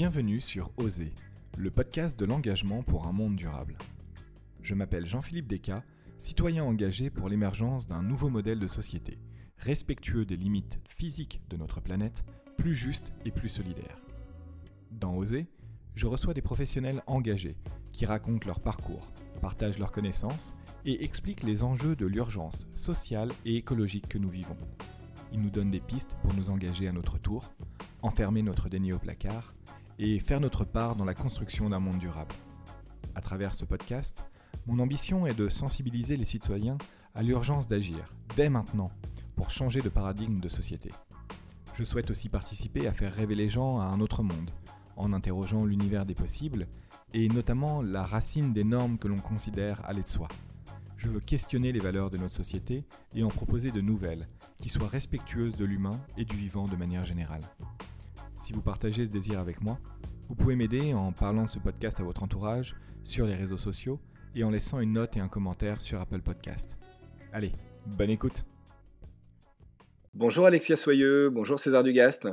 Bienvenue 0.00 0.40
sur 0.40 0.72
Oser, 0.78 1.12
le 1.58 1.70
podcast 1.70 2.18
de 2.18 2.24
l'engagement 2.24 2.82
pour 2.82 3.06
un 3.06 3.12
monde 3.12 3.36
durable. 3.36 3.76
Je 4.62 4.74
m'appelle 4.74 5.04
Jean-Philippe 5.04 5.46
Descas, 5.46 5.82
citoyen 6.16 6.64
engagé 6.64 7.10
pour 7.10 7.28
l'émergence 7.28 7.86
d'un 7.86 8.00
nouveau 8.00 8.30
modèle 8.30 8.58
de 8.58 8.66
société, 8.66 9.18
respectueux 9.58 10.24
des 10.24 10.38
limites 10.38 10.80
physiques 10.88 11.42
de 11.50 11.58
notre 11.58 11.82
planète, 11.82 12.24
plus 12.56 12.74
juste 12.74 13.12
et 13.26 13.30
plus 13.30 13.50
solidaire. 13.50 14.00
Dans 14.90 15.14
Oser, 15.14 15.48
je 15.94 16.06
reçois 16.06 16.32
des 16.32 16.40
professionnels 16.40 17.02
engagés 17.06 17.58
qui 17.92 18.06
racontent 18.06 18.46
leur 18.46 18.60
parcours, 18.60 19.12
partagent 19.42 19.78
leurs 19.78 19.92
connaissances 19.92 20.54
et 20.86 21.04
expliquent 21.04 21.44
les 21.44 21.62
enjeux 21.62 21.94
de 21.94 22.06
l'urgence 22.06 22.66
sociale 22.74 23.32
et 23.44 23.56
écologique 23.56 24.08
que 24.08 24.16
nous 24.16 24.30
vivons. 24.30 24.56
Ils 25.30 25.42
nous 25.42 25.50
donnent 25.50 25.70
des 25.70 25.78
pistes 25.78 26.16
pour 26.22 26.32
nous 26.32 26.48
engager 26.48 26.88
à 26.88 26.92
notre 26.92 27.18
tour, 27.18 27.52
enfermer 28.00 28.40
notre 28.40 28.70
déni 28.70 28.94
au 28.94 28.98
placard 28.98 29.52
et 30.02 30.18
faire 30.18 30.40
notre 30.40 30.64
part 30.64 30.96
dans 30.96 31.04
la 31.04 31.14
construction 31.14 31.68
d'un 31.68 31.78
monde 31.78 31.98
durable. 31.98 32.34
À 33.14 33.20
travers 33.20 33.54
ce 33.54 33.66
podcast, 33.66 34.24
mon 34.66 34.78
ambition 34.78 35.26
est 35.26 35.34
de 35.34 35.50
sensibiliser 35.50 36.16
les 36.16 36.24
citoyens 36.24 36.78
à 37.14 37.22
l'urgence 37.22 37.68
d'agir, 37.68 38.14
dès 38.34 38.48
maintenant, 38.48 38.90
pour 39.36 39.50
changer 39.50 39.82
de 39.82 39.90
paradigme 39.90 40.40
de 40.40 40.48
société. 40.48 40.90
Je 41.74 41.84
souhaite 41.84 42.10
aussi 42.10 42.30
participer 42.30 42.86
à 42.86 42.94
faire 42.94 43.12
rêver 43.12 43.34
les 43.34 43.50
gens 43.50 43.78
à 43.78 43.84
un 43.84 44.00
autre 44.00 44.22
monde, 44.22 44.50
en 44.96 45.12
interrogeant 45.12 45.66
l'univers 45.66 46.06
des 46.06 46.14
possibles, 46.14 46.66
et 47.12 47.28
notamment 47.28 47.82
la 47.82 48.06
racine 48.06 48.54
des 48.54 48.64
normes 48.64 48.96
que 48.96 49.08
l'on 49.08 49.20
considère 49.20 49.84
aller 49.84 50.02
de 50.02 50.08
soi. 50.08 50.28
Je 50.96 51.08
veux 51.08 51.20
questionner 51.20 51.72
les 51.72 51.78
valeurs 51.78 52.08
de 52.08 52.16
notre 52.16 52.34
société 52.34 52.86
et 53.14 53.22
en 53.22 53.28
proposer 53.28 53.70
de 53.70 53.82
nouvelles, 53.82 54.28
qui 54.60 54.70
soient 54.70 54.88
respectueuses 54.88 55.56
de 55.56 55.64
l'humain 55.66 56.00
et 56.16 56.24
du 56.24 56.36
vivant 56.36 56.66
de 56.66 56.76
manière 56.76 57.04
générale. 57.04 57.46
Si 58.40 58.54
vous 58.54 58.62
partagez 58.62 59.04
ce 59.04 59.10
désir 59.10 59.38
avec 59.38 59.60
moi, 59.60 59.78
vous 60.28 60.34
pouvez 60.34 60.56
m'aider 60.56 60.94
en 60.94 61.12
parlant 61.12 61.44
de 61.44 61.48
ce 61.50 61.58
podcast 61.58 62.00
à 62.00 62.04
votre 62.04 62.22
entourage, 62.22 62.74
sur 63.04 63.26
les 63.26 63.34
réseaux 63.34 63.58
sociaux 63.58 64.00
et 64.34 64.44
en 64.44 64.50
laissant 64.50 64.80
une 64.80 64.94
note 64.94 65.14
et 65.18 65.20
un 65.20 65.28
commentaire 65.28 65.82
sur 65.82 66.00
Apple 66.00 66.22
Podcast. 66.22 66.78
Allez, 67.34 67.52
bonne 67.86 68.08
écoute 68.08 68.44
Bonjour 70.14 70.46
Alexia 70.46 70.76
Soyeux, 70.76 71.28
bonjour 71.28 71.60
César 71.60 71.82
Dugast. 71.84 72.28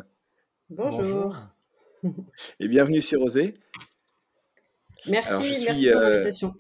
Bonjour. 0.70 1.36
Et 2.62 2.70
bienvenue 2.70 3.02
sur 3.02 3.22
Osée. 3.22 3.54
Merci, 5.08 5.66
merci 5.66 5.90
pour 5.92 6.00
euh, 6.00 6.10
l'invitation. 6.10 6.56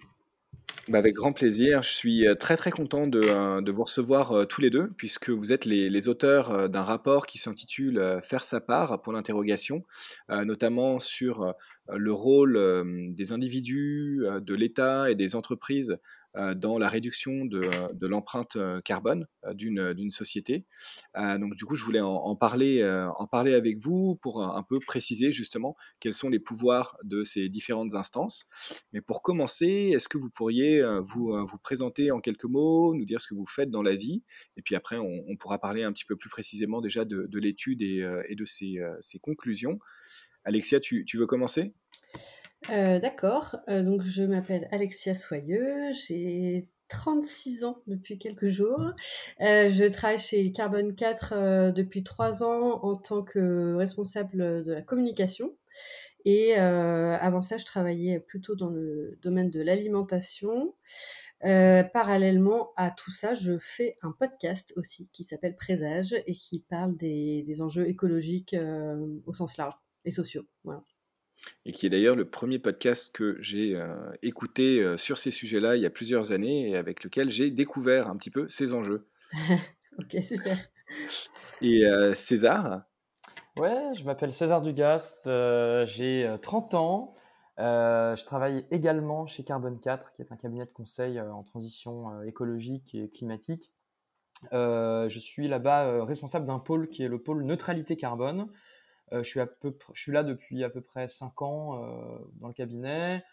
Bah, 0.87 0.99
avec 0.99 1.15
grand 1.15 1.33
plaisir. 1.33 1.81
Je 1.81 1.89
suis 1.93 2.27
euh, 2.27 2.35
très 2.35 2.55
très 2.55 2.71
content 2.71 3.07
de, 3.07 3.21
euh, 3.21 3.61
vous 3.67 3.83
recevoir 3.83 4.47
tous 4.47 4.61
les 4.61 4.69
deux, 4.69 4.89
puisque 4.97 5.29
vous 5.29 5.51
êtes 5.51 5.65
les, 5.65 6.07
auteurs 6.07 6.69
d'un 6.69 6.83
rapport 6.83 7.25
qui 7.25 7.37
s'intitule 7.37 8.19
Faire 8.21 8.43
sa 8.43 8.61
part 8.61 9.01
pour 9.01 9.11
l'interrogation, 9.11 9.83
notamment 10.29 10.99
sur 10.99 11.53
le 11.89 12.13
rôle 12.13 12.85
des 13.09 13.31
individus, 13.31 14.23
de 14.41 14.55
l'État 14.55 15.11
et 15.11 15.15
des 15.15 15.35
entreprises 15.35 15.91
euh, 15.91 16.26
dans 16.55 16.77
la 16.77 16.87
réduction 16.89 17.45
de, 17.45 17.61
euh, 17.61 18.07
l'empreinte 18.07 18.55
euh, 18.55 18.79
carbone 18.81 19.27
d'une 19.53 20.09
société. 20.09 20.65
donc 21.15 21.55
du 21.55 21.65
coup, 21.65 21.75
je 21.75 21.83
voulais 21.83 22.01
en, 22.01 22.35
parler, 22.35 22.83
en 23.17 23.27
parler 23.27 23.53
avec 23.53 23.77
vous 23.77 24.17
pour 24.21 24.43
un, 24.43 24.63
peu 24.63 24.79
préciser 24.79 25.31
justement 25.31 25.75
quels 26.01 26.13
sont 26.13 26.27
les 26.29 26.39
pouvoirs 26.39 26.97
de 27.03 27.23
ces 27.23 27.47
différentes 27.47 27.93
instances. 27.93 28.45
Mais 28.91 28.99
pour 28.99 29.21
commencer, 29.21 29.91
est-ce 29.93 30.09
que 30.09 30.17
vous 30.17 30.29
pourriez 30.29 30.83
vous, 31.01 31.33
vous 31.45 31.57
présenter 31.57 32.11
en 32.11 32.19
quelques 32.19 32.45
mots, 32.45 32.93
nous 32.93 33.05
dire 33.05 33.21
ce 33.21 33.27
que 33.27 33.35
vous 33.35 33.45
faites 33.45 33.69
dans 33.69 33.83
la 33.83 33.95
vie, 33.95 34.23
et 34.57 34.61
puis 34.61 34.75
après, 34.75 34.97
on, 34.97 35.37
pourra 35.37 35.59
parler 35.59 35.83
un 35.83 35.93
petit 35.93 36.05
peu 36.05 36.17
plus 36.17 36.29
précisément 36.29 36.81
déjà 36.81 37.05
de, 37.05 37.25
de 37.27 37.39
l'étude 37.39 37.81
et, 37.81 38.35
de 38.35 38.45
ses, 38.45 39.19
conclusions. 39.21 39.79
Alexia, 40.43 40.81
tu 40.81 41.05
veux 41.17 41.27
commencer? 41.27 41.73
Euh, 42.69 42.99
d'accord, 42.99 43.57
euh, 43.69 43.81
donc 43.81 44.03
je 44.03 44.23
m'appelle 44.23 44.67
Alexia 44.71 45.15
Soyeux, 45.15 45.91
j'ai 45.93 46.67
36 46.89 47.63
ans 47.63 47.81
depuis 47.87 48.17
quelques 48.17 48.47
jours. 48.47 48.91
Euh, 49.41 49.69
je 49.69 49.85
travaille 49.85 50.19
chez 50.19 50.51
Carbone 50.51 50.95
4 50.95 51.71
depuis 51.71 52.03
3 52.03 52.43
ans 52.43 52.83
en 52.83 52.95
tant 52.95 53.23
que 53.23 53.75
responsable 53.75 54.63
de 54.63 54.73
la 54.73 54.81
communication. 54.81 55.55
Et 56.25 56.55
avant 56.55 57.41
ça, 57.41 57.57
je 57.57 57.65
travaillais 57.65 58.19
plutôt 58.19 58.55
dans 58.55 58.69
le 58.69 59.17
domaine 59.21 59.49
de 59.49 59.61
l'alimentation. 59.61 60.75
parallèlement 61.41 62.71
à 62.75 62.91
tout 62.91 63.11
ça, 63.11 63.33
je 63.33 63.57
fais 63.59 63.95
un 64.01 64.11
podcast 64.11 64.73
aussi 64.75 65.09
qui 65.13 65.23
s'appelle 65.23 65.55
Présage 65.55 66.15
et 66.25 66.33
qui 66.33 66.59
parle 66.59 66.97
des, 66.97 67.43
des 67.43 67.61
enjeux 67.61 67.87
écologiques 67.87 68.55
au 69.25 69.33
sens 69.33 69.57
large 69.57 69.75
et 70.05 70.11
sociaux. 70.11 70.43
Voilà 70.63 70.83
et 71.65 71.71
qui 71.71 71.85
est 71.85 71.89
d'ailleurs 71.89 72.15
le 72.15 72.25
premier 72.25 72.59
podcast 72.59 73.13
que 73.13 73.37
j'ai 73.39 73.75
euh, 73.75 73.95
écouté 74.21 74.79
euh, 74.79 74.97
sur 74.97 75.17
ces 75.17 75.31
sujets-là 75.31 75.75
il 75.75 75.81
y 75.81 75.85
a 75.85 75.89
plusieurs 75.89 76.31
années 76.31 76.69
et 76.69 76.77
avec 76.77 77.03
lequel 77.03 77.29
j'ai 77.29 77.51
découvert 77.51 78.09
un 78.09 78.17
petit 78.17 78.31
peu 78.31 78.47
ces 78.47 78.73
enjeux. 78.73 79.07
ok, 79.99 80.17
super. 80.23 80.57
Et 81.61 81.85
euh, 81.85 82.13
César? 82.13 82.83
Ouais, 83.57 83.91
je 83.97 84.03
m'appelle 84.03 84.33
César 84.33 84.61
Dugast, 84.61 85.25
j'ai 85.25 86.35
30 86.41 86.73
ans. 86.75 87.15
je 87.57 88.25
travaille 88.25 88.65
également 88.69 89.25
chez 89.25 89.43
Carbone 89.43 89.79
4, 89.79 90.13
qui 90.13 90.21
est 90.21 90.31
un 90.31 90.37
cabinet 90.37 90.65
de 90.65 90.71
conseil 90.71 91.19
en 91.19 91.41
transition 91.43 92.21
écologique 92.21 92.93
et 92.93 93.09
climatique. 93.09 93.73
je 94.51 95.19
suis 95.19 95.47
là-bas 95.47 96.05
responsable 96.05 96.45
d'un 96.45 96.59
pôle 96.59 96.87
qui 96.87 97.01
est 97.01 97.07
le 97.07 97.17
pôle 97.17 97.43
neutralité 97.43 97.97
carbone, 97.97 98.41
euh, 98.41 98.51
je, 99.11 99.23
suis 99.23 99.39
à 99.39 99.45
peu, 99.45 99.77
je 99.93 100.01
suis 100.01 100.11
là 100.11 100.23
depuis 100.23 100.63
à 100.63 100.69
peu 100.69 100.81
près 100.81 101.07
5 101.07 101.41
ans 101.41 101.83
euh, 101.83 102.17
dans 102.35 102.47
le 102.47 102.53
cabinet. 102.53 103.23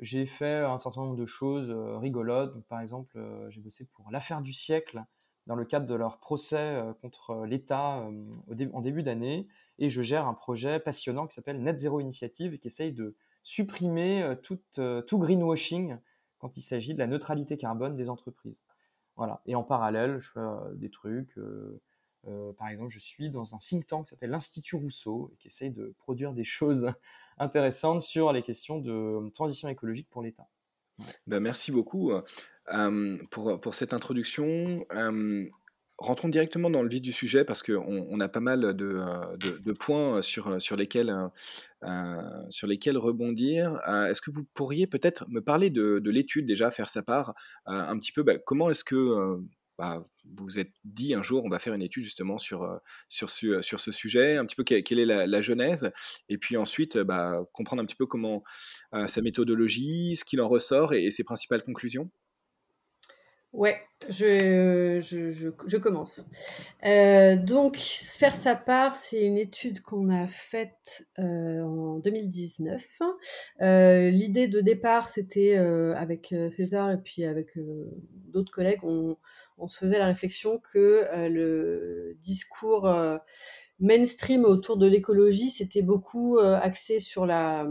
J'ai 0.00 0.26
fait 0.26 0.58
un 0.58 0.78
certain 0.78 1.02
nombre 1.02 1.16
de 1.16 1.24
choses 1.24 1.70
euh, 1.70 1.98
rigolotes. 1.98 2.60
par 2.68 2.80
exemple, 2.80 3.18
j'ai 3.48 3.60
bossé 3.60 3.84
pour 3.84 4.10
l'affaire 4.10 4.42
du 4.42 4.52
siècle 4.52 5.02
dans 5.46 5.54
le 5.54 5.64
cadre 5.64 5.86
de 5.86 5.94
leur 5.94 6.18
procès 6.18 6.80
contre 7.02 7.44
l'État 7.44 8.08
en 8.72 8.80
début 8.80 9.02
d'année. 9.02 9.46
Et 9.78 9.90
je 9.90 10.00
gère 10.00 10.26
un 10.26 10.32
projet 10.32 10.80
passionnant 10.80 11.26
qui 11.26 11.34
s'appelle 11.34 11.62
Net 11.62 11.78
Zero 11.78 12.00
Initiative 12.00 12.54
et 12.54 12.58
qui 12.58 12.68
essaye 12.68 12.92
de 12.92 13.14
supprimer 13.42 14.36
tout, 14.42 14.58
greenwashing 15.18 15.98
quand 16.38 16.56
il 16.56 16.62
s'agit 16.62 16.94
de 16.94 16.98
la 16.98 17.06
neutralité 17.06 17.58
carbone 17.58 17.94
des 17.94 18.08
entreprises. 18.08 18.62
Voilà. 19.16 19.42
Et 19.46 19.54
en 19.54 19.62
parallèle, 19.62 20.18
je 20.18 20.30
fais 20.30 20.40
des 20.74 20.90
trucs. 20.90 21.36
Euh, 21.38 21.80
par 22.58 22.68
exemple, 22.68 22.90
je 22.90 22.98
suis 22.98 23.30
dans 23.30 23.54
un 23.54 23.58
think 23.58 23.86
tank 23.86 24.04
qui 24.04 24.10
s'appelle 24.10 24.30
l'Institut 24.30 24.76
Rousseau 24.76 25.32
qui 25.38 25.48
essaye 25.48 25.70
de 25.70 25.94
produire 25.98 26.32
des 26.32 26.44
choses 26.44 26.92
intéressantes 27.38 28.02
sur 28.02 28.32
les 28.32 28.42
questions 28.42 28.78
de 28.78 29.28
transition 29.30 29.68
écologique 29.68 30.08
pour 30.10 30.22
l'État. 30.22 30.46
Ben, 31.26 31.40
merci 31.40 31.72
beaucoup 31.72 32.12
euh, 32.12 33.18
pour, 33.30 33.60
pour, 33.60 33.74
cette 33.74 33.92
introduction. 33.92 34.86
Euh, 34.92 35.44
rentrons 35.98 36.28
directement 36.28 36.70
dans 36.70 36.82
le 36.82 36.88
vif 36.88 37.02
du 37.02 37.12
sujet 37.12 37.44
parce 37.44 37.62
qu'on 37.62 38.06
on 38.08 38.20
a 38.20 38.28
pas 38.28 38.40
mal 38.40 38.74
de, 38.74 39.02
de, 39.36 39.72
points 39.72 40.22
sur, 40.22 40.60
sur, 40.60 40.76
lesquels, 40.76 41.12
sur 42.48 42.66
lesquels 42.66 42.96
rebondir. 42.96 43.80
Est-ce 44.08 44.20
que 44.20 44.30
vous 44.30 44.44
pourriez 44.54 44.86
peut-être 44.86 45.28
me 45.28 45.40
parler 45.40 45.70
de, 45.70 45.98
de 45.98 46.10
l'étude 46.10 46.46
déjà, 46.46 46.70
faire 46.70 46.88
sa 46.88 47.02
part, 47.02 47.34
un 47.66 47.98
petit 47.98 48.12
peu 48.12 48.22
bah, 48.22 48.38
comment 48.38 48.70
est-ce 48.70 48.84
que 48.84 49.40
bah, 49.78 50.02
vous 50.24 50.44
vous 50.44 50.58
êtes 50.58 50.72
dit 50.84 51.14
un 51.14 51.22
jour, 51.22 51.44
on 51.44 51.48
va 51.48 51.58
faire 51.58 51.74
une 51.74 51.82
étude 51.82 52.02
justement 52.02 52.38
sur, 52.38 52.62
euh, 52.62 52.76
euh, 53.44 53.62
sur 53.62 53.80
ce 53.80 53.92
sujet, 53.92 54.36
un 54.36 54.44
petit 54.44 54.56
peu 54.56 54.64
quelle, 54.64 54.98
est 54.98 55.04
la, 55.04 55.40
genèse, 55.40 55.90
et 56.28 56.38
puis 56.38 56.56
ensuite 56.56 56.98
bah, 56.98 57.44
comprendre 57.52 57.82
un 57.82 57.86
petit 57.86 57.96
peu 57.96 58.06
comment 58.06 58.42
euh, 58.94 59.06
sa 59.06 59.20
méthodologie, 59.22 60.16
ce 60.16 60.24
qu'il 60.24 60.40
en 60.40 60.48
ressort 60.48 60.94
et 60.94 61.10
ses 61.10 61.24
principales 61.24 61.62
conclusions 61.62 62.10
Ouais, 63.52 63.80
je, 64.08 65.78
commence. 65.78 66.24
Donc, 66.82 67.76
faire 67.76 68.34
sa 68.34 68.56
part, 68.56 68.96
c'est 68.96 69.22
une 69.22 69.38
étude 69.38 69.80
qu'on 69.80 70.10
a 70.10 70.26
faite 70.26 71.06
euh, 71.20 71.62
en 71.62 72.00
2019. 72.00 72.84
Euh, 73.62 74.10
l'idée 74.10 74.48
de 74.48 74.60
départ, 74.60 75.06
c'était 75.06 75.56
avec 75.56 76.34
César 76.50 76.90
et 76.90 76.98
puis 76.98 77.24
avec 77.24 77.56
d'autres 78.32 78.50
collègues, 78.50 78.82
on, 78.82 79.16
on, 79.58 79.68
se 79.68 79.78
faisait 79.78 79.98
la 79.98 80.06
réflexion 80.06 80.60
que 80.72 81.04
le 81.28 82.16
discours 82.22 82.92
mainstream 83.80 84.44
autour 84.44 84.76
de 84.76 84.86
l'écologie, 84.86 85.50
c'était 85.50 85.82
beaucoup 85.82 86.38
axé 86.38 86.98
sur 86.98 87.26
la 87.26 87.66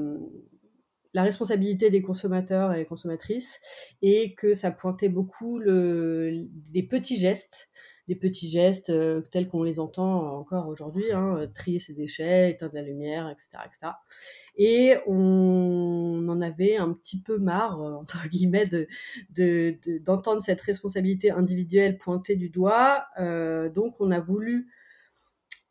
la 1.13 1.23
responsabilité 1.23 1.89
des 1.89 2.01
consommateurs 2.01 2.73
et 2.73 2.85
consommatrices 2.85 3.59
et 4.01 4.33
que 4.33 4.55
ça 4.55 4.71
pointait 4.71 5.09
beaucoup 5.09 5.59
le, 5.59 6.47
des 6.73 6.83
petits 6.83 7.19
gestes, 7.19 7.69
des 8.07 8.15
petits 8.15 8.49
gestes 8.49 8.89
euh, 8.89 9.21
tels 9.31 9.47
qu'on 9.47 9.63
les 9.63 9.79
entend 9.79 10.37
encore 10.37 10.67
aujourd'hui, 10.67 11.11
hein, 11.13 11.37
euh, 11.37 11.47
trier 11.47 11.79
ses 11.79 11.93
déchets, 11.93 12.51
éteindre 12.51 12.75
la 12.75 12.81
lumière, 12.81 13.29
etc., 13.29 13.63
etc. 13.65 13.93
Et 14.57 14.95
on 15.07 16.27
en 16.27 16.41
avait 16.41 16.75
un 16.75 16.91
petit 16.93 17.21
peu 17.21 17.37
marre, 17.37 17.81
euh, 17.81 17.93
entre 18.01 18.27
guillemets, 18.27 18.67
de, 18.67 19.77
d'entendre 19.99 20.41
cette 20.41 20.61
responsabilité 20.61 21.31
individuelle 21.31 21.97
pointée 21.97 22.35
du 22.35 22.49
doigt. 22.49 23.05
donc 23.73 23.95
on 23.99 24.11
a 24.11 24.19
voulu 24.19 24.67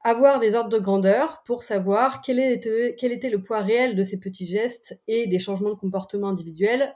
avoir 0.05 0.40
des 0.40 0.55
ordres 0.55 0.70
de 0.70 0.79
grandeur 0.79 1.43
pour 1.44 1.62
savoir 1.62 2.20
quel 2.23 2.38
était, 2.40 2.96
quel 2.99 3.12
était 3.12 3.31
le 3.31 3.43
poids 3.43 3.61
réel 3.61 3.94
de 3.94 4.05
ces 4.05 4.19
petits 4.19 4.46
gestes 4.46 5.00
et 5.06 5.26
des 5.26 5.38
changements 5.38 5.70
de 5.70 5.79
comportement 5.79 6.29
individuels 6.29 6.94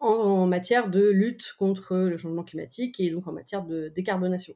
en, 0.00 0.46
matière 0.46 0.88
de 0.88 1.08
lutte 1.08 1.54
contre 1.58 1.96
le 1.96 2.16
changement 2.16 2.44
climatique 2.44 3.00
et 3.00 3.10
donc 3.10 3.26
en 3.26 3.32
matière 3.32 3.64
de 3.64 3.88
décarbonation. 3.88 4.54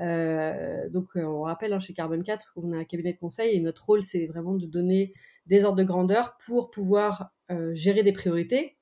Euh, 0.00 0.88
donc 0.90 1.10
on 1.16 1.42
rappelle 1.42 1.72
hein, 1.72 1.80
chez 1.80 1.94
Carbone 1.94 2.22
4 2.22 2.52
qu'on 2.54 2.72
a 2.72 2.76
un 2.76 2.84
cabinet 2.84 3.14
de 3.14 3.18
conseil 3.18 3.56
et 3.56 3.60
notre 3.60 3.84
rôle 3.86 4.02
c'est 4.02 4.26
vraiment 4.26 4.54
de 4.54 4.66
donner 4.66 5.14
des 5.46 5.64
ordres 5.64 5.78
de 5.78 5.84
grandeur 5.84 6.36
pour 6.44 6.70
pouvoir 6.70 7.30
euh, 7.50 7.72
gérer 7.74 8.02
des 8.02 8.12
priorités 8.12 8.76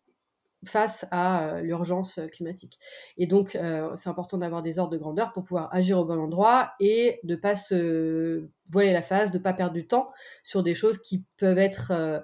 face 0.65 1.07
à 1.11 1.45
euh, 1.45 1.61
l'urgence 1.61 2.21
climatique. 2.33 2.79
Et 3.17 3.27
donc, 3.27 3.57
euh, 3.57 3.91
c'est 3.97 4.09
important 4.09 4.39
d'avoir 4.39 4.63
des 4.63 4.79
ordres 4.79 4.93
de 4.93 4.99
grandeur 4.99 5.33
pour 5.33 5.45
pouvoir 5.45 5.69
agir 5.73 5.99
au 5.99 6.05
bon 6.05 6.19
endroit 6.19 6.73
et 6.81 7.21
de 7.23 7.35
ne 7.35 7.41
pas 7.41 7.57
se 7.57 8.49
voiler 8.71 8.93
la 8.93 9.03
face, 9.03 9.31
de 9.31 9.39
ne 9.39 9.43
pas 9.43 9.53
perdre 9.53 9.75
du 9.75 9.87
temps 9.87 10.11
sur 10.43 10.63
des 10.63 10.75
choses 10.75 10.99
qui 10.99 11.25
peuvent 11.37 11.59
être 11.59 11.93
euh, 11.93 12.21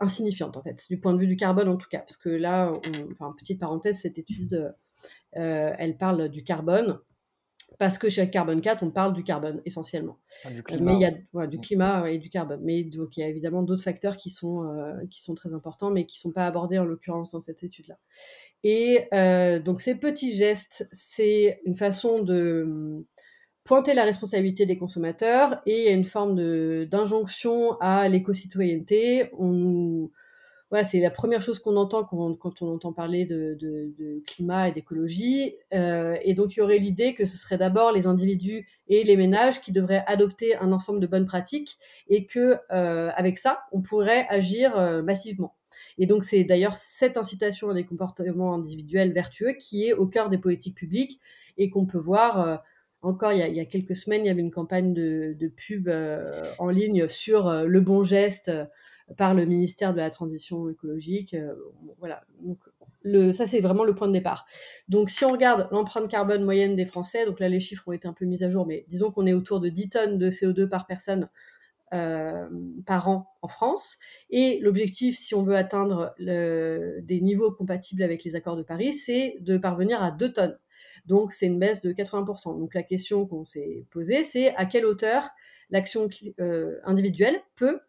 insignifiantes, 0.00 0.56
en 0.56 0.62
fait, 0.62 0.84
du 0.88 0.98
point 0.98 1.14
de 1.14 1.18
vue 1.18 1.26
du 1.26 1.36
carbone 1.36 1.68
en 1.68 1.76
tout 1.76 1.88
cas. 1.88 2.00
Parce 2.00 2.16
que 2.16 2.28
là, 2.28 2.72
enfin, 3.12 3.34
petite 3.38 3.60
parenthèse, 3.60 4.00
cette 4.00 4.18
étude, 4.18 4.74
elle 5.32 5.96
parle 5.98 6.28
du 6.28 6.42
carbone 6.44 6.98
parce 7.78 7.96
que 7.96 8.08
chez 8.08 8.28
Carbone 8.28 8.60
4, 8.60 8.82
on 8.82 8.90
parle 8.90 9.12
du 9.12 9.22
carbone 9.22 9.62
essentiellement. 9.64 10.18
Ah, 10.44 10.50
du 10.50 10.62
climat. 10.62 10.90
Mais 10.90 10.96
il 10.96 11.00
y 11.00 11.04
a 11.04 11.46
du 11.46 11.58
mm. 11.58 11.60
climat 11.60 12.10
et 12.10 12.18
du 12.18 12.28
carbone. 12.28 12.60
Mais 12.62 12.82
donc 12.82 13.16
il 13.16 13.20
y 13.20 13.22
a 13.22 13.28
évidemment 13.28 13.62
d'autres 13.62 13.84
facteurs 13.84 14.16
qui 14.16 14.30
sont, 14.30 14.64
euh, 14.64 14.94
qui 15.10 15.22
sont 15.22 15.34
très 15.34 15.54
importants, 15.54 15.90
mais 15.90 16.04
qui 16.04 16.18
ne 16.18 16.20
sont 16.20 16.32
pas 16.32 16.46
abordés 16.46 16.78
en 16.78 16.84
l'occurrence 16.84 17.30
dans 17.30 17.40
cette 17.40 17.62
étude-là. 17.62 17.98
Et 18.64 19.06
euh, 19.14 19.60
donc 19.60 19.80
ces 19.80 19.94
petits 19.94 20.34
gestes, 20.34 20.88
c'est 20.90 21.60
une 21.66 21.76
façon 21.76 22.22
de 22.22 23.06
pointer 23.68 23.92
la 23.92 24.04
responsabilité 24.04 24.64
des 24.64 24.78
consommateurs 24.78 25.60
et 25.66 25.92
une 25.92 26.06
forme 26.06 26.86
d'injonction 26.86 27.76
à 27.80 28.08
l'éco-citoyenneté. 28.08 29.30
C'est 30.86 31.00
la 31.00 31.10
première 31.10 31.42
chose 31.42 31.58
qu'on 31.58 31.76
entend 31.76 32.02
quand, 32.02 32.62
on 32.62 32.74
entend 32.74 32.94
parler 32.94 33.26
de, 33.26 34.22
climat 34.26 34.68
et 34.68 34.72
d'écologie. 34.72 35.54
Euh, 35.74 36.16
et 36.22 36.32
donc, 36.32 36.56
il 36.56 36.60
y 36.60 36.62
aurait 36.62 36.78
l'idée 36.78 37.12
que 37.12 37.26
ce 37.26 37.36
serait 37.36 37.58
d'abord 37.58 37.92
les 37.92 38.06
individus 38.06 38.66
et 38.88 39.04
les 39.04 39.18
ménages 39.18 39.60
qui 39.60 39.70
devraient 39.70 40.02
adopter 40.06 40.56
un 40.56 40.72
ensemble 40.72 40.98
de 40.98 41.06
bonnes 41.06 41.26
pratiques 41.26 41.76
et 42.08 42.24
que, 42.24 42.56
euh, 42.72 43.10
avec 43.16 43.36
ça, 43.36 43.64
on 43.72 43.82
pourrait 43.82 44.26
agir 44.30 44.78
euh, 44.78 45.02
massivement. 45.02 45.54
Et 45.98 46.06
donc, 46.06 46.24
c'est 46.24 46.42
d'ailleurs 46.42 46.78
cette 46.78 47.18
incitation 47.18 47.68
à 47.68 47.74
des 47.74 47.84
comportements 47.84 48.54
individuels 48.54 49.12
vertueux 49.12 49.52
qui 49.52 49.84
est 49.84 49.92
au 49.92 50.06
cœur 50.06 50.30
des 50.30 50.38
politiques 50.38 50.74
publiques 50.74 51.20
et 51.58 51.68
qu'on 51.68 51.84
peut 51.84 51.98
voir. 51.98 52.62
Encore, 53.02 53.32
il 53.32 53.38
y, 53.38 53.60
a, 53.60 53.64
quelques 53.64 53.94
semaines, 53.94 54.24
il 54.24 54.28
y 54.28 54.30
avait 54.30 54.42
une 54.42 54.52
campagne 54.52 54.92
de, 54.92 55.52
pub 55.56 55.88
en 56.58 56.70
ligne 56.70 57.08
sur 57.08 57.64
le 57.64 57.80
bon 57.80 58.02
geste 58.02 58.50
par 59.16 59.34
le 59.34 59.46
ministère 59.46 59.92
de 59.92 59.98
la 59.98 60.10
Transition 60.10 60.68
écologique. 60.68 61.34
Euh, 61.34 61.54
voilà. 61.98 62.22
Donc, 62.40 62.58
ça, 63.34 63.46
c'est 63.46 63.60
vraiment 63.60 63.84
le 63.84 63.94
point 63.94 64.08
de 64.08 64.12
départ. 64.12 64.44
Donc, 64.88 65.08
si 65.08 65.24
on 65.24 65.32
regarde 65.32 65.68
l'empreinte 65.70 66.10
carbone 66.10 66.44
moyenne 66.44 66.76
des 66.76 66.84
Français, 66.84 67.24
donc 67.24 67.40
là, 67.40 67.48
les 67.48 67.60
chiffres 67.60 67.88
ont 67.88 67.92
été 67.92 68.06
un 68.06 68.12
peu 68.12 68.26
mis 68.26 68.44
à 68.44 68.50
jour, 68.50 68.66
mais 68.66 68.84
disons 68.88 69.10
qu'on 69.10 69.26
est 69.26 69.32
autour 69.32 69.60
de 69.60 69.68
10 69.68 69.88
tonnes 69.88 70.18
de 70.18 70.30
CO2 70.30 70.68
par 70.68 70.86
personne 70.86 71.28
euh, 71.94 72.46
par 72.84 73.08
an 73.08 73.28
en 73.40 73.48
France. 73.48 73.96
Et 74.28 74.58
l'objectif, 74.60 75.16
si 75.16 75.34
on 75.34 75.42
veut 75.42 75.56
atteindre 75.56 76.14
des 76.18 77.20
niveaux 77.22 77.50
compatibles 77.50 78.02
avec 78.02 78.24
les 78.24 78.34
accords 78.36 78.56
de 78.56 78.62
Paris, 78.62 78.92
c'est 78.92 79.36
de 79.40 79.56
parvenir 79.56 80.02
à 80.02 80.10
2 80.10 80.32
tonnes. 80.32 80.58
Donc, 81.08 81.32
c'est 81.32 81.46
une 81.46 81.58
baisse 81.58 81.80
de 81.80 81.92
80%. 81.92 82.58
Donc, 82.58 82.74
la 82.74 82.82
question 82.82 83.26
qu'on 83.26 83.44
s'est 83.44 83.86
posée, 83.90 84.22
c'est 84.22 84.54
à 84.56 84.66
quelle 84.66 84.84
hauteur 84.84 85.30
l'action 85.70 86.08
euh, 86.38 86.78
individuelle 86.84 87.40
peut 87.56 87.80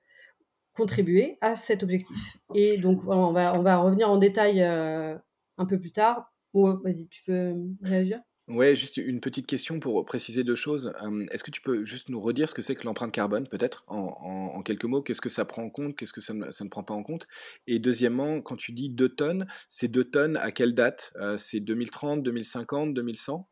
contribuer 0.74 1.38
à 1.42 1.56
cet 1.56 1.84
objectif? 1.84 2.38
Et 2.56 2.78
donc, 2.78 3.02
on 3.06 3.34
va, 3.34 3.60
on 3.60 3.62
va 3.62 3.78
revenir 3.78 4.10
en 4.10 4.18
détail 4.18 4.64
euh, 4.64 5.16
un 5.58 5.66
peu 5.66 5.78
plus 5.78 5.92
tard. 5.92 6.34
vas-y, 6.54 7.08
tu 7.10 7.24
peux 7.24 7.54
réagir? 7.82 8.22
Ouais, 8.50 8.76
juste 8.76 8.98
une 8.98 9.20
petite 9.20 9.46
question 9.46 9.80
pour 9.80 10.04
préciser 10.06 10.44
deux 10.44 10.56
choses. 10.56 10.92
Est-ce 11.30 11.44
que 11.44 11.52
tu 11.52 11.62
peux 11.62 11.86
juste 11.86 12.10
nous 12.10 12.20
redire 12.20 12.50
ce 12.50 12.56
que 12.56 12.64
c'est 12.64 12.74
que 12.74 12.84
l'empreinte 12.84 13.12
carbone, 13.12 13.48
peut-être, 13.48 13.84
en, 13.88 14.62
quelques 14.64 14.86
mots? 14.86 15.04
Qu'est-ce 15.04 15.22
que 15.22 15.30
ça 15.30 15.46
prend 15.46 15.64
en 15.64 15.70
compte? 15.70 15.96
Qu'est-ce 15.96 16.14
que 16.14 16.22
ça 16.22 16.34
ne, 16.34 16.50
ça 16.50 16.64
ne, 16.64 16.70
prend 16.70 16.84
pas 16.84 16.96
en 16.96 17.04
compte? 17.04 17.28
Et 17.68 17.78
deuxièmement, 17.78 18.42
quand 18.42 18.56
tu 18.56 18.72
dis 18.72 18.90
2 18.90 19.10
tonnes, 19.10 19.46
c'est 19.68 19.88
2 19.88 20.04
tonnes 20.04 20.38
à 20.38 20.52
quelle 20.52 20.74
date? 20.74 21.14
Euh, 21.18 21.38
C'est 21.38 21.60
2030, 21.60 22.24
2050, 22.24 22.94
2100 22.96 23.48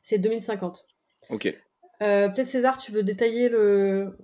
C'est 0.00 0.18
2050. 0.18 0.86
Ok. 1.28 1.54
Euh, 2.02 2.28
peut-être 2.30 2.48
César, 2.48 2.78
tu 2.78 2.90
veux 2.90 3.02
détailler 3.02 3.50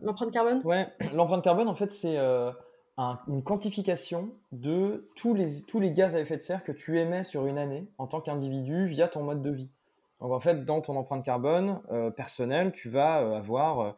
l'empreinte 0.03 0.33
carbone? 0.33 0.63
Ouais, 0.65 0.89
l'empreinte 1.13 1.45
carbone, 1.45 1.69
en 1.69 1.75
fait, 1.75 1.93
c'est 1.93 2.17
euh, 2.17 2.51
une 3.29 3.43
quantification 3.45 4.33
de 4.53 5.11
tous 5.17 5.35
les, 5.35 5.63
tous 5.69 5.81
les 5.81 5.93
gaz 5.93 6.17
à 6.17 6.21
effet 6.21 6.39
de 6.39 6.43
serre 6.43 6.65
que 6.65 6.73
tu 6.73 6.99
émets 6.99 7.25
sur 7.25 7.47
une 7.47 7.59
année 7.59 7.87
en 7.99 8.07
tant 8.07 8.23
qu'individu 8.23 8.87
via 8.87 9.07
ton 9.07 9.23
mode 9.23 9.43
de 9.43 9.51
vie. 9.51 9.71
Donc, 10.21 10.33
en 10.33 10.41
fait, 10.41 10.65
dans 10.65 10.81
ton 10.81 10.97
empreinte 10.97 11.25
carbone 11.25 11.81
euh, 11.91 12.11
personnelle, 12.11 12.73
tu 12.73 12.89
vas 12.89 13.37
avoir 13.37 13.97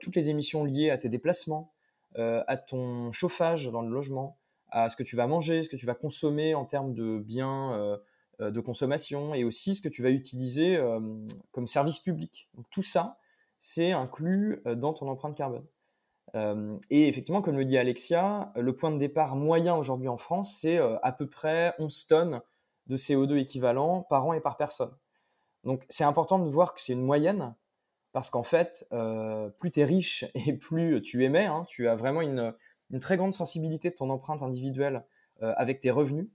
toutes 0.00 0.16
les 0.16 0.28
émissions 0.28 0.64
liées 0.64 0.90
à 0.90 0.98
tes 0.98 1.08
déplacements, 1.08 1.72
à 2.16 2.56
ton 2.58 3.10
chauffage 3.10 3.70
dans 3.70 3.80
le 3.80 3.88
logement, 3.88 4.36
à 4.68 4.90
ce 4.90 4.96
que 4.96 5.02
tu 5.02 5.16
vas 5.16 5.26
manger, 5.26 5.62
ce 5.62 5.70
que 5.70 5.76
tu 5.76 5.86
vas 5.86 5.94
consommer 5.94 6.54
en 6.54 6.66
termes 6.66 6.92
de 6.92 7.18
biens 7.18 7.98
euh, 8.42 8.50
de 8.50 8.60
consommation 8.60 9.34
et 9.34 9.44
aussi 9.44 9.74
ce 9.74 9.82
que 9.82 9.88
tu 9.88 10.02
vas 10.02 10.10
utiliser 10.10 10.76
euh, 10.76 11.00
comme 11.52 11.66
service 11.66 11.98
public. 11.98 12.48
Donc 12.54 12.66
tout 12.70 12.82
ça, 12.82 13.18
c'est 13.58 13.92
inclus 13.92 14.62
euh, 14.66 14.74
dans 14.74 14.92
ton 14.92 15.06
empreinte 15.08 15.36
carbone. 15.36 15.66
et 16.88 17.08
effectivement, 17.08 17.42
comme 17.42 17.58
le 17.58 17.66
dit 17.66 17.76
Alexia, 17.76 18.52
le 18.56 18.74
point 18.74 18.90
de 18.90 18.98
départ 18.98 19.36
moyen 19.36 19.76
aujourd'hui 19.76 20.08
en 20.08 20.16
France, 20.16 20.56
c'est 20.60 20.78
à 20.78 21.12
peu 21.12 21.28
près 21.28 21.74
11 21.78 22.06
tonnes 22.06 22.40
de 22.86 22.96
CO2 22.96 23.36
équivalent 23.36 24.02
par 24.08 24.24
an 24.24 24.32
et 24.32 24.40
par 24.40 24.56
personne. 24.56 24.92
Donc 25.64 25.84
c'est 25.88 26.04
important 26.04 26.38
de 26.38 26.48
voir 26.48 26.74
que 26.74 26.80
c'est 26.80 26.92
une 26.92 27.02
moyenne, 27.02 27.54
parce 28.12 28.30
qu'en 28.30 28.42
fait, 28.42 28.86
plus 29.58 29.70
tu 29.70 29.80
es 29.80 29.84
riche 29.84 30.24
et 30.34 30.54
plus 30.54 31.02
tu 31.02 31.24
émets, 31.24 31.46
hein, 31.46 31.64
tu 31.68 31.88
as 31.88 31.96
vraiment 31.96 32.20
une, 32.20 32.54
très 33.00 33.16
grande 33.16 33.32
sensibilité 33.32 33.90
de 33.90 33.94
ton 33.94 34.10
empreinte 34.10 34.42
individuelle 34.42 35.04
avec 35.40 35.80
tes 35.80 35.90
revenus. 35.90 36.28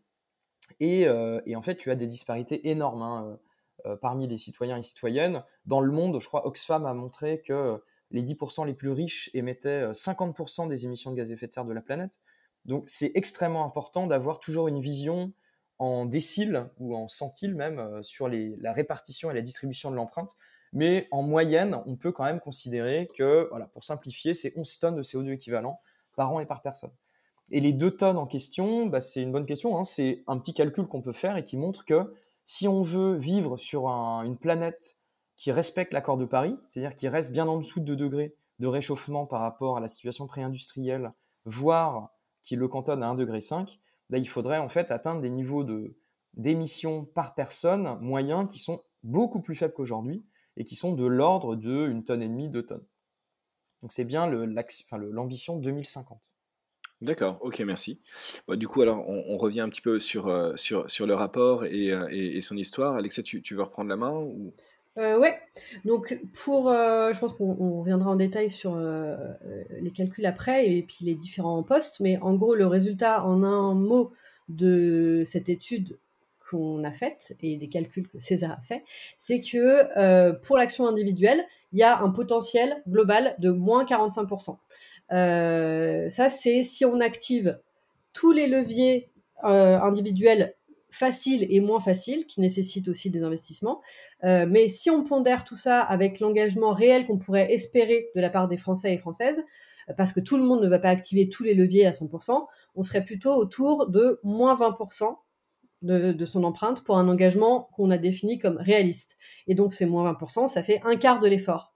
Euh, 0.82 1.42
et, 1.46 1.56
en 1.56 1.62
fait, 1.62 1.76
tu 1.76 1.92
as 1.92 1.96
des 1.96 2.08
disparités 2.08 2.70
énormes 2.70 3.02
hein, 3.02 3.26
euh, 3.86 3.92
euh, 3.92 3.96
parmi 3.96 4.28
les 4.28 4.38
citoyens 4.38 4.78
et 4.78 4.84
citoyennes. 4.84 5.44
Dans 5.66 5.82
le 5.82 5.92
monde, 5.92 6.20
je 6.20 6.28
crois, 6.28 6.46
Oxfam 6.48 6.86
a 6.86 6.94
montré 6.94 7.42
que 7.42 7.82
les 8.12 8.24
10% 8.24 8.66
les 8.66 8.74
plus 8.74 8.92
riches 8.92 9.30
émettaient 9.34 9.92
50% 9.92 10.68
des 10.68 10.86
émissions 10.86 11.12
de 11.12 11.18
gaz 11.18 11.30
à 11.30 11.34
effet 11.34 11.48
de 11.48 11.52
serre 11.52 11.66
de 11.66 11.74
la 11.74 11.82
planète. 11.82 12.20
Donc 12.66 12.86
c'est 12.88 13.12
extrêmement 13.16 13.66
important 13.66 14.08
d'avoir 14.08 14.40
toujours 14.40 14.68
une 14.68 14.80
vision 14.80 15.34
en 15.80 16.06
déciles 16.06 16.66
ou 16.80 16.96
en 16.96 17.08
centiles 17.08 17.56
même 17.56 18.04
sur 18.04 18.28
la 18.30 18.74
répartition 18.74 19.32
et 19.32 19.34
la 19.34 19.42
distribution 19.42 19.92
de 19.92 19.96
l'empreinte. 19.96 20.36
Mais 20.74 21.08
en 21.12 21.24
moyenne, 21.24 21.82
on 21.86 21.96
peut 21.96 22.12
quand 22.12 22.26
même 22.26 22.40
considérer 22.40 23.08
que, 23.18 23.48
voilà, 23.50 23.68
pour 23.68 23.84
simplifier, 23.84 24.34
c'est 24.34 24.54
11 24.58 24.80
tonnes 24.80 24.96
de 24.96 25.04
CO2 25.04 25.32
équivalent 25.32 25.80
par 26.16 26.34
an 26.34 26.40
et 26.40 26.46
par 26.46 26.62
personne. 26.62 26.92
Et 27.52 27.62
les 27.62 27.72
deux 27.72 27.92
tonnes 27.92 28.18
en 28.18 28.26
question, 28.26 28.88
bah, 28.88 29.00
c'est 29.00 29.22
une 29.22 29.32
bonne 29.32 29.46
question. 29.46 29.78
Hein. 29.78 29.84
C'est 29.84 30.24
un 30.28 30.38
petit 30.38 30.54
calcul 30.54 30.86
qu'on 30.88 31.02
peut 31.02 31.14
faire 31.14 31.38
et 31.38 31.44
qui 31.44 31.56
montre 31.56 31.86
que 31.86 32.14
si 32.46 32.68
on 32.68 32.82
veut 32.82 33.16
vivre 33.16 33.58
sur 33.58 33.88
une 33.88 34.38
planète 34.38 34.98
qui 35.36 35.52
respecte 35.52 35.94
l'accord 35.94 36.18
de 36.18 36.26
Paris, 36.26 36.58
c'est-à-dire 36.70 36.96
qui 36.96 37.08
reste 37.08 37.32
bien 37.32 37.48
en 37.48 37.58
dessous 37.58 37.80
de 37.80 37.86
2 37.86 37.96
degrés 37.96 38.36
de 38.60 38.68
réchauffement 38.68 39.26
par 39.26 39.42
rapport 39.42 39.78
à 39.78 39.80
la 39.80 39.88
situation 39.88 40.28
pré-industrielle, 40.28 41.14
voire 41.46 42.10
qui 42.42 42.56
le 42.56 42.68
cantonne 42.68 43.04
à 43.04 43.14
1,5 43.14 43.16
degré, 43.16 43.40
bah, 44.10 44.18
il 44.18 44.28
faudrait 44.28 44.58
en 44.58 44.70
fait 44.70 44.92
atteindre 44.92 45.22
des 45.22 45.30
niveaux 45.30 45.66
d'émissions 46.34 47.06
par 47.06 47.36
personne 47.36 47.98
moyens 48.02 48.52
qui 48.52 48.60
sont 48.60 48.84
beaucoup 49.04 49.42
plus 49.42 49.56
faibles 49.56 49.74
qu'aujourd'hui 49.74 50.26
et 50.56 50.64
qui 50.64 50.76
sont 50.76 50.94
de 50.94 51.06
l'ordre 51.06 51.56
de 51.56 51.88
une 51.88 52.04
tonne 52.04 52.22
et 52.22 52.28
demie, 52.28 52.50
deux 52.50 52.66
tonnes. 52.66 52.86
Donc 53.82 53.92
c'est 53.92 54.06
bien 54.06 54.28
l'ambition 54.28 55.58
2050. 55.58 56.20
D'accord, 57.00 57.38
OK, 57.42 57.60
merci. 57.60 58.02
Du 58.50 58.68
coup, 58.68 58.82
alors, 58.82 59.08
on 59.08 59.38
revient 59.38 59.60
un 59.60 59.70
petit 59.70 59.82
peu 59.82 60.00
sur, 60.00 60.28
euh, 60.30 60.56
sur 60.56 60.90
sur 60.90 61.06
le 61.06 61.14
rapport 61.14 61.64
et 61.66 61.92
euh, 61.92 62.08
et 62.10 62.42
son 62.42 62.58
histoire. 62.58 62.96
Alexia, 62.96 63.22
tu 63.22 63.54
veux 63.54 63.62
reprendre 63.62 63.90
la 63.90 63.98
main? 63.98 64.28
Euh, 64.98 65.20
ouais, 65.20 65.40
donc 65.86 66.20
pour, 66.44 66.70
je 66.72 67.20
pense 67.20 67.34
qu'on 67.34 67.80
reviendra 67.80 68.10
en 68.10 68.16
détail 68.16 68.50
sur, 68.50 68.76
les 69.80 69.92
calculs 69.92 70.26
après 70.26 70.68
et 70.68 70.82
puis 70.82 71.06
les 71.06 71.16
différents 71.16 71.62
postes, 71.64 72.00
mais 72.00 72.18
en 72.20 72.36
gros, 72.36 72.56
le 72.56 72.66
résultat 72.66 73.24
en 73.24 73.44
un 73.44 73.76
mot 73.76 74.12
de 74.50 75.24
cette 75.26 75.50
étude 75.50 76.00
qu'on 76.50 76.84
a 76.84 76.92
faite 76.92 77.36
et 77.42 77.58
des 77.58 77.70
calculs 77.70 78.08
que 78.08 78.20
César 78.20 78.54
a 78.54 78.62
fait, 78.62 78.84
c'est 79.18 79.40
que, 79.42 80.34
pour 80.42 80.58
l'action 80.58 80.88
individuelle, 80.88 81.46
il 81.74 81.80
y 81.80 81.84
a 81.84 82.02
un 82.02 82.10
potentiel 82.10 82.82
global 82.88 83.36
de 83.38 83.52
moins 83.52 83.84
45% 83.84 84.58
euh, 85.12 86.10
ça, 86.10 86.30
c'est 86.30 86.64
si 86.64 86.86
on 86.86 87.00
active 87.00 87.60
tous 88.14 88.32
les 88.32 88.48
leviers 88.48 89.10
euh, 89.44 89.80
individuels 89.80 90.56
faciles 90.98 91.46
et 91.50 91.60
moins 91.60 91.80
faciles, 91.80 92.26
qui 92.26 92.42
nécessitent 92.42 92.88
aussi 92.88 93.10
des 93.10 93.24
investissements. 93.24 93.82
mais 94.24 94.68
si 94.70 94.90
on 94.90 95.04
pondère 95.04 95.44
tout 95.44 95.56
ça 95.56 95.82
avec 95.82 96.20
l'engagement 96.20 96.72
réel 96.72 97.06
qu'on 97.06 97.18
pourrait 97.18 97.52
espérer 97.54 98.10
de 98.16 98.22
la 98.22 98.30
part 98.30 98.48
des 98.48 98.58
Français 98.58 98.94
et 98.94 98.98
Françaises, 98.98 99.44
parce 99.96 100.12
que 100.12 100.20
tout 100.20 100.38
le 100.38 100.44
monde 100.44 100.64
ne 100.64 100.68
va 100.68 100.80
pas 100.80 100.90
activer 100.90 101.30
tous 101.30 101.44
les 101.44 101.54
leviers 101.54 101.86
à 101.86 101.92
100%, 101.92 102.46
on 102.76 102.84
serait 102.84 103.04
plutôt 103.04 103.34
autour 103.34 103.90
de 103.90 104.20
moins 104.24 104.56
20% 104.56 105.16
de, 105.84 106.26
son 106.26 106.44
empreinte 106.44 106.84
pour 106.84 106.98
un 106.98 107.08
engagement 107.08 107.70
qu'on 107.74 107.92
a 107.92 107.98
défini 107.98 108.40
comme 108.40 108.58
réaliste. 108.58 109.18
Et 109.48 109.56
donc, 109.56 109.74
c'est 109.74 109.86
moins 109.86 110.12
20%, 110.12 110.48
ça 110.48 110.64
fait 110.64 110.82
un 110.84 110.96
quart 110.96 111.20
de 111.20 111.28
l'effort. 111.28 111.74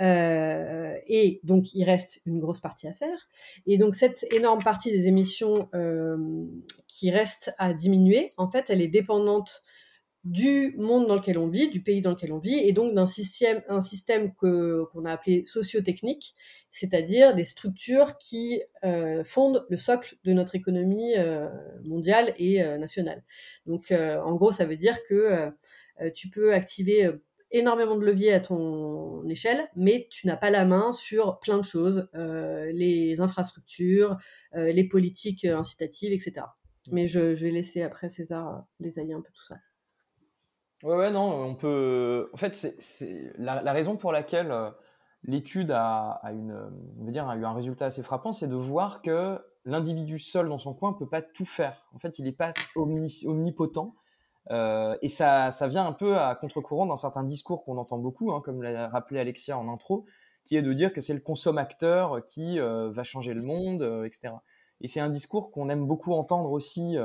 Euh, 0.00 0.96
et 1.06 1.40
donc, 1.44 1.74
il 1.74 1.84
reste 1.84 2.20
une 2.26 2.40
grosse 2.40 2.60
partie 2.60 2.88
à 2.88 2.94
faire. 2.94 3.28
Et 3.66 3.78
donc, 3.78 3.94
cette 3.94 4.24
énorme 4.32 4.62
partie 4.62 4.90
des 4.90 5.06
émissions 5.06 5.68
euh, 5.74 6.16
qui 6.86 7.10
reste 7.10 7.52
à 7.58 7.72
diminuer, 7.74 8.30
en 8.36 8.50
fait, 8.50 8.66
elle 8.68 8.80
est 8.80 8.88
dépendante 8.88 9.62
du 10.24 10.72
monde 10.78 11.08
dans 11.08 11.16
lequel 11.16 11.36
on 11.36 11.48
vit, 11.48 11.68
du 11.68 11.82
pays 11.82 12.00
dans 12.00 12.10
lequel 12.10 12.32
on 12.32 12.38
vit, 12.38 12.54
et 12.54 12.72
donc 12.72 12.94
d'un 12.94 13.08
système, 13.08 13.60
un 13.68 13.80
système 13.80 14.32
que, 14.36 14.84
qu'on 14.92 15.04
a 15.04 15.10
appelé 15.10 15.44
socio-technique, 15.46 16.36
c'est-à-dire 16.70 17.34
des 17.34 17.42
structures 17.42 18.16
qui 18.18 18.62
euh, 18.84 19.24
fondent 19.24 19.66
le 19.68 19.76
socle 19.76 20.16
de 20.22 20.32
notre 20.32 20.54
économie 20.54 21.14
mondiale 21.82 22.34
et 22.38 22.62
nationale. 22.78 23.24
Donc, 23.66 23.90
en 23.90 24.34
gros, 24.36 24.52
ça 24.52 24.64
veut 24.64 24.76
dire 24.76 25.02
que 25.08 25.50
tu 26.14 26.30
peux 26.30 26.54
activer 26.54 27.10
énormément 27.52 27.96
de 27.96 28.04
leviers 28.04 28.32
à 28.32 28.40
ton 28.40 29.28
échelle, 29.28 29.68
mais 29.76 30.08
tu 30.10 30.26
n'as 30.26 30.36
pas 30.36 30.50
la 30.50 30.64
main 30.64 30.92
sur 30.92 31.38
plein 31.38 31.58
de 31.58 31.64
choses, 31.64 32.08
les 32.14 33.20
infrastructures, 33.20 34.16
les 34.54 34.88
politiques 34.88 35.44
incitatives, 35.44 36.12
etc. 36.12 36.46
Mais 36.90 37.06
je, 37.06 37.34
je 37.34 37.44
vais 37.46 37.52
laisser 37.52 37.82
après 37.82 38.08
César 38.08 38.64
détailler 38.80 39.14
un 39.14 39.20
peu 39.20 39.30
tout 39.32 39.44
ça. 39.44 39.56
Ouais, 40.82 40.96
ouais, 40.96 41.10
non, 41.12 41.44
on 41.44 41.54
peut. 41.54 42.28
En 42.32 42.36
fait, 42.36 42.54
c'est 42.54 43.32
la, 43.38 43.72
raison 43.72 43.96
pour 43.96 44.10
laquelle 44.10 44.50
euh, 44.50 44.70
l'étude 45.22 45.70
a, 45.70 46.20
une, 46.32 46.52
on 46.98 47.04
veut 47.04 47.12
dire, 47.12 47.28
a 47.28 47.36
eu 47.36 47.44
un 47.44 47.52
résultat 47.52 47.86
assez 47.86 48.02
frappant, 48.02 48.32
c'est 48.32 48.48
de 48.48 48.56
voir 48.56 49.00
que 49.00 49.38
l'individu 49.64 50.18
seul 50.18 50.48
dans 50.48 50.58
son 50.58 50.74
coin 50.74 50.92
ne 50.92 50.96
peut 50.96 51.08
pas 51.08 51.22
tout 51.22 51.44
faire. 51.44 51.86
En 51.94 52.00
fait, 52.00 52.18
il 52.18 52.24
n'est 52.24 52.32
pas 52.32 52.52
omnipotent. 52.74 53.94
Euh, 54.50 54.96
et 55.02 55.08
ça, 55.08 55.50
ça 55.50 55.68
vient 55.68 55.86
un 55.86 55.92
peu 55.92 56.18
à 56.18 56.34
contre-courant 56.34 56.86
dans 56.86 56.96
certains 56.96 57.24
discours 57.24 57.64
qu'on 57.64 57.78
entend 57.78 57.98
beaucoup, 57.98 58.32
hein, 58.32 58.40
comme 58.44 58.62
l'a 58.62 58.88
rappelé 58.88 59.20
Alexia 59.20 59.56
en 59.56 59.68
intro, 59.68 60.04
qui 60.44 60.56
est 60.56 60.62
de 60.62 60.72
dire 60.72 60.92
que 60.92 61.00
c'est 61.00 61.14
le 61.14 61.20
consommateur 61.20 62.24
qui 62.26 62.58
euh, 62.58 62.90
va 62.90 63.04
changer 63.04 63.34
le 63.34 63.42
monde, 63.42 63.82
etc. 64.04 64.34
Et 64.80 64.88
c'est 64.88 65.00
un 65.00 65.10
discours 65.10 65.52
qu'on 65.52 65.68
aime 65.68 65.86
beaucoup 65.86 66.12
entendre 66.12 66.50
aussi 66.50 66.96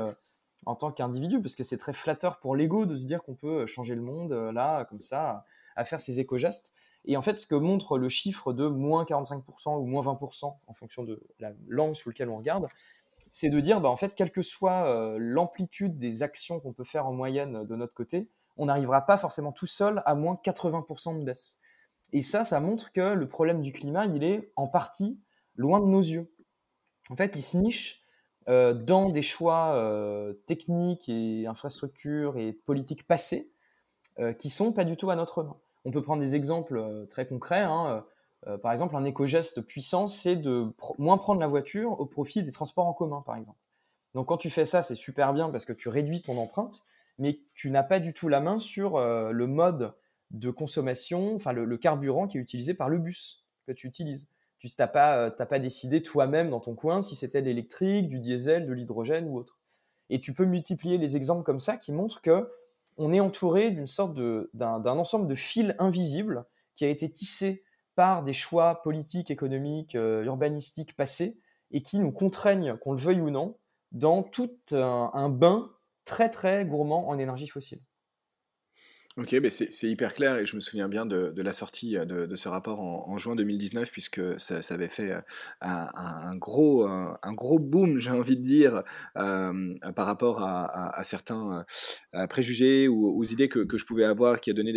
en 0.66 0.74
tant 0.74 0.92
qu'individu, 0.92 1.40
parce 1.40 1.54
que 1.54 1.64
c'est 1.64 1.78
très 1.78 1.92
flatteur 1.92 2.38
pour 2.40 2.56
l'ego 2.56 2.86
de 2.86 2.96
se 2.96 3.06
dire 3.06 3.22
qu'on 3.22 3.34
peut 3.34 3.66
changer 3.66 3.94
le 3.94 4.02
monde 4.02 4.32
euh, 4.32 4.52
là, 4.52 4.84
comme 4.86 5.02
ça, 5.02 5.44
à 5.76 5.84
faire 5.84 6.00
ces 6.00 6.20
éco-gestes. 6.20 6.72
Et 7.04 7.16
en 7.16 7.22
fait, 7.22 7.36
ce 7.36 7.46
que 7.46 7.54
montre 7.54 7.96
le 7.96 8.08
chiffre 8.08 8.52
de 8.52 8.66
moins 8.66 9.04
45% 9.04 9.78
ou 9.78 9.86
moins 9.86 10.02
20% 10.02 10.56
en 10.66 10.74
fonction 10.74 11.04
de 11.04 11.22
la 11.38 11.52
langue 11.68 11.94
sous 11.94 12.10
laquelle 12.10 12.28
on 12.28 12.38
regarde, 12.38 12.68
c'est 13.30 13.48
de 13.48 13.60
dire, 13.60 13.80
bah, 13.80 13.88
en 13.88 13.96
fait, 13.96 14.14
quelle 14.14 14.32
que 14.32 14.42
soit 14.42 14.86
euh, 14.86 15.16
l'amplitude 15.18 15.98
des 15.98 16.22
actions 16.22 16.60
qu'on 16.60 16.72
peut 16.72 16.84
faire 16.84 17.06
en 17.06 17.12
moyenne 17.12 17.64
de 17.64 17.76
notre 17.76 17.94
côté, 17.94 18.30
on 18.56 18.66
n'arrivera 18.66 19.06
pas 19.06 19.18
forcément 19.18 19.52
tout 19.52 19.66
seul 19.66 20.02
à 20.04 20.14
moins 20.14 20.38
80% 20.42 21.20
de 21.20 21.24
baisse. 21.24 21.60
Et 22.12 22.22
ça, 22.22 22.44
ça 22.44 22.60
montre 22.60 22.92
que 22.92 23.00
le 23.00 23.28
problème 23.28 23.60
du 23.60 23.72
climat, 23.72 24.06
il 24.06 24.24
est 24.24 24.52
en 24.56 24.66
partie 24.66 25.18
loin 25.56 25.80
de 25.80 25.86
nos 25.86 26.00
yeux. 26.00 26.32
En 27.10 27.16
fait, 27.16 27.36
il 27.36 27.42
se 27.42 27.56
niche 27.56 28.02
euh, 28.48 28.72
dans 28.72 29.10
des 29.10 29.22
choix 29.22 29.74
euh, 29.74 30.32
techniques 30.46 31.08
et 31.08 31.46
infrastructures 31.46 32.38
et 32.38 32.52
politiques 32.52 33.06
passées 33.06 33.50
euh, 34.18 34.32
qui 34.32 34.48
sont 34.48 34.72
pas 34.72 34.84
du 34.84 34.96
tout 34.96 35.10
à 35.10 35.16
notre 35.16 35.42
main. 35.42 35.56
On 35.84 35.90
peut 35.90 36.02
prendre 36.02 36.22
des 36.22 36.34
exemples 36.34 37.06
très 37.10 37.26
concrets. 37.26 37.62
Hein, 37.62 38.04
par 38.62 38.72
exemple, 38.72 38.96
un 38.96 39.04
éco-geste 39.04 39.62
puissant, 39.62 40.06
c'est 40.06 40.36
de 40.36 40.72
moins 40.98 41.18
prendre 41.18 41.40
la 41.40 41.48
voiture 41.48 42.00
au 42.00 42.06
profit 42.06 42.42
des 42.42 42.52
transports 42.52 42.86
en 42.86 42.92
commun, 42.92 43.22
par 43.26 43.36
exemple. 43.36 43.58
Donc 44.14 44.28
quand 44.28 44.36
tu 44.36 44.48
fais 44.48 44.64
ça, 44.64 44.80
c'est 44.80 44.94
super 44.94 45.34
bien 45.34 45.50
parce 45.50 45.64
que 45.64 45.72
tu 45.72 45.88
réduis 45.88 46.22
ton 46.22 46.38
empreinte, 46.38 46.84
mais 47.18 47.40
tu 47.54 47.70
n'as 47.70 47.82
pas 47.82 48.00
du 48.00 48.14
tout 48.14 48.28
la 48.28 48.40
main 48.40 48.58
sur 48.58 48.98
le 48.98 49.46
mode 49.46 49.92
de 50.30 50.50
consommation, 50.50 51.34
enfin 51.34 51.52
le, 51.52 51.76
carburant 51.76 52.26
qui 52.26 52.38
est 52.38 52.40
utilisé 52.40 52.74
par 52.74 52.88
le 52.88 52.98
bus 52.98 53.44
que 53.66 53.72
tu 53.72 53.86
utilises. 53.86 54.28
Tu 54.58 54.68
n'as 54.78 54.88
pas, 54.88 55.16
euh, 55.18 55.30
pas 55.30 55.58
décidé 55.58 56.02
toi-même 56.02 56.50
dans 56.50 56.60
ton 56.60 56.74
coin 56.74 57.00
si 57.00 57.14
c'était 57.14 57.40
de 57.40 57.46
l'électrique, 57.46 58.08
du 58.08 58.18
diesel, 58.18 58.66
de 58.66 58.72
l'hydrogène 58.72 59.28
ou 59.28 59.38
autre. 59.38 59.60
Et 60.10 60.20
tu 60.20 60.34
peux 60.34 60.44
multiplier 60.44 60.98
les 60.98 61.16
exemples 61.16 61.44
comme 61.44 61.60
ça 61.60 61.76
qui 61.76 61.92
montrent 61.92 62.20
que 62.20 62.50
on 62.96 63.12
est 63.12 63.20
entouré 63.20 63.70
d'une 63.70 63.86
sorte 63.86 64.18
d'un 64.54 64.84
ensemble 64.86 65.28
de 65.28 65.36
fils 65.36 65.74
invisibles 65.78 66.44
qui 66.74 66.84
a 66.84 66.88
été 66.88 67.08
tissé 67.08 67.62
par 67.98 68.22
des 68.22 68.32
choix 68.32 68.80
politiques, 68.82 69.28
économiques, 69.28 69.96
euh, 69.96 70.22
urbanistiques 70.22 70.94
passés 70.94 71.36
et 71.72 71.82
qui 71.82 71.98
nous 71.98 72.12
contraignent, 72.12 72.76
qu'on 72.76 72.92
le 72.92 73.00
veuille 73.00 73.20
ou 73.20 73.30
non, 73.30 73.56
dans 73.90 74.22
tout 74.22 74.56
un 74.70 75.28
bain 75.28 75.68
très 76.04 76.30
très 76.30 76.64
gourmand 76.64 77.08
en 77.08 77.18
énergie 77.18 77.48
fossile. 77.48 77.80
Ok, 79.18 79.34
ben 79.40 79.50
c'est 79.50 79.90
hyper 79.90 80.14
clair 80.14 80.38
et 80.38 80.46
je 80.46 80.54
me 80.54 80.60
souviens 80.60 80.88
bien 80.88 81.04
de, 81.04 81.42
la 81.42 81.52
sortie 81.52 81.96
euh, 81.96 82.04
de, 82.04 82.36
ce 82.36 82.48
rapport 82.48 82.80
en, 82.80 83.18
juin 83.18 83.34
2019 83.34 83.90
puisque 83.90 84.20
ça, 84.38 84.60
avait 84.70 84.88
fait 84.88 85.10
euh, 85.10 85.20
un, 85.60 86.36
gros, 86.36 86.86
un, 86.86 87.32
gros 87.32 87.58
boom, 87.58 87.98
j'ai 87.98 88.12
envie 88.12 88.36
de 88.36 88.44
dire, 88.44 88.84
euh, 89.16 89.74
par 89.96 90.06
rapport 90.06 90.40
à, 90.44 91.02
certains 91.02 91.64
préjugés 92.30 92.86
ou 92.86 93.08
aux 93.08 93.24
idées 93.24 93.48
que, 93.48 93.66
je 93.76 93.84
pouvais 93.84 94.04
avoir 94.04 94.40
qui 94.40 94.50
a 94.50 94.52
donné 94.52 94.72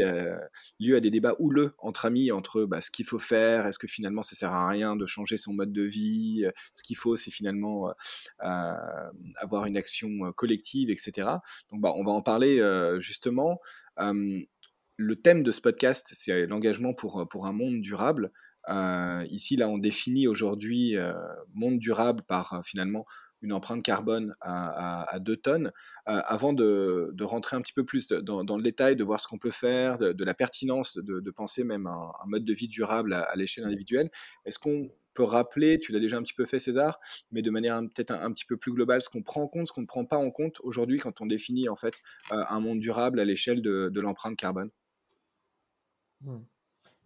lieu 0.79 0.95
à 0.95 0.99
des 1.01 1.11
débats 1.11 1.35
houleux 1.37 1.75
entre 1.77 2.05
amis, 2.05 2.31
entre 2.31 2.63
bah, 2.63 2.81
ce 2.81 2.89
qu'il 2.89 3.05
faut 3.05 3.19
faire, 3.19 3.67
est-ce 3.67 3.77
que 3.77 3.85
finalement 3.85 4.23
ça 4.23 4.35
sert 4.35 4.51
à 4.51 4.67
rien 4.67 4.95
de 4.95 5.05
changer 5.05 5.37
son 5.37 5.53
mode 5.53 5.71
de 5.71 5.83
vie, 5.83 6.47
ce 6.73 6.81
qu'il 6.81 6.97
faut 6.97 7.15
c'est 7.15 7.29
finalement 7.29 7.93
avoir 8.39 9.67
une 9.67 9.77
action 9.77 10.31
collective, 10.35 10.89
etc. 10.89 11.27
Donc 11.69 11.81
bah, 11.81 11.93
on 11.95 12.03
va 12.03 12.11
en 12.11 12.23
parler 12.23 12.59
justement 12.99 13.59
le 13.97 15.15
thème 15.15 15.43
de 15.43 15.51
ce 15.51 15.61
podcast, 15.61 16.09
c'est 16.13 16.45
l'engagement 16.45 16.93
pour, 16.93 17.27
pour 17.29 17.45
un 17.45 17.53
monde 17.53 17.81
durable. 17.81 18.31
ici, 19.29 19.55
là, 19.55 19.69
on 19.69 19.77
définit 19.77 20.27
aujourd'hui 20.27 20.95
monde 21.53 21.79
durable 21.79 22.23
par 22.23 22.61
finalement 22.63 23.05
une 23.41 23.53
empreinte 23.53 23.83
carbone 23.83 24.35
à, 24.41 25.17
2 25.19 25.37
tonnes. 25.37 25.71
avant 26.05 26.53
de, 26.53 27.23
rentrer 27.23 27.55
un 27.55 27.61
petit 27.61 27.73
peu 27.73 27.83
plus 27.83 28.07
dans, 28.07 28.57
le 28.57 28.63
détail, 28.63 28.95
de 28.95 29.03
voir 29.03 29.19
ce 29.19 29.27
qu'on 29.27 29.39
peut 29.39 29.51
faire, 29.51 29.97
de, 29.97 30.23
la 30.23 30.33
pertinence 30.33 30.97
de, 30.97 31.31
penser 31.31 31.63
même 31.63 31.87
un, 31.87 32.11
un, 32.23 32.27
mode 32.27 32.45
de 32.45 32.53
vie 32.53 32.67
durable 32.67 33.13
à 33.13 33.35
l'échelle 33.35 33.65
individuelle, 33.65 34.09
est-ce 34.45 34.59
qu'on 34.59 34.89
peut 35.13 35.23
rappeler, 35.23 35.79
tu 35.79 35.91
l'as 35.91 35.99
déjà 35.99 36.17
un 36.17 36.23
petit 36.23 36.33
peu 36.33 36.45
fait 36.45 36.59
César, 36.59 36.99
mais 37.31 37.41
de 37.41 37.49
manière 37.49 37.79
peut-être 37.81 38.11
un, 38.11 38.31
petit 38.31 38.45
peu 38.45 38.57
plus 38.57 38.71
globale, 38.71 39.01
ce 39.01 39.09
qu'on 39.09 39.21
prend 39.21 39.41
en 39.41 39.47
compte, 39.47 39.67
ce 39.67 39.73
qu'on 39.73 39.81
ne 39.81 39.87
prend 39.87 40.05
pas 40.05 40.17
en 40.17 40.31
compte 40.31 40.59
aujourd'hui 40.63 40.99
quand 40.99 41.21
on 41.21 41.25
définit 41.25 41.69
en 41.69 41.75
fait 41.75 41.95
euh, 42.31 42.43
un 42.49 42.59
monde 42.59 42.79
durable 42.79 43.19
à 43.19 43.25
l'échelle 43.25 43.61
de, 43.61 43.99
l'empreinte 43.99 44.35
carbone. 44.37 44.69
Hmm. 46.21 46.39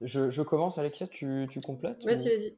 Je, 0.02 0.42
commence, 0.42 0.78
Alexia, 0.78 1.08
tu, 1.08 1.48
complètes 1.66 2.04
Vas-y, 2.04 2.30
vas-y. 2.30 2.56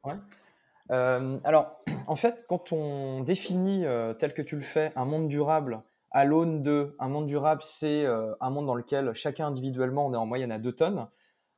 Euh, 0.90 1.38
alors, 1.44 1.84
en 2.06 2.16
fait, 2.16 2.46
quand 2.48 2.72
on 2.72 3.22
définit 3.22 3.84
euh, 3.84 4.14
tel 4.14 4.32
que 4.32 4.42
tu 4.42 4.56
le 4.56 4.62
fais 4.62 4.92
un 4.96 5.04
monde 5.04 5.28
durable 5.28 5.82
à 6.10 6.24
l'aune 6.24 6.62
de 6.62 6.96
un 6.98 7.08
monde 7.08 7.26
durable, 7.26 7.62
c'est 7.62 8.06
un 8.06 8.50
monde 8.50 8.66
dans 8.66 8.74
lequel 8.74 9.12
chacun 9.12 9.48
individuellement 9.48 10.06
on 10.06 10.14
est 10.14 10.16
en 10.16 10.26
moyenne 10.26 10.50
à 10.50 10.58
2 10.58 10.72
tonnes. 10.72 11.06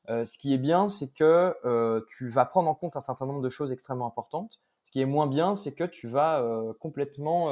Euh, 0.09 0.25
ce 0.25 0.39
qui 0.39 0.55
est 0.55 0.59
bien, 0.59 0.89
c'est 0.89 1.13
que 1.13 1.55
euh, 1.65 2.01
tu 2.09 2.29
vas 2.29 2.45
prendre 2.45 2.69
en 2.69 2.75
compte 2.75 2.97
un 2.97 3.01
certain 3.01 3.27
nombre 3.27 3.43
de 3.43 3.49
choses 3.49 3.73
extrêmement 3.73 4.07
importantes. 4.07 4.61
Ce 4.83 4.93
qui 4.93 5.01
est 5.01 5.07
moins 5.07 5.27
bien, 5.27 5.55
c'est 5.55 5.75
que 5.75 5.85
tu 5.85 6.09
vas 6.09 6.41
euh, 6.41 6.73
complètement 6.81 7.51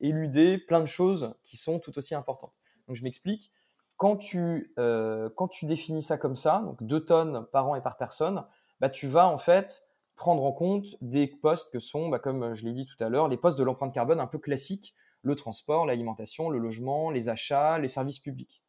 éluder 0.00 0.58
plein 0.58 0.80
de 0.80 0.86
choses 0.86 1.34
qui 1.42 1.56
sont 1.56 1.78
tout 1.78 1.96
aussi 1.98 2.14
importantes. 2.14 2.52
Donc 2.86 2.96
je 2.96 3.02
m'explique. 3.02 3.50
Quand 3.96 4.16
tu, 4.16 4.74
quand 4.76 5.48
tu 5.48 5.66
définis 5.66 6.02
ça 6.02 6.18
comme 6.18 6.36
ça, 6.36 6.62
donc 6.66 6.82
2 6.82 7.04
tonnes 7.04 7.46
par 7.52 7.68
an 7.68 7.76
et 7.76 7.80
par 7.80 7.96
personne, 7.96 8.44
bah, 8.80 8.90
tu 8.90 9.06
vas 9.06 9.28
en 9.28 9.38
fait 9.38 9.84
prendre 10.16 10.44
en 10.44 10.52
compte 10.52 10.86
des 11.00 11.28
postes 11.28 11.72
que 11.72 11.78
sont, 11.78 12.08
bah, 12.08 12.18
comme 12.18 12.54
je 12.54 12.64
l'ai 12.64 12.72
dit 12.72 12.86
tout 12.86 13.02
à 13.02 13.08
l'heure, 13.08 13.28
les 13.28 13.36
postes 13.36 13.58
de 13.58 13.62
l'empreinte 13.64 13.94
carbone 13.94 14.20
un 14.20 14.26
peu 14.26 14.38
classiques, 14.38 14.94
le 15.22 15.36
transport, 15.36 15.86
l'alimentation, 15.86 16.50
le 16.50 16.58
logement, 16.58 17.10
les 17.10 17.28
achats, 17.28 17.78
les 17.78 17.88
services 17.88 18.18
publics. 18.18 18.63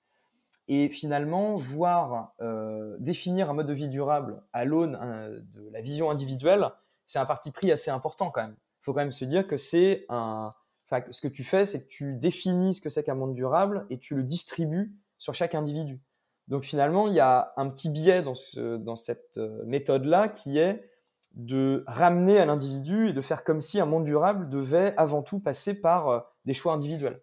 Et 0.67 0.89
finalement, 0.89 1.55
voir 1.55 2.33
euh, 2.41 2.95
définir 2.99 3.49
un 3.49 3.53
mode 3.53 3.67
de 3.67 3.73
vie 3.73 3.89
durable 3.89 4.41
à 4.51 4.65
l'aune 4.65 4.95
hein, 4.95 5.29
de 5.53 5.69
la 5.71 5.81
vision 5.81 6.09
individuelle, 6.09 6.69
c'est 7.05 7.19
un 7.19 7.25
parti 7.25 7.51
pris 7.51 7.71
assez 7.71 7.91
important 7.91 8.31
quand 8.31 8.41
même. 8.41 8.55
Il 8.81 8.83
faut 8.85 8.93
quand 8.93 9.01
même 9.01 9.11
se 9.11 9.25
dire 9.25 9.47
que 9.47 9.57
c'est 9.57 10.05
un. 10.09 10.53
Enfin, 10.87 11.03
ce 11.09 11.21
que 11.21 11.27
tu 11.27 11.43
fais, 11.43 11.65
c'est 11.65 11.83
que 11.83 11.87
tu 11.87 12.13
définis 12.13 12.75
ce 12.75 12.81
que 12.81 12.89
c'est 12.89 13.03
qu'un 13.03 13.15
monde 13.15 13.33
durable 13.33 13.87
et 13.89 13.97
tu 13.97 14.15
le 14.15 14.23
distribues 14.23 14.95
sur 15.17 15.33
chaque 15.33 15.55
individu. 15.55 16.01
Donc 16.47 16.63
finalement, 16.63 17.07
il 17.07 17.15
y 17.15 17.19
a 17.19 17.53
un 17.57 17.69
petit 17.69 17.89
biais 17.89 18.21
dans, 18.21 18.35
ce, 18.35 18.77
dans 18.77 18.95
cette 18.95 19.37
euh, 19.37 19.63
méthode-là 19.65 20.29
qui 20.29 20.59
est 20.59 20.87
de 21.33 21.83
ramener 21.87 22.37
à 22.37 22.45
l'individu 22.45 23.09
et 23.09 23.13
de 23.13 23.21
faire 23.21 23.43
comme 23.43 23.61
si 23.61 23.79
un 23.79 23.85
monde 23.85 24.05
durable 24.05 24.49
devait 24.49 24.93
avant 24.95 25.21
tout 25.21 25.39
passer 25.39 25.73
par 25.73 26.09
euh, 26.09 26.19
des 26.45 26.53
choix 26.53 26.73
individuels. 26.73 27.19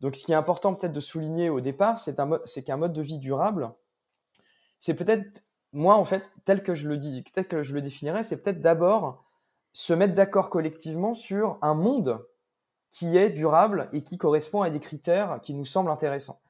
Donc, 0.00 0.16
ce 0.16 0.24
qui 0.24 0.32
est 0.32 0.36
important 0.36 0.74
peut-être 0.74 0.92
de 0.92 1.00
souligner 1.00 1.50
au 1.50 1.60
départ, 1.60 1.98
c'est 1.98 2.64
qu'un 2.64 2.76
mode 2.76 2.92
de 2.92 3.02
vie 3.02 3.18
durable, 3.18 3.72
c'est 4.78 4.94
peut-être, 4.94 5.44
moi 5.72 5.96
en 5.96 6.04
fait, 6.04 6.22
tel 6.44 6.62
que 6.62 6.74
je 6.74 6.88
le 6.88 6.98
dis, 6.98 7.24
tel 7.32 7.48
que 7.48 7.62
je 7.62 7.74
le 7.74 7.80
définirais, 7.80 8.22
c'est 8.22 8.42
peut-être 8.42 8.60
d'abord 8.60 9.24
se 9.72 9.92
mettre 9.92 10.14
d'accord 10.14 10.50
collectivement 10.50 11.14
sur 11.14 11.58
un 11.62 11.74
monde 11.74 12.24
qui 12.90 13.16
est 13.16 13.30
durable 13.30 13.88
et 13.92 14.02
qui 14.02 14.16
correspond 14.16 14.62
à 14.62 14.70
des 14.70 14.80
critères 14.80 15.40
qui 15.42 15.54
nous 15.54 15.64
semblent 15.64 15.90
intéressants. 15.90 16.40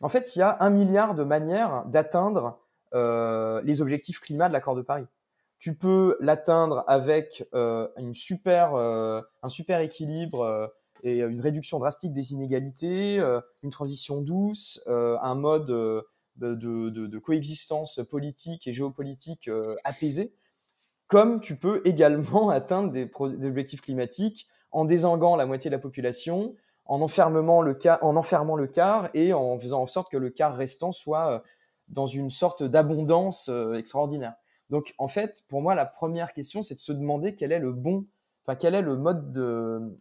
En 0.00 0.08
fait, 0.08 0.34
il 0.34 0.40
y 0.40 0.42
a 0.42 0.56
un 0.60 0.70
milliard 0.70 1.14
de 1.14 1.22
manières 1.22 1.84
d'atteindre 1.86 2.58
euh, 2.94 3.62
les 3.62 3.80
objectifs 3.82 4.20
climat 4.20 4.48
de 4.48 4.52
l'accord 4.52 4.74
de 4.74 4.82
Paris. 4.82 5.06
Tu 5.58 5.76
peux 5.76 6.16
l'atteindre 6.20 6.82
avec 6.88 7.46
euh, 7.54 7.88
une 7.96 8.14
super, 8.14 8.74
euh, 8.74 9.20
un 9.42 9.48
super 9.48 9.78
équilibre 9.78 10.72
et 11.02 11.20
une 11.20 11.40
réduction 11.40 11.78
drastique 11.78 12.12
des 12.12 12.32
inégalités, 12.32 13.18
une 13.62 13.70
transition 13.70 14.20
douce, 14.20 14.82
un 14.86 15.34
mode 15.34 15.66
de, 16.36 17.18
coexistence 17.18 18.00
politique 18.08 18.66
et 18.66 18.72
géopolitique 18.72 19.50
apaisé, 19.84 20.34
comme 21.08 21.40
tu 21.40 21.56
peux 21.56 21.82
également 21.84 22.48
atteindre 22.50 22.92
des, 22.92 23.10
objectifs 23.46 23.80
climatiques 23.80 24.46
en 24.70 24.84
désenguant 24.84 25.36
la 25.36 25.46
moitié 25.46 25.70
de 25.70 25.74
la 25.74 25.80
population, 25.80 26.54
en, 26.86 26.98
le 26.98 28.04
en 28.04 28.16
enfermant 28.16 28.56
le 28.56 28.66
quart 28.66 29.08
et 29.14 29.32
en 29.32 29.58
faisant 29.58 29.82
en 29.82 29.86
sorte 29.86 30.10
que 30.10 30.16
le 30.16 30.30
quart 30.30 30.56
restant 30.56 30.92
soit 30.92 31.42
dans 31.92 32.06
une 32.06 32.30
sorte 32.30 32.62
d'abondance 32.62 33.48
euh, 33.48 33.74
extraordinaire. 33.74 34.34
Donc, 34.70 34.94
en 34.98 35.08
fait, 35.08 35.42
pour 35.48 35.60
moi, 35.60 35.74
la 35.74 35.84
première 35.84 36.32
question, 36.32 36.62
c'est 36.62 36.74
de 36.74 36.80
se 36.80 36.92
demander 36.92 37.34
quel 37.34 37.52
est 37.52 37.58
le 37.58 37.72
bon, 37.72 38.06
enfin, 38.44 38.56
quel 38.56 38.74
est 38.74 38.82
le 38.82 38.96
mode 38.96 39.32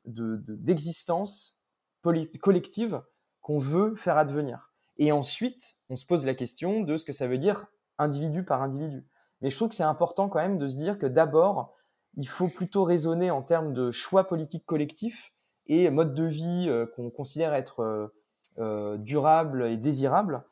d'existence 0.06 1.60
de, 2.06 2.38
collective 2.38 3.02
qu'on 3.42 3.60
veut 3.60 3.96
faire 3.96 4.18
advenir? 4.18 4.72
Et 4.98 5.12
ensuite, 5.12 5.78
on 5.90 5.96
se 5.96 6.06
pose 6.06 6.26
la 6.26 6.36
question 6.36 6.82
de 6.82 6.96
ce 6.96 7.06
que 7.06 7.14
ça 7.14 7.28
veut 7.28 7.38
dire 7.38 7.68
individu 7.98 8.44
par 8.44 8.62
individu. 8.62 9.06
Mais 9.42 9.50
je 9.50 9.56
trouve 9.56 9.70
que 9.70 9.76
c'est 9.76 9.84
important 9.84 10.30
quand 10.30 10.40
même 10.40 10.58
de 10.58 10.68
se 10.68 10.78
dire 10.78 11.00
que 11.00 11.08
d'abord, 11.08 11.76
il 12.18 12.28
faut 12.28 12.50
plutôt 12.50 12.84
raisonner 12.84 13.32
en 13.32 13.42
termes 13.42 13.74
de 13.74 13.92
choix 13.92 14.28
politiques 14.28 14.66
collectifs 14.66 15.34
et 15.68 15.90
mode 15.90 16.14
de 16.14 16.26
vie 16.26 16.68
euh, 16.68 16.86
qu'on 16.86 17.10
considère 17.10 17.54
être 17.54 18.12
euh, 18.60 18.98
durable 18.98 19.66
et 19.66 19.78
désirable, 19.78 20.44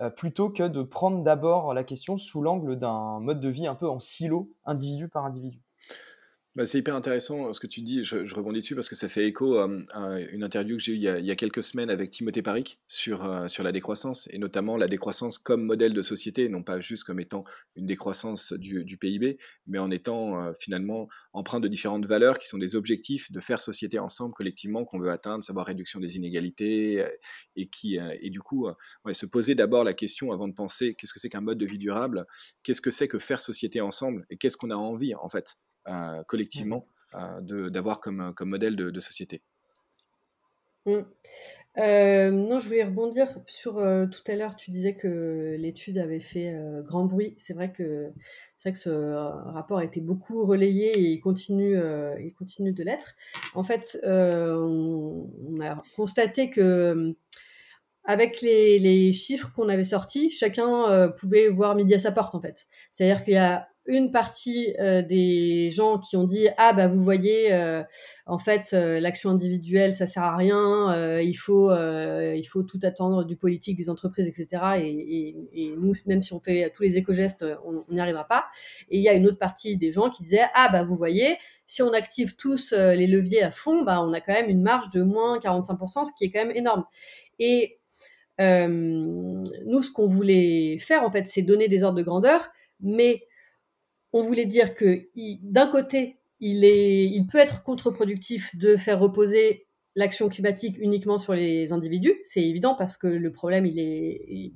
euh, 0.00 0.10
plutôt 0.10 0.48
que 0.48 0.62
de 0.62 0.82
prendre 0.82 1.24
d'abord 1.24 1.74
la 1.74 1.82
question 1.82 2.16
sous 2.16 2.40
l'angle 2.40 2.76
d'un 2.76 3.18
mode 3.18 3.40
de 3.40 3.48
vie 3.48 3.66
un 3.66 3.74
peu 3.74 3.88
en 3.88 3.98
silo, 3.98 4.52
individu 4.64 5.08
par 5.08 5.24
individu. 5.24 5.60
Bah, 6.58 6.66
c'est 6.66 6.78
hyper 6.78 6.96
intéressant 6.96 7.46
euh, 7.46 7.52
ce 7.52 7.60
que 7.60 7.68
tu 7.68 7.82
dis, 7.82 8.02
je, 8.02 8.34
rebondis 8.34 8.58
dessus 8.58 8.74
parce 8.74 8.88
que 8.88 8.96
ça 8.96 9.08
fait 9.08 9.24
écho 9.28 9.56
euh, 9.56 9.80
à, 9.92 10.18
une 10.18 10.42
interview 10.42 10.76
que 10.76 10.82
j'ai 10.82 10.90
eue 10.90 10.96
il 10.96 11.02
y, 11.02 11.30
a, 11.30 11.36
quelques 11.36 11.62
semaines 11.62 11.88
avec 11.88 12.10
Timothée 12.10 12.42
Paric 12.42 12.80
sur, 12.88 13.30
euh, 13.30 13.46
sur 13.46 13.62
la 13.62 13.70
décroissance, 13.70 14.26
et 14.32 14.38
notamment 14.38 14.76
la 14.76 14.88
décroissance 14.88 15.38
comme 15.38 15.62
modèle 15.62 15.92
de 15.92 16.02
société, 16.02 16.48
non 16.48 16.64
pas 16.64 16.80
juste 16.80 17.04
comme 17.04 17.20
étant 17.20 17.44
une 17.76 17.86
décroissance 17.86 18.52
du, 18.54 18.96
PIB, 18.96 19.38
mais 19.68 19.78
en 19.78 19.92
étant 19.92 20.52
finalement 20.54 21.06
empreint 21.32 21.60
de 21.60 21.68
différentes 21.68 22.06
valeurs 22.06 22.40
qui 22.40 22.48
sont 22.48 22.58
des 22.58 22.74
objectifs 22.74 23.30
de 23.30 23.38
faire 23.38 23.60
société 23.60 24.00
ensemble, 24.00 24.34
collectivement, 24.34 24.84
qu'on 24.84 24.98
veut 24.98 25.10
atteindre, 25.10 25.44
savoir 25.44 25.64
réduction 25.64 26.00
des 26.00 26.16
inégalités, 26.16 27.06
et, 27.54 27.68
qui, 27.68 28.00
et 28.20 28.30
du 28.30 28.40
coup, 28.40 28.66
se 29.12 29.26
poser 29.26 29.54
d'abord 29.54 29.84
la 29.84 29.94
question 29.94 30.32
avant 30.32 30.48
de 30.48 30.54
penser 30.54 30.96
qu'est-ce 30.98 31.12
que 31.12 31.20
c'est 31.20 31.28
qu'un 31.28 31.40
mode 31.40 31.58
de 31.58 31.66
vie 31.66 31.78
durable, 31.78 32.26
qu'est-ce 32.64 32.80
que 32.80 32.90
c'est 32.90 33.06
que 33.06 33.20
faire 33.20 33.40
société 33.40 33.80
ensemble, 33.80 34.26
et 34.28 34.36
qu'est-ce 34.36 34.56
qu'on 34.56 34.70
a 34.70 34.76
envie 34.76 35.14
en 35.14 35.28
fait 35.28 35.56
collectivement 36.26 36.86
euh, 37.14 37.70
d'avoir 37.70 38.00
comme, 38.00 38.34
comme 38.36 38.50
modèle 38.50 38.76
de, 38.76 39.00
société. 39.00 39.40
Mmh. 40.84 40.98
Euh, 41.78 42.30
non, 42.30 42.58
je 42.58 42.66
voulais 42.66 42.84
rebondir 42.84 43.28
sur 43.46 43.74
tout 43.74 44.22
à 44.26 44.34
l'heure. 44.34 44.56
Tu 44.56 44.70
disais 44.70 44.94
que 44.94 45.56
l'étude 45.58 45.96
avait 45.96 46.20
fait 46.20 46.54
grand 46.84 47.04
bruit. 47.04 47.34
C'est 47.38 47.54
vrai 47.54 47.72
que 47.72 48.10
vrai 48.62 48.72
que 48.72 48.78
ce 48.78 48.90
rapport 48.90 49.78
a 49.78 49.84
été 49.84 50.00
beaucoup 50.00 50.44
relayé 50.44 50.98
et 50.98 51.12
il 51.12 51.20
continue, 51.20 51.78
il 52.20 52.34
continue 52.34 52.72
de 52.72 52.82
l'être. 52.82 53.14
En 53.54 53.62
fait, 53.62 53.98
on, 54.04 55.30
a 55.62 55.82
constaté 55.96 56.50
que 56.50 57.14
avec 58.04 58.42
les, 58.42 58.78
les 58.78 59.12
chiffres 59.12 59.50
qu'on 59.54 59.68
avait 59.68 59.84
sortis, 59.84 60.30
chacun 60.30 61.08
pouvait 61.18 61.48
voir 61.48 61.74
midi 61.74 61.94
à 61.94 61.98
sa 61.98 62.12
porte. 62.12 62.34
En 62.34 62.40
fait, 62.40 62.66
c'est-à-dire 62.90 63.24
qu'il 63.24 63.34
y 63.34 63.38
a 63.38 63.68
une 63.88 64.12
partie 64.12 64.74
euh, 64.78 65.00
des 65.00 65.70
gens 65.70 65.98
qui 65.98 66.18
ont 66.18 66.24
dit 66.24 66.46
ah 66.58 66.74
bah 66.74 66.88
vous 66.88 67.02
voyez 67.02 67.54
euh, 67.54 67.82
en 68.26 68.38
fait 68.38 68.70
euh, 68.74 69.00
l'action 69.00 69.30
individuelle 69.30 69.94
ça 69.94 70.06
sert 70.06 70.22
à 70.22 70.36
rien 70.36 71.18
il 71.20 71.34
faut 71.34 71.72
il 71.72 72.44
faut 72.44 72.62
tout 72.62 72.78
attendre 72.82 73.24
du 73.24 73.36
politique 73.36 73.78
des 73.78 73.88
entreprises 73.88 74.26
etc 74.26 74.62
et, 74.82 75.34
et, 75.54 75.74
nous 75.78 75.92
même 76.06 76.22
si 76.22 76.34
on 76.34 76.40
fait 76.40 76.70
tous 76.74 76.82
les 76.82 76.98
éco-gestes 76.98 77.44
on 77.64 77.84
n'y 77.92 78.00
arrivera 78.00 78.28
pas. 78.28 78.44
Et 78.90 78.98
il 78.98 79.02
y 79.02 79.08
a 79.08 79.14
une 79.14 79.26
autre 79.26 79.38
partie 79.38 79.78
des 79.78 79.90
gens 79.90 80.10
qui 80.10 80.22
disaient 80.22 80.46
ah 80.54 80.68
bah 80.70 80.82
vous 80.84 80.96
voyez 80.96 81.38
si 81.64 81.82
on 81.82 81.92
active 81.92 82.36
tous 82.36 82.72
les 82.72 83.06
leviers 83.06 83.42
à 83.42 83.50
fond 83.50 83.84
bah 83.84 84.02
on 84.02 84.12
a 84.12 84.20
quand 84.20 84.34
même 84.34 84.50
une 84.50 84.62
marge 84.62 84.90
de 84.90 85.02
moins 85.02 85.38
45% 85.38 86.04
ce 86.04 86.10
qui 86.18 86.24
est 86.24 86.30
quand 86.30 86.44
même 86.44 86.56
énorme. 86.56 86.84
Et 87.38 87.78
nous 88.38 89.82
ce 89.82 89.90
qu'on 89.90 90.06
voulait 90.06 90.76
faire 90.78 91.02
en 91.04 91.10
fait 91.10 91.26
c'est 91.26 91.42
donner 91.42 91.68
des 91.68 91.82
ordres 91.82 91.98
de 91.98 92.04
grandeur 92.04 92.50
mais 92.80 93.22
on 94.12 94.22
voulait 94.22 94.46
dire 94.46 94.74
que 94.74 95.08
d'un 95.42 95.66
côté, 95.66 96.18
il, 96.40 96.64
est, 96.64 97.06
il 97.06 97.26
peut 97.26 97.38
être 97.38 97.62
contre-productif 97.62 98.54
de 98.56 98.76
faire 98.76 99.00
reposer 99.00 99.66
l'action 99.96 100.28
climatique 100.28 100.78
uniquement 100.78 101.18
sur 101.18 101.34
les 101.34 101.72
individus. 101.72 102.14
C'est 102.22 102.42
évident 102.42 102.74
parce 102.76 102.96
que 102.96 103.08
le 103.08 103.32
problème, 103.32 103.66
il 103.66 103.78
est, 103.78 104.52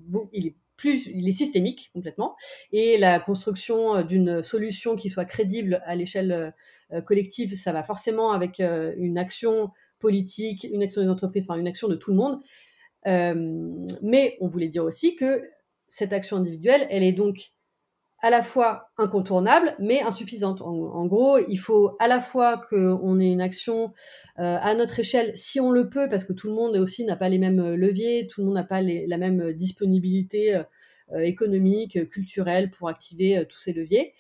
plus, 0.77 1.11
systémique 1.33 1.91
complètement. 1.93 2.35
Et 2.73 2.99
la 2.99 3.21
construction 3.21 3.97
euh, 3.97 4.03
d'une 4.03 4.43
solution 4.43 4.97
qui 4.97 5.11
soit 5.11 5.25
crédible 5.25 5.81
à 5.85 5.95
l'échelle 5.95 6.55
euh, 6.93 7.01
collective, 7.03 7.57
ça 7.57 7.73
va 7.73 7.83
forcément 7.83 8.33
avec 8.33 8.59
euh, 8.59 8.93
une 8.97 9.17
action 9.17 9.71
politique, 10.01 10.65
une 10.65 10.83
action 10.83 11.03
des 11.03 11.09
entreprises, 11.09 11.47
enfin 11.49 11.59
une 11.59 11.69
action 11.69 11.87
de 11.87 11.95
tout 11.95 12.11
le 12.11 12.17
monde. 12.17 12.41
mais 14.03 14.37
on 14.41 14.49
voulait 14.49 14.69
dire 14.69 14.85
aussi 14.85 15.15
que 15.15 15.43
cette 15.89 16.13
action 16.13 16.37
individuelle, 16.37 16.87
elle 16.91 17.05
est 17.05 17.13
donc 17.13 17.53
à 18.23 18.31
la 18.31 18.43
fois 18.43 18.89
incontournable, 18.97 19.75
mais 19.81 20.01
insuffisante. 20.01 20.63
En, 20.63 21.07
gros, 21.07 21.39
il 21.49 21.57
faut 21.57 21.97
à 21.99 22.07
la 22.07 22.21
fois 22.21 22.63
qu'on 22.71 23.19
ait 23.19 23.33
une 23.33 23.41
action 23.41 23.93
euh, 24.39 24.59
à 24.61 24.75
notre 24.75 25.01
échelle, 25.01 25.33
si 25.35 25.59
on 25.59 25.73
le 25.73 25.89
peut, 25.89 26.09
parce 26.09 26.23
que 26.23 26.33
tout 26.33 26.47
le 26.47 26.55
monde 26.55 26.77
aussi 26.77 27.05
n'a 27.05 27.17
pas 27.17 27.29
les 27.29 27.39
mêmes 27.39 27.59
euh, 27.59 27.77
leviers, 27.77 28.29
tout 28.29 28.41
le 28.41 28.47
monde 28.47 28.55
n'a 28.55 28.63
pas 28.63 28.81
la 28.81 29.19
même 29.19 29.53
disponibilité 29.53 30.55
euh, 30.55 31.19
économique, 31.19 32.09
culturelle 32.11 32.71
pour 32.71 32.89
activer 32.89 33.45
tous 33.49 33.59
ces 33.59 33.73
leviers. 33.73 34.13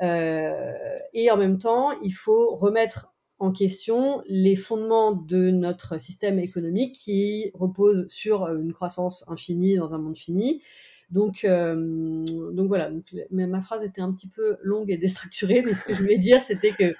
et 0.00 1.30
en 1.30 1.36
même 1.36 1.58
temps, 1.58 1.90
il 2.00 2.12
faut 2.12 2.54
remettre 2.56 3.12
en 3.40 3.50
question 3.52 4.22
les 4.26 4.56
fondements 4.56 5.12
de 5.12 5.50
notre 5.50 6.00
système 6.00 6.38
économique 6.38 6.94
qui 6.94 7.50
repose 7.54 8.06
sur 8.08 8.46
une 8.48 8.72
croissance 8.72 9.24
infinie 9.28 9.76
dans 9.76 9.94
un 9.94 9.98
monde 9.98 10.16
fini 10.16 10.62
donc, 11.10 11.44
euh, 11.44 11.74
donc 12.52 12.68
voilà, 12.68 12.90
ma 13.30 13.60
phrase 13.60 13.84
était 13.84 14.02
un 14.02 14.12
petit 14.12 14.28
peu 14.28 14.58
longue 14.62 14.90
et 14.90 14.98
déstructurée, 14.98 15.62
mais 15.62 15.74
ce 15.74 15.84
que 15.84 15.94
je 15.94 16.00
voulais 16.00 16.18
dire, 16.18 16.42
c'était 16.42 16.72
que 16.72 16.94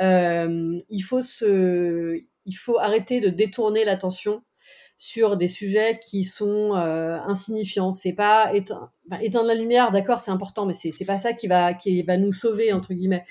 euh, 0.00 0.78
il, 0.88 1.00
faut 1.00 1.20
se, 1.20 2.22
il 2.46 2.52
faut 2.52 2.78
arrêter 2.78 3.20
de 3.20 3.28
détourner 3.28 3.84
l'attention 3.84 4.42
sur 4.96 5.36
des 5.38 5.48
sujets 5.48 5.98
qui 6.02 6.24
sont 6.24 6.74
euh, 6.74 7.18
insignifiants. 7.20 7.92
C'est 7.92 8.12
pas 8.12 8.52
éteindre, 8.54 9.46
la 9.46 9.54
lumière, 9.54 9.90
d'accord, 9.90 10.20
c'est 10.20 10.30
important, 10.30 10.66
mais 10.66 10.74
c'est 10.74 11.04
pas 11.04 11.16
ça 11.16 11.32
qui 11.32 11.46
va, 11.46 11.74
qui 11.74 12.02
va 12.02 12.16
nous 12.16 12.32
sauver 12.32 12.72
entre 12.72 12.94
guillemets. 12.94 13.24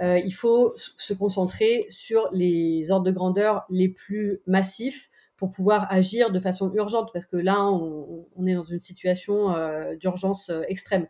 il 0.00 0.32
faut 0.32 0.74
se 0.76 1.14
concentrer 1.14 1.86
sur 1.88 2.28
les 2.32 2.90
ordres 2.90 3.06
de 3.06 3.12
grandeur 3.12 3.64
les 3.70 3.88
plus 3.88 4.40
massifs 4.46 5.09
pour 5.40 5.48
pouvoir 5.48 5.90
agir 5.90 6.30
de 6.30 6.38
façon 6.38 6.70
urgente, 6.74 7.08
parce 7.14 7.24
que 7.24 7.38
là, 7.38 7.66
on, 7.66 8.46
est 8.46 8.54
dans 8.54 8.64
une 8.64 8.78
situation 8.78 9.56
euh, 9.56 9.96
d'urgence 9.96 10.50
euh, 10.50 10.60
extrême. 10.68 11.06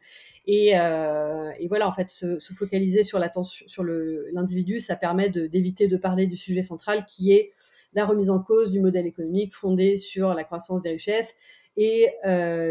Euh, 0.49 1.51
et, 1.59 1.67
voilà, 1.67 1.89
en 1.89 1.93
fait, 1.93 2.11
se, 2.11 2.39
focaliser 2.55 3.03
sur 3.03 3.19
l'attention, 3.19 3.67
sur 3.67 3.83
l'individu, 3.83 4.79
ça 4.79 4.95
permet 4.95 5.31
d'éviter 5.31 5.89
de, 5.89 5.97
parler 5.97 6.29
du 6.29 6.37
sujet 6.37 6.63
central 6.63 7.07
qui 7.07 7.33
est 7.33 7.51
la 7.93 8.07
remise 8.07 8.31
en 8.31 8.39
cause 8.39 8.71
du 8.71 8.79
modèle 8.79 9.05
économique 9.05 9.53
fondé 9.53 9.97
sur 9.97 10.33
la 10.33 10.45
croissance 10.45 10.81
des 10.81 10.91
richesses 10.91 11.35
et 11.77 12.07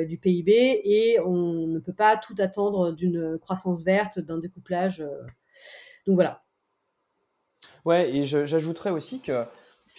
du 0.08 0.18
PIB. 0.18 0.82
Et 0.86 1.20
on 1.20 1.68
ne 1.68 1.80
peut 1.80 1.94
pas 1.94 2.16
tout 2.16 2.36
attendre 2.38 2.94
d'une 2.94 3.38
croissance 3.38 3.84
verte, 3.84 4.20
d'un 4.20 4.38
découplage. 4.38 5.00
donc 6.08 6.16
voilà. 6.16 6.42
Ouais, 7.84 8.16
et 8.16 8.24
j'ajouterais 8.24 8.92
aussi 8.92 9.20
que 9.20 9.46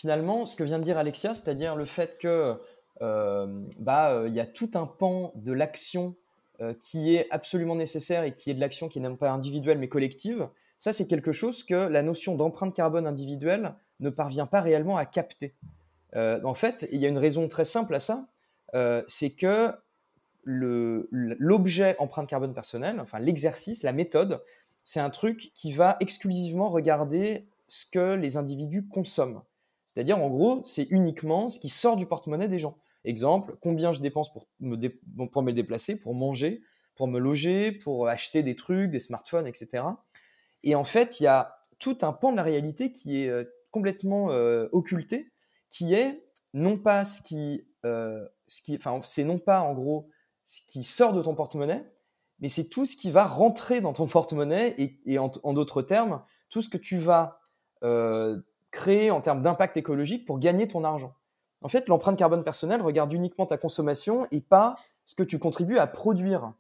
finalement, 0.01 0.47
ce 0.47 0.57
que 0.57 0.65
vient 0.65 0.79
de 0.79 0.85
dire 0.85 0.97
Alexia, 0.97 1.35
c'est-à-dire 1.35 1.77
le 1.77 1.85
fait 1.85 2.17
que 2.19 2.59
euh, 3.03 3.47
bah, 3.79 4.13
euh, 4.13 4.31
y 4.31 4.41
a 4.41 4.47
tout 4.47 4.71
un 4.73 4.87
pan 4.87 5.31
de 5.35 5.53
l'action 5.53 6.17
euh, 6.63 6.73
qui 6.83 7.15
est 7.15 7.27
absolument 7.31 7.77
nécessaire 7.77 8.25
et 8.25 8.35
qui 8.35 8.51
est 8.51 8.55
de 8.55 8.61
l'action 8.61 8.89
qui 8.89 8.99
n'est 8.99 9.09
même 9.09 9.19
pas 9.19 9.31
individuelle 9.31 9.77
mais 9.79 9.89
collective, 9.89 10.49
ça 10.79 10.95
c'est 10.95 11.07
quelque 11.07 11.33
chose 11.33 11.65
que 11.65 11.75
la 11.75 12.03
notion 12.03 12.35
d'empreinte 12.35 12.75
carbone 12.75 13.07
individuelle 13.07 13.75
ne 14.01 14.09
parvient 14.09 14.47
pas 14.47 14.63
réellement 14.63 14.97
à 14.97 15.05
capter. 15.05 15.55
en 16.15 16.55
fait, 16.55 16.89
il 16.91 17.01
y 17.01 17.05
a 17.05 17.09
une 17.11 17.19
raison 17.19 17.47
très 17.47 17.67
simple 17.67 17.95
à 17.95 18.01
ça, 18.01 18.27
c'est 19.07 19.31
que 19.33 19.75
l'objet 20.45 21.95
empreinte 21.99 22.27
carbone 22.27 22.55
personnelle, 22.55 22.99
enfin 23.01 23.19
l'exercice, 23.19 23.83
la 23.83 23.93
méthode, 23.93 24.43
c'est 24.83 25.01
un 25.01 25.11
truc 25.11 25.53
qui 25.55 25.73
va 25.73 25.99
exclusivement 26.01 26.71
regarder 26.71 27.47
ce 27.69 27.85
que 27.85 28.15
les 28.15 28.39
individus 28.39 28.89
consomment. 28.89 29.43
C'est-à-dire, 29.93 30.19
en 30.19 30.29
gros, 30.29 30.63
c'est 30.65 30.87
uniquement 30.91 31.49
ce 31.49 31.59
qui 31.59 31.69
sort 31.69 31.97
du 31.97 32.07
porte-monnaie 32.07 32.47
des 32.47 32.61
gens. 32.61 32.79
Exemple, 33.05 33.57
combien 33.61 33.91
je 33.91 34.01
dépense 34.01 34.33
pour 34.33 34.47
me, 34.61 34.77
pour 35.27 35.43
me 35.43 35.53
déplacer, 35.53 35.97
pour 35.97 36.15
manger, 36.15 36.63
pour 36.95 37.09
me 37.09 37.19
loger, 37.19 37.73
pour 37.73 38.07
acheter 38.07 38.45
des 38.45 38.55
trucs, 38.55 38.91
des 38.91 39.01
smartphones, 39.01 39.49
etc. 39.49 39.83
Et 40.63 40.77
en 40.77 40.85
fait, 40.85 41.19
il 41.19 41.25
y 41.25 41.27
a 41.27 41.57
tout 41.81 41.99
un 42.03 42.13
pan 42.13 42.31
de 42.31 42.37
la 42.37 42.45
réalité 42.45 42.93
qui 42.93 43.23
est 43.25 43.29
euh, 43.29 43.43
complètement 43.73 44.31
euh, 44.31 44.69
occulté, 44.71 45.33
qui 45.69 45.95
est 45.95 46.25
non 46.55 46.79
pas 46.79 47.05
ce 47.05 47.21
qui, 47.21 47.67
euh, 47.85 48.25
c'est 48.47 49.25
non 49.25 49.39
pas 49.39 49.61
en 49.61 49.75
gros 49.75 50.09
ce 50.45 50.61
qui 50.69 50.85
sort 50.85 51.13
de 51.15 51.23
ton 51.23 51.35
porte-monnaie, 51.35 51.85
mais 52.39 52.49
c'est 52.49 52.69
tout 52.69 52.85
ce 52.85 52.97
qui 52.97 53.11
va 53.11 53.25
rentrer 53.25 53.81
dans 53.81 53.93
ton 53.93 54.07
porte-monnaie 54.07 54.77
et, 54.79 55.19
en, 55.19 55.53
d'autres 55.53 55.83
termes, 55.83 56.23
tout 56.49 56.63
ce 56.63 56.69
que 56.69 56.79
tu 56.79 56.97
vas 56.99 57.41
créer 58.71 59.11
en 59.11 59.21
termes 59.21 59.43
d'impact 59.43 59.77
écologique 59.77 60.27
pour 60.27 60.39
gagner 60.39 60.69
ton 60.69 60.85
argent. 60.85 61.15
En 61.63 61.69
fait, 61.69 61.89
l'empreinte 61.89 62.19
carbone 62.19 62.45
personnelle 62.45 62.83
regarde 62.83 63.13
uniquement 63.13 63.47
ta 63.47 63.59
consommation 63.59 64.27
et 64.31 64.41
pas 64.41 64.77
ce 65.05 65.15
que 65.15 65.23
tu 65.23 65.39
contribues 65.39 65.79
à 65.79 65.87
produire. 65.87 66.53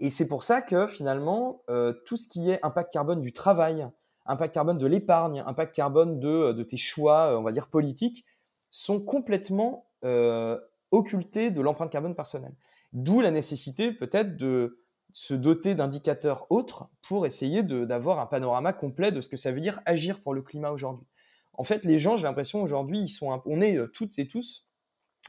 Et 0.00 0.10
c'est 0.10 0.26
pour 0.26 0.42
ça 0.42 0.60
que 0.60 0.86
finalement, 0.86 1.62
euh, 1.70 1.92
tout 2.04 2.16
ce 2.16 2.28
qui 2.28 2.50
est 2.50 2.58
impact 2.64 2.92
carbone 2.92 3.20
du 3.20 3.32
travail, 3.32 3.86
impact 4.26 4.54
carbone 4.54 4.78
de 4.78 4.86
l'épargne, 4.86 5.44
impact 5.46 5.74
carbone 5.74 6.18
de, 6.18 6.52
de, 6.52 6.62
tes 6.62 6.76
choix, 6.76 7.38
on 7.38 7.42
va 7.42 7.52
dire, 7.52 7.68
politiques, 7.68 8.24
sont 8.70 9.00
complètement 9.00 9.86
euh, 10.04 10.58
occultés 10.90 11.50
de 11.50 11.60
l'empreinte 11.60 11.90
carbone 11.90 12.14
personnelle. 12.14 12.54
D'où 12.92 13.20
la 13.20 13.30
nécessité 13.30 13.92
peut-être 13.92 14.36
de 14.36 14.80
se 15.12 15.34
doter 15.34 15.76
d'indicateurs 15.76 16.46
autres 16.50 16.88
pour 17.02 17.24
essayer 17.24 17.62
d'avoir 17.62 18.18
un 18.18 18.26
panorama 18.26 18.72
complet 18.72 19.12
de 19.12 19.20
ce 19.20 19.28
que 19.28 19.36
ça 19.36 19.52
veut 19.52 19.60
dire 19.60 19.80
agir 19.86 20.20
pour 20.20 20.34
le 20.34 20.42
climat 20.42 20.70
aujourd'hui. 20.70 21.06
En 21.56 21.64
fait, 21.64 21.84
les 21.84 21.98
gens, 21.98 22.16
j'ai 22.16 22.24
l'impression 22.24 22.62
aujourd'hui, 22.62 23.00
ils 23.00 23.08
sont, 23.08 23.42
on 23.46 23.60
est 23.60 23.76
euh, 23.76 23.86
toutes 23.86 24.18
et 24.18 24.26
tous 24.26 24.66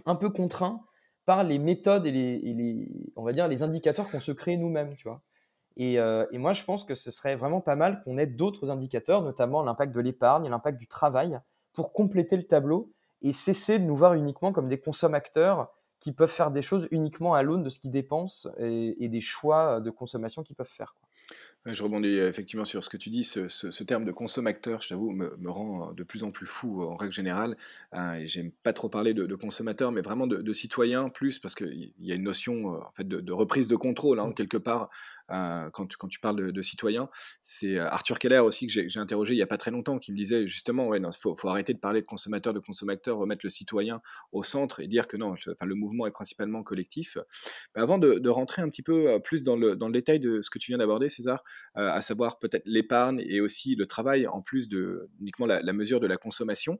un 0.05 0.15
peu 0.15 0.29
contraints 0.29 0.81
par 1.25 1.43
les 1.43 1.57
méthodes 1.57 2.05
et 2.05 2.11
les, 2.11 2.91
on 3.15 3.23
va 3.23 3.31
dire, 3.31 3.47
les 3.47 3.63
indicateurs 3.63 4.09
qu'on 4.09 4.19
se 4.19 4.31
crée 4.31 4.57
nous-mêmes, 4.57 4.95
tu 4.95 5.07
vois. 5.07 5.21
Et, 5.77 5.99
euh, 5.99 6.25
et, 6.31 6.37
moi, 6.37 6.51
je 6.51 6.63
pense 6.63 6.83
que 6.83 6.95
ce 6.95 7.11
serait 7.11 7.35
vraiment 7.35 7.61
pas 7.61 7.75
mal 7.75 8.01
qu'on 8.03 8.17
ait 8.17 8.27
d'autres 8.27 8.71
indicateurs, 8.71 9.21
notamment 9.21 9.63
l'impact 9.63 9.93
de 9.93 9.99
l'épargne, 9.99 10.49
l'impact 10.49 10.77
du 10.77 10.87
travail, 10.87 11.39
pour 11.73 11.91
compléter 11.91 12.37
le 12.37 12.43
tableau 12.43 12.93
et 13.21 13.33
cesser 13.33 13.79
de 13.79 13.83
nous 13.83 13.95
voir 13.95 14.13
uniquement 14.13 14.53
comme 14.53 14.69
des 14.69 14.79
consommateurs 14.79 15.73
qui 15.99 16.11
peuvent 16.11 16.29
faire 16.29 16.51
des 16.51 16.61
choses 16.61 16.87
uniquement 16.91 17.33
à 17.33 17.41
l'aune 17.41 17.63
de 17.63 17.69
ce 17.69 17.79
qu'ils 17.79 17.91
dépensent 17.91 18.49
et, 18.59 19.07
des 19.09 19.21
choix 19.21 19.81
de 19.81 19.89
consommation 19.89 20.43
qu'ils 20.43 20.55
peuvent 20.55 20.67
faire. 20.67 20.95
Je 21.65 21.81
rebondis 21.81 22.17
effectivement 22.19 22.63
sur 22.63 22.83
ce 22.83 22.89
que 22.89 22.97
tu 22.97 23.09
dis. 23.09 23.23
Ce, 23.23 23.83
terme 23.83 24.05
de 24.05 24.11
consommateur, 24.11 24.83
je 24.83 24.89
t'avoue, 24.89 25.11
me, 25.11 25.49
rend 25.49 25.93
de 25.93 26.03
plus 26.03 26.23
en 26.23 26.29
plus 26.29 26.45
fou 26.45 26.83
en 26.83 26.95
règle 26.95 27.13
générale. 27.13 27.57
Hein, 27.91 28.15
et 28.15 28.27
j'aime 28.27 28.51
pas 28.51 28.71
trop 28.71 28.87
parler 28.87 29.15
de, 29.15 29.35
consommateur, 29.35 29.91
mais 29.91 30.01
vraiment 30.01 30.27
de, 30.27 30.53
citoyen 30.53 31.09
plus, 31.09 31.39
parce 31.39 31.55
qu'il 31.55 31.91
y 31.99 32.11
a 32.11 32.15
une 32.15 32.23
notion 32.23 32.67
en 32.67 32.91
fait, 32.93 33.07
de, 33.07 33.33
reprise 33.33 33.67
de 33.67 33.75
contrôle, 33.75 34.19
hein, 34.19 34.27
mmh. 34.27 34.33
quelque 34.35 34.57
part, 34.57 34.91
euh, 35.31 35.71
quand, 35.71 35.87
tu, 35.87 36.19
parles 36.19 36.35
de, 36.35 36.51
de 36.51 36.61
citoyens. 36.61 37.09
C'est 37.41 37.79
euh, 37.79 37.87
Arthur 37.87 38.19
Keller 38.19 38.39
aussi 38.39 38.67
que 38.67 38.87
j'ai 38.87 38.99
interrogé 38.99 39.33
il 39.33 39.37
n'y 39.37 39.41
a 39.41 39.47
pas 39.47 39.57
très 39.57 39.71
longtemps 39.71 39.97
qui 39.97 40.11
me 40.11 40.17
disait 40.17 40.45
justement, 40.45 40.93
il 40.93 41.03
faut, 41.19 41.35
arrêter 41.47 41.73
de 41.73 41.79
parler 41.79 42.01
de 42.01 42.05
consommateur, 42.05 42.53
de 42.53 42.59
consommateur, 42.59 43.17
remettre 43.17 43.41
le 43.43 43.49
citoyen 43.49 44.01
au 44.31 44.43
centre 44.43 44.81
et 44.81 44.87
dire 44.87 45.07
que 45.07 45.17
non, 45.17 45.33
le 45.61 45.75
mouvement 45.75 46.05
est 46.05 46.11
principalement 46.11 46.61
collectif. 46.61 47.17
Avant 47.73 47.97
de, 47.97 48.29
rentrer 48.29 48.61
un 48.61 48.69
petit 48.69 48.83
peu 48.83 49.09
euh, 49.09 49.19
plus 49.19 49.43
dans 49.43 49.55
le, 49.55 49.75
détail 49.89 50.19
de 50.19 50.41
ce 50.41 50.49
que 50.49 50.59
tu 50.59 50.71
viens 50.71 50.77
d'aborder, 50.77 51.09
César, 51.09 51.43
à 51.75 52.01
savoir 52.01 52.37
peut-être 52.37 52.63
l'épargne 52.65 53.23
et 53.25 53.39
aussi 53.39 53.75
le 53.75 53.85
travail 53.85 54.27
en 54.27 54.41
plus 54.41 54.67
de 54.67 55.09
uniquement 55.21 55.45
la, 55.45 55.73
mesure 55.73 55.99
de 55.99 56.07
la 56.07 56.17
consommation, 56.17 56.77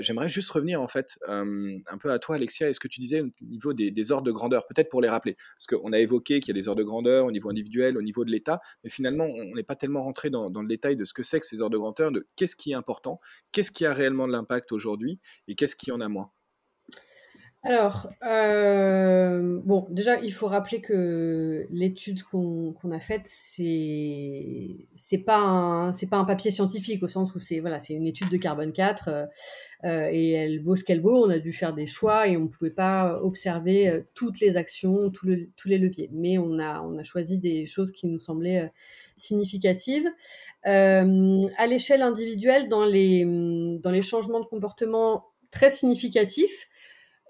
j'aimerais 0.00 0.28
juste 0.28 0.50
revenir 0.50 0.82
en 0.82 0.88
fait 0.88 1.18
un 1.28 1.98
peu 1.98 2.10
à 2.10 2.18
toi, 2.18 2.36
Alexia, 2.36 2.68
est-ce 2.68 2.80
que 2.80 2.88
tu 2.88 3.00
disais 3.00 3.22
au 3.22 3.28
niveau 3.42 3.72
des 3.72 4.12
ordres 4.12 4.24
de 4.24 4.32
grandeur, 4.32 4.66
peut-être 4.66 4.90
pour 4.90 5.00
les 5.00 5.08
rappeler, 5.08 5.36
parce 5.56 5.66
qu'on 5.66 5.92
a 5.92 5.98
évoqué 5.98 6.40
qu'il 6.40 6.54
y 6.54 6.58
a 6.58 6.60
des 6.60 6.68
ordres 6.68 6.80
de 6.80 6.84
grandeur 6.84 7.24
au 7.24 7.30
niveau 7.30 7.48
individuel 7.48 7.71
au 7.80 8.02
niveau 8.02 8.24
de 8.24 8.30
l'État, 8.30 8.60
mais 8.84 8.90
finalement, 8.90 9.24
on 9.24 9.54
n'est 9.54 9.62
pas 9.62 9.76
tellement 9.76 10.02
rentré 10.02 10.30
dans, 10.30 10.48
le 10.50 10.68
détail 10.68 10.96
de 10.96 11.04
ce 11.04 11.12
que 11.12 11.22
c'est 11.22 11.40
que 11.40 11.46
ces 11.46 11.60
ordres 11.60 11.74
de 11.74 11.78
grandeur, 11.78 12.12
de 12.12 12.26
qu'est-ce 12.36 12.56
qui 12.56 12.72
est 12.72 12.74
important, 12.74 13.20
qu'est-ce 13.52 13.72
qui 13.72 13.86
a 13.86 13.94
réellement 13.94 14.26
de 14.26 14.32
l'impact 14.32 14.72
aujourd'hui 14.72 15.20
et 15.48 15.54
qu'est-ce 15.54 15.76
qui 15.76 15.92
en 15.92 16.00
a 16.00 16.08
moins. 16.08 16.30
Alors, 17.64 18.08
euh, 18.24 19.60
bon, 19.64 19.86
déjà, 19.88 20.18
il 20.20 20.32
faut 20.32 20.48
rappeler 20.48 20.80
que 20.80 21.64
l'étude 21.70 22.24
qu'on 22.24 22.74
a 22.90 22.98
faite, 22.98 23.22
c'est 23.24 24.88
c'est 24.96 25.18
pas 25.18 25.92
un 26.10 26.24
papier 26.24 26.50
scientifique 26.50 27.04
au 27.04 27.08
sens 27.08 27.36
où 27.36 27.38
c'est 27.38 27.62
une 27.90 28.06
étude 28.06 28.30
de 28.30 28.36
carbone 28.36 28.72
4 28.72 29.08
euh, 29.08 29.26
euh, 29.84 30.08
et 30.10 30.30
elle 30.32 30.60
vaut 30.60 30.74
ce 30.74 30.82
qu'elle 30.82 31.00
vaut. 31.00 31.24
On 31.24 31.30
a 31.30 31.38
dû 31.38 31.52
faire 31.52 31.72
des 31.72 31.86
choix 31.86 32.26
et 32.26 32.36
on 32.36 32.40
ne 32.40 32.48
pouvait 32.48 32.70
pas 32.70 33.20
observer 33.22 34.02
toutes 34.14 34.40
les 34.40 34.56
actions, 34.56 35.10
tous 35.10 35.28
les 35.28 35.78
leviers. 35.78 36.10
Mais 36.12 36.38
on 36.38 36.58
a 36.58 36.80
on 36.82 36.98
a 36.98 37.04
choisi 37.04 37.38
des 37.38 37.66
choses 37.66 37.92
qui 37.92 38.08
nous 38.08 38.18
semblaient 38.18 38.72
significatives. 39.16 40.08
à 40.64 41.66
l'échelle 41.68 42.02
individuelle, 42.02 42.68
dans 42.68 42.84
les 42.84 43.24
dans 43.80 43.92
les 43.92 44.02
changements 44.02 44.40
de 44.40 44.46
comportement 44.46 45.26
très 45.52 45.70
significatifs. 45.70 46.66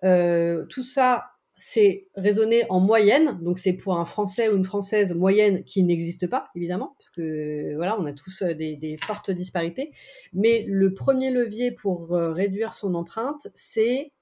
Euh, 0.04 0.64
tout 0.66 0.82
ça, 0.82 1.26
c'est 1.56 2.08
raisonné 2.14 2.64
en 2.70 2.80
moyenne, 2.80 3.38
donc 3.42 3.58
c'est 3.58 3.74
pour 3.74 3.98
un 3.98 4.04
Français 4.04 4.48
ou 4.48 4.56
une 4.56 4.64
Française 4.64 5.14
moyenne 5.14 5.62
qui 5.64 5.82
n'existe 5.82 6.26
pas, 6.26 6.48
évidemment, 6.56 6.94
parce 6.98 7.10
que 7.10 7.74
voilà, 7.76 7.96
on 8.00 8.06
a 8.06 8.12
tous 8.12 8.42
euh, 8.42 8.54
des, 8.54 8.98
fortes 9.04 9.30
disparités. 9.30 9.92
Mais 10.32 10.64
le 10.66 10.92
premier 10.94 11.30
levier 11.30 11.70
pour 11.70 12.14
euh, 12.14 12.32
réduire 12.32 12.72
son 12.72 12.94
empreinte, 12.94 13.48
c'est 13.54 14.12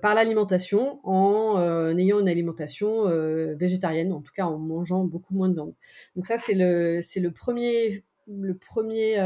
par 0.00 0.14
l'alimentation, 0.14 0.98
en 1.04 1.94
ayant 1.98 2.20
une 2.20 2.28
alimentation 2.30 3.04
végétarienne, 3.56 4.14
en 4.14 4.22
tout 4.22 4.32
cas 4.34 4.46
en 4.46 4.56
mangeant 4.56 5.04
beaucoup 5.04 5.34
moins 5.34 5.50
de 5.50 5.52
viande. 5.52 5.74
Donc 6.16 6.24
ça, 6.24 6.38
c'est 6.38 6.54
premier, 7.34 8.02
le 8.26 8.56
premier 8.56 9.16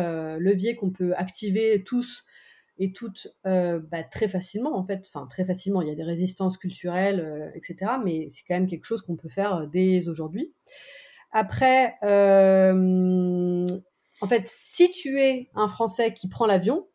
levier 0.41 0.75
qu'on 0.75 0.91
peut 0.91 1.15
activer 1.15 1.85
tous 1.85 2.25
et 2.79 2.93
toutes 2.93 3.29
euh, 3.47 3.81
bah, 3.91 4.03
très 4.03 4.29
facilement 4.29 4.77
en 4.77 4.85
fait, 4.85 5.09
enfin 5.13 5.27
très 5.27 5.45
facilement, 5.45 5.83
il 5.83 5.89
y 5.89 5.93
a 5.93 5.95
des 5.95 6.05
résistances 6.05 6.57
culturelles, 6.57 7.21
euh, 7.21 7.51
etc. 7.55 7.93
Mais 8.05 8.27
c'est 8.29 8.43
quand 8.47 8.55
même 8.55 8.67
quelque 8.67 8.85
chose 8.85 9.03
qu'on 9.03 9.17
peut 9.17 9.29
faire 9.29 9.55
euh, 9.55 9.67
dès 9.67 10.09
aujourd'hui. 10.09 10.53
Après, 11.31 11.95
en 12.03 14.29
fait, 14.29 14.47
si 14.47 14.91
tu 14.91 15.19
es 15.19 15.49
un 15.55 15.67
Français 15.67 16.13
qui 16.13 16.29
prend 16.29 16.47
l'avion, 16.47 16.87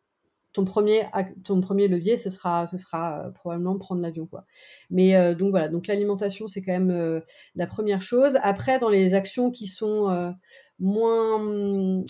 ton 0.58 0.64
premier, 0.64 1.04
ton 1.44 1.60
premier 1.60 1.86
levier, 1.86 2.16
ce 2.16 2.30
sera, 2.30 2.66
ce 2.66 2.76
sera 2.76 3.26
euh, 3.26 3.30
probablement 3.30 3.78
prendre 3.78 4.02
l'avion. 4.02 4.26
Quoi. 4.26 4.44
Mais 4.90 5.14
euh, 5.14 5.32
donc 5.32 5.50
voilà, 5.50 5.68
donc 5.68 5.86
l'alimentation, 5.86 6.48
c'est 6.48 6.62
quand 6.62 6.72
même 6.72 6.90
euh, 6.90 7.20
la 7.54 7.68
première 7.68 8.02
chose. 8.02 8.36
Après, 8.42 8.80
dans 8.80 8.88
les 8.88 9.14
actions 9.14 9.52
qui 9.52 9.68
sont 9.68 10.34
moins, 10.80 11.38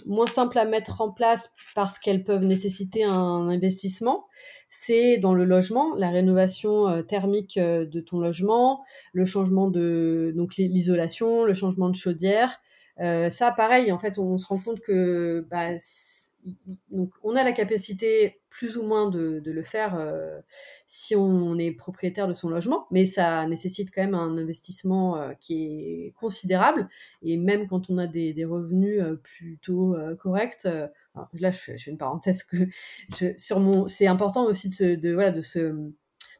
moins 0.07 0.27
simples 0.27 0.59
à 0.59 0.65
mettre 0.65 1.03
en 1.03 1.13
place 1.13 1.53
parce 1.75 1.99
qu'elles 1.99 2.25
peuvent 2.25 2.45
nécessiter 2.45 3.05
un 3.05 3.49
investissement, 3.49 4.25
c'est 4.71 5.19
dans 5.19 5.35
le 5.35 5.45
logement, 5.45 5.95
la 5.97 6.09
rénovation 6.09 7.03
thermique 7.03 7.59
de 7.59 8.01
ton 8.01 8.19
logement, 8.19 8.83
le 9.13 9.27
changement 9.27 9.69
de 9.69 10.33
donc 10.35 10.57
l'isolation, 10.57 11.45
le 11.45 11.53
changement 11.53 11.91
de 11.91 11.97
chaudière. 11.97 12.61
ça, 12.99 13.53
pareil, 13.55 13.93
en 13.93 13.99
fait, 13.99 14.19
on, 14.19 14.39
se 14.39 14.47
rend 14.47 14.59
compte 14.59 14.81
que 14.81 15.47
bah, 15.51 15.77
donc 16.91 17.11
on 17.23 17.37
a 17.37 17.45
la 17.45 17.53
capacité 17.53 18.41
plus 18.51 18.77
ou 18.77 18.83
moins 18.83 19.09
de, 19.09 19.41
le 19.45 19.63
faire 19.63 19.97
euh, 19.97 20.41
si 20.87 21.15
on 21.15 21.59
est 21.59 21.73
propriétaire 21.73 22.27
de 22.27 22.33
son 22.33 22.49
logement, 22.49 22.87
mais 22.91 23.05
ça 23.05 23.47
nécessite 23.47 23.91
quand 23.95 24.03
même 24.03 24.15
un 24.15 24.37
investissement 24.37 25.17
euh, 25.17 25.33
qui 25.41 25.65
est 25.65 26.13
considérable. 26.19 26.89
Et 27.23 27.37
même 27.37 27.69
quand 27.69 27.91
on 27.91 27.99
a 27.99 28.07
des, 28.07 28.45
revenus 28.45 29.01
euh, 29.01 29.17
plutôt 29.17 29.97
corrects, 30.21 30.65
là 30.65 31.51
je 31.51 31.59
fais, 31.59 31.77
une 31.87 31.99
parenthèse 31.99 32.45
sur 33.37 33.61
mon, 33.61 33.87
c'est 33.89 34.07
important 34.07 34.45
aussi 34.45 34.69
de, 34.69 35.13
voilà, 35.13 35.31
de 35.31 35.41
se 35.41 35.75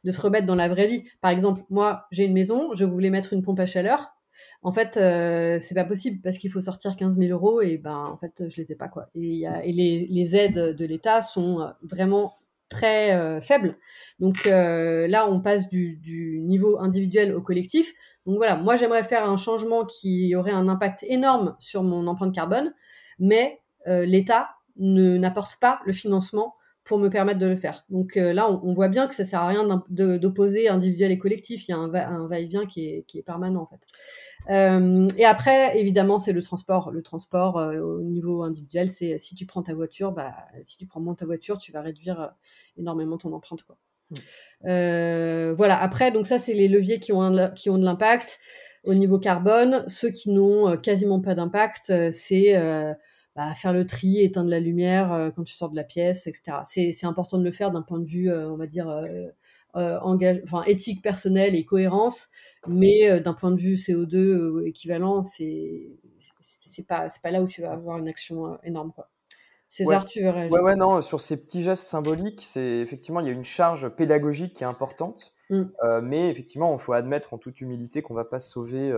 de 0.05 0.11
se 0.11 0.21
remettre 0.21 0.45
dans 0.45 0.55
la 0.55 0.69
vraie 0.69 0.87
vie. 0.87 1.03
Par 1.19 1.29
exemple, 1.29 1.61
moi, 1.69 2.07
j'ai 2.11 2.23
une 2.23 2.31
maison, 2.31 2.73
je 2.73 2.85
voulais 2.85 3.09
mettre 3.09 3.33
une 3.33 3.43
pompe 3.43 3.59
à 3.59 3.65
chaleur. 3.65 4.15
En 4.61 4.71
fait, 4.71 4.97
euh, 4.97 5.57
c'est 5.61 5.75
pas 5.75 5.85
possible 5.85 6.21
parce 6.21 6.37
qu'il 6.37 6.51
faut 6.51 6.61
sortir 6.61 6.95
15 6.95 7.17
000 7.17 7.31
euros 7.31 7.61
et 7.61 7.77
ben 7.77 7.95
en 7.95 8.17
fait 8.17 8.43
je 8.47 8.57
les 8.57 8.71
ai 8.71 8.75
pas 8.75 8.87
quoi. 8.87 9.09
Et, 9.15 9.45
les, 9.71 10.35
aides 10.35 10.75
de 10.75 10.85
l'État 10.85 11.21
sont 11.21 11.61
euh, 11.61 11.67
vraiment 11.81 12.35
très 12.67 13.15
euh, 13.15 13.41
faibles. 13.41 13.77
Donc 14.19 14.45
là, 14.45 15.27
on 15.29 15.39
passe 15.41 15.67
du, 15.69 16.41
niveau 16.43 16.79
individuel 16.79 17.33
au 17.33 17.41
collectif. 17.41 17.93
Donc 18.25 18.37
voilà, 18.37 18.55
moi 18.55 18.75
j'aimerais 18.75 19.03
faire 19.03 19.29
un 19.29 19.37
changement 19.37 19.85
qui 19.85 20.35
aurait 20.35 20.51
un 20.51 20.67
impact 20.67 21.03
énorme 21.07 21.55
sur 21.59 21.83
mon 21.83 22.05
empreinte 22.07 22.35
carbone, 22.35 22.73
mais 23.17 23.61
l'État 23.87 24.49
n'apporte 24.77 25.57
pas 25.59 25.81
le 25.85 25.93
financement 25.93 26.55
pour 26.89 26.97
me 26.97 27.09
permettre 27.09 27.37
de 27.37 27.45
le 27.45 27.55
faire. 27.55 27.85
Donc 27.89 28.15
là, 28.15 28.51
on, 28.51 28.73
voit 28.73 28.87
bien 28.87 29.07
que 29.07 29.13
ça 29.13 29.23
sert 29.23 29.41
à 29.41 29.47
rien 29.47 29.83
d'opposer 29.89 30.69
individuel 30.69 31.11
et 31.11 31.19
collectif. 31.19 31.67
Il 31.67 31.71
y 31.71 31.73
a 31.75 31.77
un, 31.77 32.27
va-et-vient 32.27 32.65
qui 32.65 32.87
est, 32.87 33.03
qui 33.05 33.19
est, 33.19 33.21
permanent 33.21 33.61
en 33.61 33.67
fait. 33.67 35.15
et 35.15 35.25
après, 35.25 35.79
évidemment, 35.79 36.17
c'est 36.17 36.33
le 36.33 36.41
transport. 36.41 36.89
Le 36.89 37.03
transport 37.03 37.57
au 37.57 38.01
niveau 38.01 38.41
individuel, 38.41 38.89
c'est 38.89 39.19
si 39.19 39.35
tu 39.35 39.45
prends 39.45 39.61
ta 39.61 39.75
voiture, 39.75 40.13
bah, 40.13 40.33
si 40.63 40.77
tu 40.77 40.87
prends 40.87 40.99
moins 40.99 41.13
ta 41.13 41.27
voiture, 41.27 41.59
tu 41.59 41.71
vas 41.71 41.83
réduire 41.83 42.31
énormément 42.75 43.19
ton 43.19 43.33
empreinte. 43.33 43.61
Quoi. 43.61 43.77
Mmh. 44.09 45.53
voilà. 45.53 45.79
Après, 45.79 46.09
donc 46.09 46.25
ça, 46.25 46.39
c'est 46.39 46.55
les 46.55 46.69
leviers 46.69 46.99
qui 46.99 47.13
ont, 47.13 47.51
qui 47.55 47.69
ont 47.69 47.77
de 47.77 47.85
l'impact 47.85 48.39
au 48.83 48.95
niveau 48.95 49.19
carbone. 49.19 49.83
Ceux 49.85 50.09
qui 50.09 50.31
n'ont 50.31 50.75
quasiment 50.77 51.21
pas 51.21 51.35
d'impact, 51.35 51.93
c'est 52.09 52.95
bah, 53.39 53.53
faire 53.53 53.71
le 53.71 53.85
tri, 53.85 54.21
éteindre 54.21 54.49
la 54.49 54.59
lumière 54.59 55.13
euh, 55.13 55.29
quand 55.33 55.45
tu 55.45 55.53
sors 55.53 55.69
de 55.69 55.75
la 55.77 55.85
pièce, 55.85 56.27
etc. 56.27 56.57
C'est 56.65 57.05
important 57.05 57.37
de 57.37 57.43
le 57.45 57.53
faire 57.53 57.71
d'un 57.71 57.81
point 57.81 57.97
de 57.97 58.05
vue, 58.05 58.29
euh, 58.29 58.49
on 58.49 58.57
va 58.57 58.67
dire, 58.67 58.89
euh, 58.89 59.29
enfin, 59.73 60.61
éthique 60.63 61.01
personnelle 61.01 61.55
et 61.55 61.63
cohérence, 61.63 62.27
mais 62.67 63.21
d'un 63.21 63.31
point 63.31 63.51
de 63.51 63.61
vue 63.61 63.75
CO2 63.75 64.65
équivalent, 64.65 65.23
c'est 65.23 65.87
pas, 66.85 67.07
pas 67.23 67.31
là 67.31 67.41
où 67.41 67.47
tu 67.47 67.61
vas 67.61 67.71
avoir 67.71 67.97
une 67.97 68.09
action 68.09 68.59
énorme. 68.61 68.91
Quoi. 68.91 69.09
César, 69.69 70.05
tu 70.05 70.21
veux 70.21 70.31
réagir 70.31 70.51
ouais, 70.51 70.59
ouais, 70.59 70.75
non, 70.75 70.99
sur 70.99 71.21
ces 71.21 71.41
petits 71.41 71.63
gestes 71.63 71.85
symboliques, 71.85 72.41
c'est 72.43 72.79
effectivement, 72.79 73.21
il 73.21 73.27
y 73.27 73.29
a 73.29 73.33
une 73.33 73.45
charge 73.45 73.87
pédagogique 73.87 74.53
qui 74.53 74.63
est 74.63 74.67
importante, 74.67 75.33
mmh. 75.49 75.63
mais 76.03 76.27
effectivement, 76.29 76.73
il 76.73 76.79
faut 76.79 76.91
admettre 76.91 77.33
en 77.33 77.37
toute 77.37 77.61
humilité 77.61 78.01
qu'on 78.01 78.15
ne 78.15 78.19
va 78.19 78.25
pas 78.25 78.39
sauver 78.39 78.93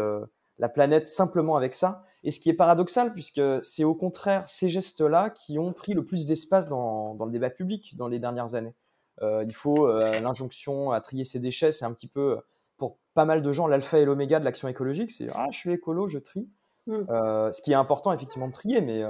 la 0.58 0.70
planète 0.70 1.08
simplement 1.08 1.58
avec 1.58 1.76
ça. 1.76 2.06
Et 2.24 2.32
ce 2.32 2.40
qui 2.40 2.50
est 2.50 2.54
paradoxal, 2.54 3.14
puisque 3.14 3.42
c'est 3.64 3.84
au 3.84 3.96
contraire 3.96 4.48
ces 4.48 4.70
gestes-là 4.70 5.30
qui 5.32 5.58
ont 5.58 5.74
pris 5.74 5.94
le 5.94 6.06
plus 6.06 6.28
d'espace 6.28 6.68
dans, 6.68 7.18
le 7.20 7.32
débat 7.32 7.50
public 7.50 7.96
dans 7.98 8.08
les 8.08 8.20
dernières 8.20 8.54
années. 8.56 8.76
Euh, 9.22 9.44
il 9.46 9.54
faut 9.54 9.88
euh, 9.88 10.20
l'injonction 10.20 10.92
à 10.92 11.02
trier 11.02 11.24
ses 11.24 11.40
déchets, 11.40 11.72
c'est 11.72 11.86
un 11.86 11.94
petit 11.94 12.08
peu, 12.08 12.40
pour 12.78 12.98
pas 13.14 13.26
mal 13.26 13.42
de 13.42 13.52
gens, 13.52 13.68
l'alpha 13.68 14.00
et 14.00 14.06
l'oméga 14.06 14.40
de 14.40 14.46
l'action 14.46 14.68
écologique. 14.68 15.12
C'est 15.12 15.28
ah, 15.34 15.48
je 15.52 15.58
suis 15.58 15.72
écolo, 15.72 16.08
je 16.08 16.20
trie. 16.20 16.48
Mm. 16.88 16.98
Euh, 17.10 17.52
ce 17.52 17.62
qui 17.62 17.72
est 17.72 17.76
important, 17.76 18.14
effectivement, 18.14 18.48
de 18.48 18.54
trier, 18.54 18.82
mais, 18.82 19.04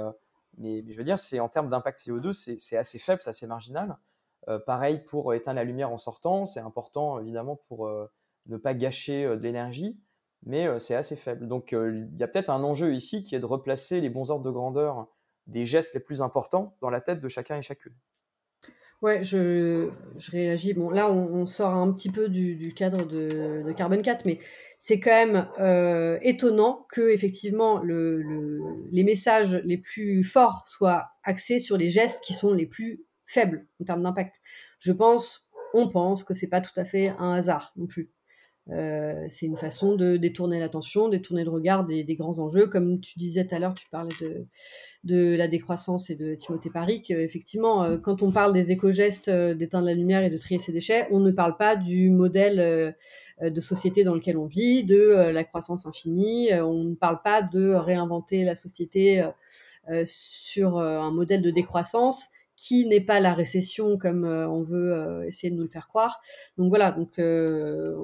mais, 0.56 0.82
je 0.88 0.96
veux 0.96 1.04
dire, 1.04 1.18
c'est 1.18 1.40
en 1.40 1.48
termes 1.48 1.68
d'impact 1.68 1.98
CO2, 2.00 2.32
c'est 2.32 2.76
assez 2.76 2.98
faible, 2.98 3.20
c'est 3.22 3.30
assez 3.30 3.46
marginal. 3.46 3.96
pareil 4.66 5.02
pour 5.04 5.34
éteindre 5.34 5.56
la 5.56 5.64
lumière 5.64 5.90
en 5.90 5.98
sortant, 5.98 6.46
c'est 6.46 6.60
important, 6.60 7.20
évidemment, 7.20 7.56
pour 7.68 7.90
ne 8.46 8.56
pas 8.56 8.74
gâcher 8.74 9.24
de 9.24 9.42
l'énergie 9.42 9.98
mais 10.44 10.66
c'est 10.78 10.94
assez 10.94 11.16
faible. 11.16 11.46
Donc 11.46 11.72
il 11.72 12.10
y 12.18 12.22
a 12.22 12.28
peut-être 12.28 12.50
un 12.50 12.62
enjeu 12.62 12.94
ici 12.94 13.24
qui 13.24 13.34
est 13.34 13.40
de 13.40 13.46
replacer 13.46 14.00
les 14.00 14.10
bons 14.10 14.30
ordres 14.30 14.44
de 14.44 14.50
grandeur 14.50 15.08
des 15.46 15.66
gestes 15.66 15.94
les 15.94 16.00
plus 16.00 16.22
importants 16.22 16.76
dans 16.80 16.90
la 16.90 17.00
tête 17.00 17.20
de 17.20 17.28
chacun 17.28 17.56
et 17.56 17.62
chacune. 17.62 17.94
Ouais, 19.02 19.24
je, 19.24 19.90
réagis. 20.30 20.74
Bon, 20.74 20.88
là, 20.88 21.10
on, 21.10 21.44
sort 21.44 21.74
un 21.74 21.92
petit 21.92 22.08
peu 22.08 22.28
du, 22.28 22.72
cadre 22.72 23.04
de, 23.04 23.72
Carbone 23.76 24.00
4, 24.00 24.24
mais 24.26 24.38
c'est 24.78 25.00
quand 25.00 25.10
même 25.10 25.48
étonnant 26.22 26.86
que 26.92 27.10
effectivement 27.12 27.82
les 27.82 29.02
messages 29.02 29.60
les 29.64 29.78
plus 29.78 30.22
forts 30.22 30.68
soient 30.68 31.08
axés 31.24 31.58
sur 31.58 31.76
les 31.76 31.88
gestes 31.88 32.20
qui 32.22 32.32
sont 32.32 32.54
les 32.54 32.66
plus 32.66 33.04
faibles 33.26 33.66
en 33.80 33.84
termes 33.84 34.02
d'impact. 34.02 34.36
Je 34.78 34.92
pense, 34.92 35.48
on 35.74 35.90
pense 35.90 36.22
que 36.22 36.34
c'est 36.34 36.46
pas 36.46 36.60
tout 36.60 36.78
à 36.78 36.84
fait 36.84 37.12
un 37.18 37.32
hasard 37.32 37.72
non 37.76 37.88
plus. 37.88 38.12
Euh, 38.70 39.24
c'est 39.28 39.46
une 39.46 39.56
façon 39.56 39.96
de 39.96 40.16
détourner 40.16 40.60
l'attention, 40.60 41.08
détourner 41.08 41.42
le 41.42 41.50
regard 41.50 41.84
des, 41.84 42.04
grands 42.14 42.38
enjeux. 42.38 42.66
Comme 42.66 43.00
tu 43.00 43.18
disais 43.18 43.46
tout 43.46 43.54
à 43.54 43.58
l'heure, 43.58 43.74
tu 43.74 43.88
parlais 43.90 44.14
de, 45.04 45.36
la 45.36 45.48
décroissance 45.48 46.10
et 46.10 46.14
de 46.14 46.34
Timothée 46.34 46.70
Paris. 46.70 47.02
effectivement, 47.08 47.82
euh, 47.82 47.98
quand 47.98 48.22
on 48.22 48.30
parle 48.30 48.52
des 48.52 48.70
éco-gestes 48.70 49.28
euh, 49.28 49.54
d'éteindre 49.54 49.86
la 49.86 49.94
lumière 49.94 50.22
et 50.22 50.30
de 50.30 50.38
trier 50.38 50.60
ses 50.60 50.72
déchets, 50.72 51.08
on 51.10 51.18
ne 51.20 51.32
parle 51.32 51.56
pas 51.56 51.74
du 51.74 52.10
modèle 52.10 52.94
de 53.42 53.60
société 53.60 54.04
dans 54.04 54.14
lequel 54.14 54.36
on 54.36 54.46
vit, 54.46 54.84
de 54.84 55.30
la 55.30 55.44
croissance 55.44 55.86
infinie. 55.86 56.50
on 56.52 56.84
ne 56.84 56.94
parle 56.94 57.20
pas 57.22 57.42
de 57.42 57.72
réinventer 57.74 58.44
la 58.44 58.54
société 58.54 59.26
sur 60.04 60.78
un 60.78 61.10
modèle 61.10 61.42
de 61.42 61.50
décroissance 61.50 62.28
qui 62.56 62.86
n'est 62.86 63.00
pas 63.00 63.20
la 63.20 63.34
récession 63.34 63.98
comme 63.98 64.24
euh, 64.24 64.48
on 64.48 64.62
veut 64.62 64.92
euh, 64.92 65.26
essayer 65.26 65.50
de 65.50 65.56
nous 65.56 65.62
le 65.62 65.68
faire 65.68 65.88
croire. 65.88 66.20
Donc 66.58 66.68
voilà, 66.68 66.92
donc 66.92 67.18
euh, 67.18 67.96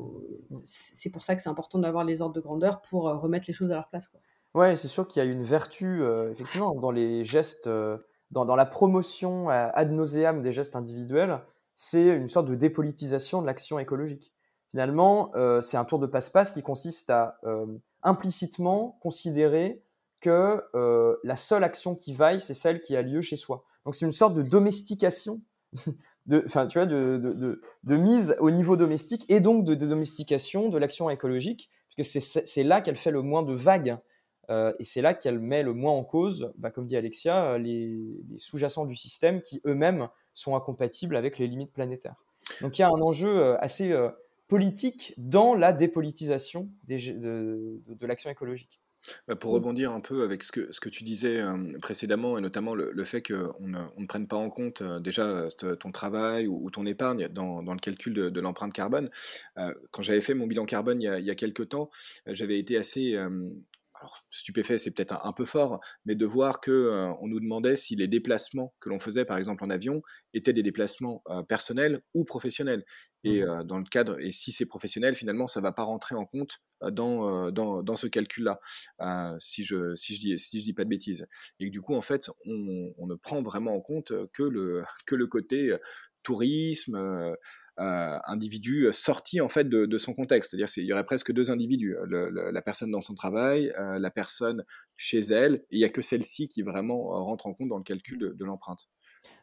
c'est 0.65 1.11
pour 1.11 1.25
ça 1.25 1.37
que 1.37 1.43
c'est 1.43 1.49
important 1.49 1.79
d'avoir 1.79 2.05
les 2.05 2.23
ordres 2.23 2.35
de 2.35 2.41
grandeur 2.41 2.81
pour 2.83 3.05
remettre 3.05 3.47
les 3.49 3.55
choses 3.55 3.71
à 3.71 3.75
leur 3.75 3.89
place. 3.89 4.09
Quoi. 4.09 4.21
Ouais, 4.55 4.77
c'est 4.77 4.89
sûr 4.89 5.07
qu'il 5.07 5.23
y 5.23 5.27
a 5.27 5.29
une 5.29 5.45
vertu 5.45 6.03
effectivement 6.33 6.75
dans 6.75 6.91
les 6.91 7.23
gestes, 7.25 7.69
dans, 8.31 8.45
dans, 8.45 8.57
la 8.57 8.65
promotion 8.65 9.51
ad 9.51 9.93
nauseam 9.93 10.43
des 10.43 10.53
gestes 10.53 10.75
individuels, 10.75 11.41
c'est 11.75 12.07
une 12.07 12.29
sorte 12.29 12.49
de 12.49 12.55
dépolitisation 12.55 13.43
de 13.43 13.47
l'action 13.47 13.79
écologique. 13.79 14.33
Finalement, 14.71 15.33
c'est 15.61 15.77
un 15.77 15.85
tour 15.85 15.99
de 15.99 16.07
passe-passe 16.07 16.51
qui 16.51 16.63
consiste 16.63 17.11
à 17.11 17.39
implicitement 18.03 18.99
considérer 19.03 19.83
que 20.21 20.63
la 21.25 21.37
seule 21.37 21.65
action 21.65 21.95
qui 21.95 22.15
vaille, 22.15 22.41
c'est 22.41 22.55
celle 22.55 22.81
qui 22.81 22.97
a 22.97 23.03
lieu 23.03 23.21
chez 23.21 23.37
soi. 23.37 23.65
Donc 23.85 23.95
c'est 23.95 24.05
une 24.05 24.13
sorte 24.13 24.35
de 24.35 24.43
domestication, 24.43 25.41
de, 26.27 26.43
enfin 26.45 26.67
tu 26.67 26.79
vois, 26.79 26.87
de, 26.87 27.61
mise 27.85 28.37
au 28.39 28.51
niveau 28.51 28.77
domestique 28.77 29.25
et 29.31 29.41
donc 29.41 29.65
de, 29.65 29.75
domestication 29.75 30.69
de 30.69 30.79
l'action 30.79 31.09
écologique, 31.09 31.71
puisque 31.97 32.21
c'est 32.21 32.63
là 32.65 32.81
qu'elle 32.81 32.97
fait 32.97 33.11
le 33.11 33.23
moins 33.23 33.43
de 33.43 33.55
vagues 33.55 33.99
euh, 34.51 34.73
et 34.79 34.85
c'est 34.85 35.03
là 35.03 35.15
qu'elle 35.15 35.39
met 35.39 35.63
le 35.63 35.75
moins 35.75 35.93
en 35.93 36.05
cause, 36.05 36.53
bah, 36.57 36.71
comme 36.71 36.87
dit 36.87 36.97
Alexia, 36.97 37.59
les, 37.59 37.99
sous-jacents 38.37 38.87
du 38.87 38.97
système 38.97 39.43
qui 39.43 39.61
eux-mêmes 39.67 40.09
sont 40.33 40.57
incompatibles 40.57 41.17
avec 41.17 41.39
les 41.39 41.47
limites 41.47 41.73
planétaires. 41.73 42.17
Donc 42.61 42.79
il 42.79 42.83
y 42.83 42.85
a 42.85 42.89
un 42.89 43.01
enjeu 43.01 43.39
euh, 43.39 43.59
assez 43.59 43.93
euh, 43.93 44.11
politique 44.49 45.15
dans 45.19 45.55
la 45.55 45.73
dépolitisation 45.73 46.69
de 46.87 48.07
l'action 48.07 48.31
écologique. 48.31 48.81
Bah, 49.27 49.37
pour 49.37 49.53
rebondir 49.53 49.93
un 49.93 50.01
peu 50.01 50.23
avec 50.23 50.43
ce 50.43 50.53
que, 50.53 50.73
ce 50.73 50.81
que 50.81 50.89
tu 50.89 51.05
disais 51.05 51.41
précédemment, 51.81 52.37
et 52.39 52.41
notamment 52.41 52.75
le, 52.75 53.05
fait 53.05 53.23
qu'on 53.23 53.67
ne, 53.67 53.79
on 53.97 54.01
ne 54.03 54.07
prenne 54.07 54.27
pas 54.27 54.37
en 54.37 54.51
compte 54.51 54.83
déjà 55.01 55.47
ton 55.81 55.93
travail 55.93 56.47
ou, 56.47 56.71
ton 56.71 56.85
épargne 56.85 57.29
dans, 57.29 57.63
dans 57.63 57.73
le 57.73 57.79
calcul 57.79 58.13
de, 58.13 58.41
l'empreinte 58.41 58.73
carbone, 58.73 59.11
quand 59.91 60.03
j'avais 60.03 60.21
fait 60.21 60.35
mon 60.35 60.47
bilan 60.47 60.67
carbone 60.67 61.01
il 61.01 61.05
y 61.05 61.09
a, 61.09 61.19
il 61.19 61.25
y 61.25 61.31
a 61.31 61.35
quelques 61.35 61.71
temps, 61.71 61.91
j'avais 62.27 62.59
été 62.59 62.77
assez 62.77 63.17
alors, 64.01 64.25
stupéfait, 64.31 64.79
c'est 64.79 64.93
peut-être 64.93 65.15
un, 65.25 65.33
peu 65.33 65.45
fort, 65.45 65.81
mais 66.05 66.15
de 66.15 66.27
voir 66.27 66.61
que 66.61 66.71
euh, 66.71 67.13
on 67.21 67.27
nous 67.27 67.41
demandait 67.41 67.77
si 67.77 67.97
les 67.97 68.07
déplacements 68.07 68.75
que 68.81 68.89
l'on 68.89 68.99
faisait, 68.99 69.25
par 69.25 69.39
exemple 69.39 69.65
en 69.65 69.71
avion, 69.71 70.03
étaient 70.35 70.53
des 70.53 70.63
déplacements 70.63 71.23
euh, 71.29 71.43
personnels 71.43 72.03
ou 72.15 72.25
professionnels. 72.25 72.85
Et 73.25 73.41
mmh 73.41 73.49
euh, 73.49 73.65
dans 73.65 73.79
le 73.79 73.85
cadre, 73.85 74.21
et 74.21 74.31
si 74.31 74.53
c'est 74.53 74.67
professionnel, 74.67 75.15
finalement, 75.15 75.49
ça 75.49 75.59
ne 75.59 75.65
va 75.65 75.73
pas 75.73 75.83
rentrer 75.83 76.15
en 76.15 76.25
compte 76.25 76.59
dans, 76.93 77.51
dans, 77.51 77.83
dans, 77.83 77.97
ce 77.97 78.07
calcul-là, 78.07 78.61
si 79.41 79.65
je 79.65 79.97
si 79.97 80.15
je 80.15 80.21
dis 80.21 80.39
si 80.39 80.61
je 80.61 80.65
dis 80.65 80.73
pas 80.73 80.85
de 80.85 80.89
bêtises. 80.89 81.27
Et 81.59 81.67
que, 81.67 81.73
du 81.73 81.81
coup, 81.81 81.97
en 81.97 82.01
fait, 82.01 82.31
on, 82.47 82.93
on, 82.97 83.07
ne 83.09 83.17
prend 83.17 83.43
vraiment 83.43 83.75
en 83.75 83.81
compte 83.81 84.13
que 84.33 84.45
le 84.45 84.85
que 85.05 85.17
le 85.17 85.27
côté 85.27 85.77
tourisme 86.23 87.35
individu 87.79 88.89
sorti 88.93 89.41
en 89.41 89.49
fait 89.49 89.69
de, 89.69 89.99
son 89.99 90.15
contexte. 90.15 90.51
C'est-à-dire 90.51 90.69
qu'il 90.69 90.85
y 90.85 90.93
aurait 90.93 91.05
presque 91.05 91.33
deux 91.33 91.51
individus, 91.51 91.97
la 92.09 92.63
personne 92.63 92.91
dans 92.91 93.01
son 93.01 93.15
travail, 93.15 93.73
euh, 93.79 93.99
la 93.99 94.11
personne 94.11 94.65
chez 94.97 95.21
elle, 95.21 95.55
et 95.71 95.77
il 95.77 95.79
n'y 95.79 95.85
a 95.85 95.89
que 95.89 96.03
celle-ci 96.03 96.49
qui 96.49 96.63
vraiment 96.63 97.15
euh, 97.15 97.21
rentre 97.21 97.47
en 97.47 97.55
compte 97.55 97.69
dans 97.69 97.79
le 97.79 97.83
calcul 97.83 98.19
de, 98.19 98.45
l'empreinte. 98.45 98.89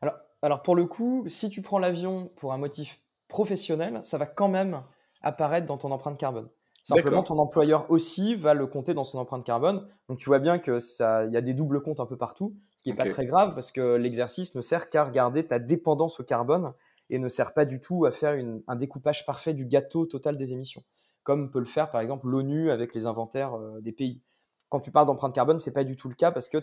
Alors, 0.01 0.15
alors 0.41 0.61
pour 0.61 0.75
le 0.75 0.85
coup, 0.85 1.25
si 1.27 1.49
tu 1.49 1.61
prends 1.61 1.79
l'avion 1.79 2.31
pour 2.35 2.53
un 2.53 2.57
motif 2.57 2.99
professionnel, 3.27 3.99
ça 4.03 4.17
va 4.17 4.25
quand 4.25 4.47
même 4.47 4.83
apparaître 5.21 5.65
dans 5.65 5.77
ton 5.77 5.91
empreinte 5.91 6.19
carbone. 6.19 6.49
Simplement, 6.83 7.23
ton 7.23 7.39
employeur 7.39 7.89
aussi 7.89 8.35
va 8.35 8.53
le 8.53 8.67
compter 8.67 8.93
dans 8.93 9.03
son 9.03 9.17
empreinte 9.17 9.43
carbone. 9.43 9.87
Donc, 10.07 10.19
tu 10.19 10.25
vois 10.25 10.37
bien 10.37 10.59
que 10.59 10.77
ça, 10.77 11.25
il 11.25 11.33
y 11.33 11.37
a 11.37 11.41
des 11.41 11.55
doubles 11.55 11.81
comptes 11.81 11.99
un 11.99 12.05
peu 12.05 12.15
partout, 12.15 12.55
ce 12.77 12.83
qui 12.83 12.89
n'est 12.89 12.95
pas 12.95 13.09
très 13.09 13.25
grave 13.25 13.55
parce 13.55 13.71
que 13.71 13.95
l'exercice 13.95 14.53
ne 14.53 14.61
sert 14.61 14.91
qu'à 14.91 15.03
regarder 15.03 15.47
ta 15.47 15.57
dépendance 15.57 16.19
au 16.19 16.23
carbone 16.23 16.73
et 17.09 17.19
ne 17.19 17.27
sert 17.27 17.53
pas 17.53 17.65
du 17.65 17.79
tout 17.79 18.05
à 18.05 18.11
faire 18.11 18.35
un 18.67 18.75
découpage 18.75 19.25
parfait 19.25 19.53
du 19.53 19.65
gâteau 19.65 20.05
total 20.05 20.37
des 20.37 20.53
émissions, 20.53 20.83
comme 21.23 21.51
peut 21.51 21.59
le 21.59 21.65
faire 21.65 21.89
par 21.89 22.01
exemple 22.01 22.27
l'ONU 22.27 22.71
avec 22.71 22.93
les 22.93 23.05
inventaires 23.05 23.55
euh, 23.55 23.79
des 23.81 23.91
pays. 23.91 24.21
Quand 24.69 24.79
tu 24.79 24.91
parles 24.91 25.05
d'empreinte 25.05 25.33
carbone, 25.33 25.59
c'est 25.59 25.73
pas 25.73 25.83
du 25.83 25.95
tout 25.95 26.09
le 26.09 26.15
cas 26.15 26.31
parce 26.31 26.49
que 26.49 26.57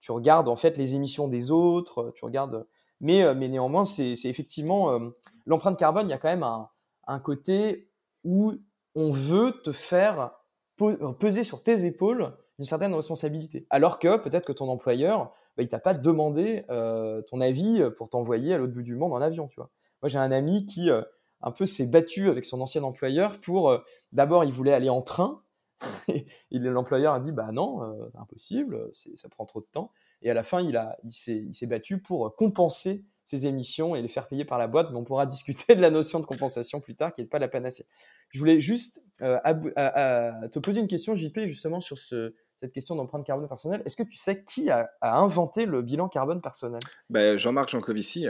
tu 0.00 0.12
regardes 0.12 0.48
en 0.48 0.56
fait 0.56 0.76
les 0.76 0.94
émissions 0.94 1.28
des 1.28 1.50
autres, 1.50 2.12
tu 2.14 2.24
regardes, 2.24 2.66
mais, 3.00 3.22
euh, 3.22 3.34
mais 3.34 3.48
néanmoins 3.48 3.84
c'est 3.84 4.14
effectivement 4.24 4.92
euh, 4.92 5.10
l'empreinte 5.44 5.78
carbone. 5.78 6.06
Il 6.06 6.10
y 6.10 6.14
a 6.14 6.18
quand 6.18 6.28
même 6.28 6.46
un 7.06 7.18
côté 7.18 7.90
où 8.24 8.54
on 8.94 9.10
veut 9.10 9.52
te 9.62 9.72
faire 9.72 10.32
peser 11.18 11.44
sur 11.44 11.62
tes 11.62 11.84
épaules 11.84 12.36
une 12.58 12.64
certaine 12.64 12.94
responsabilité. 12.94 13.66
Alors 13.70 13.98
que 13.98 14.16
peut-être 14.16 14.46
que 14.46 14.52
ton 14.52 14.68
employeur, 14.68 15.32
bah, 15.56 15.62
il 15.62 15.68
t'a 15.68 15.78
pas 15.78 15.94
demandé 15.94 16.64
euh, 16.70 17.22
ton 17.22 17.40
avis 17.40 17.82
pour 17.96 18.08
t'envoyer 18.10 18.54
à 18.54 18.58
l'autre 18.58 18.72
bout 18.72 18.82
du 18.82 18.96
monde 18.96 19.12
en 19.12 19.20
avion, 19.20 19.48
tu 19.48 19.56
vois. 19.56 19.70
Moi, 20.02 20.08
j'ai 20.08 20.18
un 20.18 20.32
ami 20.32 20.66
qui 20.66 20.90
euh, 20.90 21.02
un 21.40 21.50
peu 21.50 21.66
s'est 21.66 21.86
battu 21.86 22.28
avec 22.28 22.44
son 22.44 22.60
ancien 22.60 22.82
employeur 22.82 23.40
pour 23.40 23.70
euh, 23.70 23.78
d'abord 24.12 24.44
il 24.44 24.52
voulait 24.52 24.72
aller 24.72 24.90
en 24.90 25.02
train 25.02 25.42
et 26.08 26.26
l'employeur 26.52 27.12
a 27.12 27.20
dit 27.20 27.32
bah 27.32 27.50
non, 27.52 27.82
impossible, 28.14 28.90
ça 28.94 29.28
prend 29.28 29.44
trop 29.44 29.60
de 29.60 29.66
temps. 29.66 29.90
Et 30.22 30.30
à 30.30 30.34
la 30.34 30.42
fin, 30.42 30.62
il 30.62 30.74
a 30.76 30.96
il 31.04 31.12
s'est 31.12 31.66
battu 31.66 32.00
pour 32.00 32.34
compenser 32.34 33.04
ces 33.26 33.44
émissions 33.44 33.96
et 33.96 34.00
les 34.00 34.08
faire 34.08 34.28
payer 34.28 34.44
par 34.44 34.56
la 34.56 34.68
boîte, 34.68 34.90
mais 34.90 34.96
on 34.96 35.04
pourra 35.04 35.26
discuter 35.26 35.74
de 35.74 35.82
la 35.82 35.90
notion 35.90 36.20
de 36.20 36.24
compensation 36.24 36.80
plus 36.80 36.94
tard, 36.94 37.12
qui 37.12 37.20
n'est 37.20 37.26
pas 37.26 37.38
la 37.38 37.48
panacée. 37.48 37.86
Je 38.30 38.38
voulais 38.38 38.60
juste 38.60 39.04
euh, 39.20 39.38
te 40.48 40.58
poser 40.58 40.80
une 40.80 40.88
question, 40.88 41.14
JP, 41.14 41.40
justement 41.46 41.80
sur 41.80 41.98
cette 42.60 42.72
question 42.72 42.96
d'empreinte 42.96 43.24
carbone 43.24 43.48
personnelle. 43.48 43.82
Est-ce 43.84 43.96
que 43.96 44.02
tu 44.02 44.16
sais 44.16 44.42
qui 44.42 44.70
a, 44.70 44.90
inventé 45.02 45.66
le 45.66 45.82
bilan 45.82 46.08
carbone 46.08 46.40
personnel? 46.40 46.80
Ben, 47.10 47.36
Jean-Marc 47.36 47.68
Jancovici. 47.68 48.26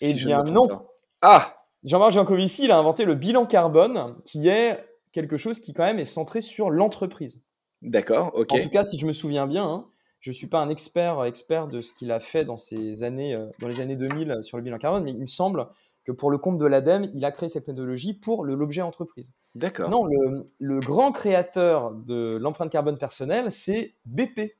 eh 0.00 0.14
bien 0.14 0.42
non. 0.44 0.86
Ah 1.22 1.56
Jean-Marc 1.84 2.12
Jancovici, 2.12 2.64
il 2.64 2.72
a 2.72 2.78
inventé 2.78 3.04
le 3.04 3.14
bilan 3.14 3.46
carbone, 3.46 4.16
qui 4.24 4.48
est 4.48 4.84
quelque 5.12 5.36
chose 5.36 5.60
qui 5.60 5.72
quand 5.72 5.84
même 5.84 5.98
est 5.98 6.04
centré 6.04 6.40
sur 6.40 6.70
l'entreprise. 6.70 7.40
D'accord, 7.82 8.32
ok. 8.34 8.52
En 8.52 8.60
tout 8.60 8.70
cas, 8.70 8.82
si 8.82 8.98
je 8.98 9.06
me 9.06 9.12
souviens 9.12 9.46
bien, 9.46 9.64
hein, 9.64 9.86
je 10.20 10.30
ne 10.30 10.34
suis 10.34 10.48
pas 10.48 10.58
un 10.58 10.68
expert, 10.68 11.24
expert 11.24 11.68
de 11.68 11.80
ce 11.80 11.92
qu'il 11.94 12.10
a 12.10 12.20
fait 12.20 12.44
dans, 12.44 12.56
ces 12.56 13.04
années, 13.04 13.34
euh, 13.34 13.46
dans 13.60 13.68
les 13.68 13.80
années 13.80 13.96
2000 13.96 14.30
euh, 14.30 14.42
sur 14.42 14.56
le 14.56 14.62
bilan 14.62 14.78
carbone, 14.78 15.04
mais 15.04 15.12
il 15.12 15.20
me 15.20 15.26
semble 15.26 15.68
que 16.06 16.12
pour 16.12 16.30
le 16.30 16.38
compte 16.38 16.56
de 16.56 16.64
l'ADEME, 16.64 17.10
il 17.14 17.24
a 17.24 17.32
créé 17.32 17.48
cette 17.48 17.66
méthodologie 17.66 18.14
pour 18.14 18.44
l'objet 18.44 18.80
entreprise. 18.80 19.32
D'accord. 19.56 19.90
Non, 19.90 20.06
le, 20.06 20.80
grand 20.80 21.10
créateur 21.10 21.90
de 21.92 22.36
l'empreinte 22.36 22.70
carbone 22.70 22.96
personnelle, 22.96 23.50
c'est 23.50 23.94
BP. 24.06 24.54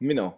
Mais 0.00 0.14
non. 0.14 0.34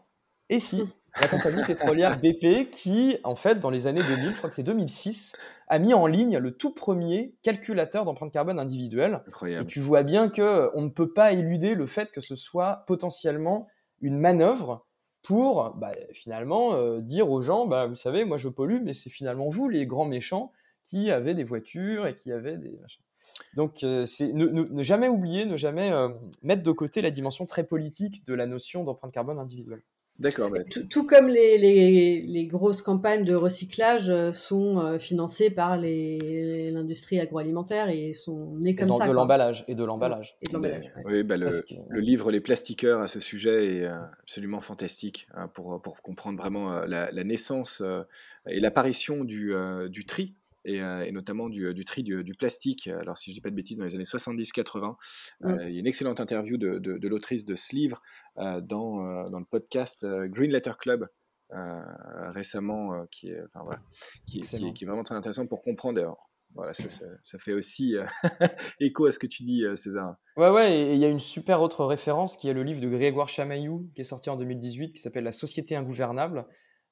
Et 0.50 0.58
si, 0.58 0.86
la 1.18 1.28
compagnie 1.28 1.64
pétrolière 1.64 2.18
BP 2.22 2.68
qui, 2.70 3.16
en 3.24 3.34
fait, 3.34 3.58
dans 3.58 3.70
les 3.70 3.86
années 3.86 4.02
2000, 4.02 4.34
je 4.34 4.38
crois 4.38 4.50
que 4.50 4.54
c'est 4.54 4.62
2006, 4.62 5.34
a 5.68 5.78
mis 5.78 5.94
en 5.94 6.06
ligne 6.06 6.36
le 6.36 6.50
tout 6.50 6.74
premier 6.74 7.34
calculateur 7.42 8.04
d'empreinte 8.04 8.32
carbone 8.32 8.58
individuelle. 8.58 9.22
Incroyable. 9.28 9.64
Et 9.64 9.66
tu 9.66 9.80
vois 9.80 10.02
bien 10.02 10.28
que 10.28 10.70
on 10.74 10.82
ne 10.82 10.90
peut 10.90 11.12
pas 11.12 11.32
éluder 11.32 11.74
le 11.74 11.86
fait 11.86 12.12
que 12.12 12.20
ce 12.20 12.36
soit 12.36 12.84
potentiellement 12.86 13.66
une 14.02 14.18
manœuvre 14.18 14.84
pour 15.22 15.74
bah, 15.74 15.92
finalement 16.12 16.74
euh, 16.74 17.00
dire 17.00 17.30
aux 17.30 17.42
gens, 17.42 17.66
bah, 17.66 17.86
vous 17.86 17.94
savez, 17.94 18.24
moi 18.24 18.36
je 18.36 18.48
pollue, 18.48 18.80
mais 18.82 18.94
c'est 18.94 19.10
finalement 19.10 19.48
vous 19.48 19.68
les 19.68 19.86
grands 19.86 20.06
méchants 20.06 20.52
qui 20.84 21.10
avez 21.10 21.34
des 21.34 21.44
voitures 21.44 22.06
et 22.06 22.14
qui 22.14 22.32
avaient 22.32 22.56
des 22.56 22.78
Donc 23.54 23.84
euh, 23.84 24.06
ne, 24.20 24.82
jamais 24.82 25.08
oublier, 25.08 25.46
ne 25.46 25.56
jamais 25.56 25.92
euh, 25.92 26.08
mettre 26.42 26.62
de 26.62 26.72
côté 26.72 27.02
la 27.02 27.10
dimension 27.10 27.46
très 27.46 27.64
politique 27.64 28.26
de 28.26 28.34
la 28.34 28.46
notion 28.46 28.84
d'empreinte 28.84 29.12
carbone 29.12 29.38
individuelle. 29.38 29.82
D'accord. 30.20 30.52
Tout, 30.90 31.06
comme 31.06 31.28
les, 31.28 31.56
les, 31.56 32.46
grosses 32.46 32.82
campagnes 32.82 33.24
de 33.24 33.34
recyclage 33.34 34.10
euh, 34.10 34.32
sont 34.32 34.78
euh, 34.78 34.98
financées 34.98 35.48
par 35.48 35.78
l'industrie 35.78 37.18
agroalimentaire 37.18 37.88
et 37.88 38.12
sont 38.12 38.54
nées 38.58 38.74
comme 38.74 38.90
ça. 38.90 39.08
De 39.08 39.12
l'emballage 39.12 39.64
et 39.66 39.74
de 39.74 39.82
l'emballage. 39.82 40.36
Oui, 41.06 41.22
bah, 41.22 41.38
le, 41.38 41.48
le, 41.88 42.00
livre 42.00 42.30
Les 42.30 42.40
plastiqueurs 42.40 43.00
à 43.00 43.08
ce 43.08 43.18
sujet 43.18 43.78
est 43.78 43.86
euh, 43.86 43.96
absolument 44.20 44.60
fantastique 44.60 45.26
hein, 45.32 45.48
pour, 45.48 45.80
pour, 45.80 46.02
comprendre 46.02 46.38
vraiment 46.38 46.80
la, 46.86 47.10
la 47.10 47.24
naissance 47.24 47.82
et 48.46 48.60
l'apparition 48.60 49.24
du, 49.24 49.54
du 49.88 50.04
tri 50.04 50.34
euh, 50.68 51.02
et, 51.02 51.12
notamment 51.12 51.48
du, 51.48 51.66
euh, 51.66 51.84
tri 51.84 52.02
du, 52.02 52.34
plastique. 52.34 52.88
Alors, 52.88 53.16
si 53.18 53.30
je 53.30 53.32
ne 53.32 53.36
dis 53.36 53.40
pas 53.40 53.50
de 53.50 53.54
bêtises, 53.54 53.78
dans 53.78 53.84
les 53.84 53.94
années 53.94 54.04
70-80, 54.04 54.96
euh, 55.44 55.68
il 55.68 55.74
y 55.74 55.76
a 55.76 55.80
une 55.80 55.86
excellente 55.86 56.20
interview 56.20 56.56
de, 56.56 56.78
de, 56.78 57.08
l'autrice 57.08 57.44
de 57.44 57.54
ce 57.54 57.74
livre 57.74 58.02
dans, 58.36 59.28
dans, 59.30 59.38
le 59.38 59.44
podcast 59.44 60.06
Green 60.26 60.50
Letter 60.50 60.72
Club. 60.78 61.06
récemment, 61.50 63.06
qui, 63.10 63.28
est, 63.28 63.40
enfin, 63.42 63.64
voilà, 63.64 63.80
qui, 64.26 64.38
est, 64.38 64.72
qui, 64.74 64.84
est, 64.84 64.86
vraiment 64.86 65.02
très 65.02 65.14
intéressant 65.14 65.46
pour 65.46 65.62
comprendre. 65.62 66.16
voilà, 66.54 66.74
ça, 66.74 66.88
ça, 67.22 67.38
fait 67.38 67.52
aussi 67.52 67.96
écho 68.80 69.06
à 69.06 69.12
ce 69.12 69.18
que 69.18 69.26
tu 69.26 69.42
dis, 69.42 69.64
César. 69.76 70.16
Ouais, 70.36 70.50
ouais, 70.50 70.78
et 70.78 70.94
il 70.94 71.00
y 71.00 71.04
a 71.04 71.08
une 71.08 71.20
super 71.20 71.62
autre 71.62 71.84
référence 71.84 72.36
qui 72.36 72.48
est 72.48 72.54
le 72.54 72.62
livre 72.62 72.80
de 72.80 72.88
Grégoire 72.88 73.28
Chamaillou, 73.28 73.90
qui 73.94 74.02
est 74.02 74.04
sorti 74.04 74.30
en 74.30 74.36
2018, 74.36 74.92
qui 74.92 75.00
s'appelle 75.00 75.24
La 75.24 75.32
société 75.32 75.74
ingouvernable, 75.74 76.46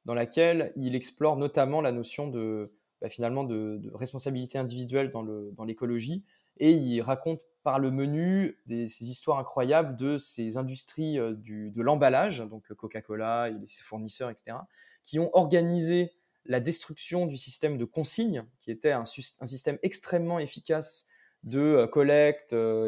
dans 0.07 0.14
laquelle 0.14 0.72
il 0.76 0.94
explore 0.94 1.37
notamment 1.37 1.83
la 1.83 1.92
notion 1.92 2.28
de, 2.28 2.72
bah, 3.01 3.09
finalement 3.09 3.45
de, 3.45 3.81
responsabilité 3.95 4.59
individuelle 4.59 5.11
dans 5.11 5.65
l'écologie. 5.65 6.25
et 6.59 6.73
il 6.73 7.01
raconte 7.01 7.43
par 7.63 7.79
le 7.79 7.91
menu 7.91 8.59
des, 8.67 8.89
ces 8.89 9.11
histoires 9.11 9.39
incroyables 9.39 9.95
de 9.95 10.17
ces 10.17 10.57
industries 10.57 11.19
euh, 11.19 11.35
du, 11.35 11.71
de 11.71 11.83
l'emballage, 11.83 12.39
donc 12.39 12.73
Coca-Cola 12.73 13.51
et 13.51 13.67
ses 13.67 13.83
fournisseurs, 13.83 14.31
etc., 14.31 14.57
qui 15.05 15.19
ont 15.19 15.31
organisé 15.37 16.13
la 16.47 16.61
destruction 16.61 17.27
du 17.27 17.37
système 17.37 17.77
de 17.77 17.85
consigne, 17.85 18.45
qui 18.59 18.71
était 18.71 18.93
un, 18.93 19.03
un 19.03 19.47
système 19.47 19.79
extrêmement 19.83 20.39
efficace 20.39 21.07
de 21.45 21.61
euh, 21.61 21.87
collecte 21.87 22.53
euh, 22.53 22.87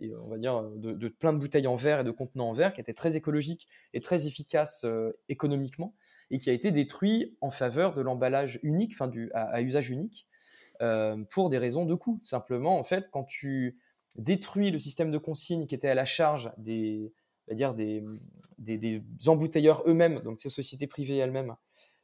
et, 0.00 0.14
on 0.16 0.28
va 0.28 0.36
dire 0.36 0.62
de, 0.64 0.92
de, 0.92 1.08
plein 1.08 1.32
de 1.32 1.38
bouteilles 1.38 1.68
en 1.68 1.76
verre 1.76 2.00
et 2.00 2.04
de 2.04 2.10
contenants 2.10 2.50
en 2.50 2.54
verre, 2.54 2.74
qui 2.74 2.80
était 2.80 2.94
très 2.94 3.16
écologique 3.16 3.68
et 3.94 4.00
très 4.00 4.26
efficace 4.26 4.84
économiquement 5.28 5.94
et 6.30 6.38
qui 6.38 6.50
a 6.50 6.52
été 6.52 6.70
détruit 6.70 7.36
en 7.40 7.50
faveur 7.50 7.94
de 7.94 8.00
l'emballage 8.00 8.60
unique, 8.62 8.92
enfin 8.94 9.10
à, 9.32 9.62
usage 9.62 9.90
unique, 9.90 10.26
euh, 10.82 11.16
pour 11.30 11.48
des 11.48 11.58
raisons 11.58 11.86
de 11.86 11.94
coût. 11.94 12.18
Simplement, 12.22 12.78
en 12.78 12.84
fait, 12.84 13.10
quand 13.10 13.24
tu 13.24 13.78
détruis 14.16 14.70
le 14.70 14.78
système 14.78 15.10
de 15.10 15.18
consigne 15.18 15.66
qui 15.66 15.74
était 15.74 15.88
à 15.88 15.94
la 15.94 16.04
charge 16.04 16.52
des, 16.58 17.12
dire 17.50 17.74
des, 17.74 18.04
des, 18.58 19.02
embouteilleurs 19.26 19.82
eux-mêmes, 19.86 20.20
donc 20.20 20.40
ces 20.40 20.48
sociétés 20.48 20.86
privées 20.86 21.16
elles-mêmes, 21.16 21.54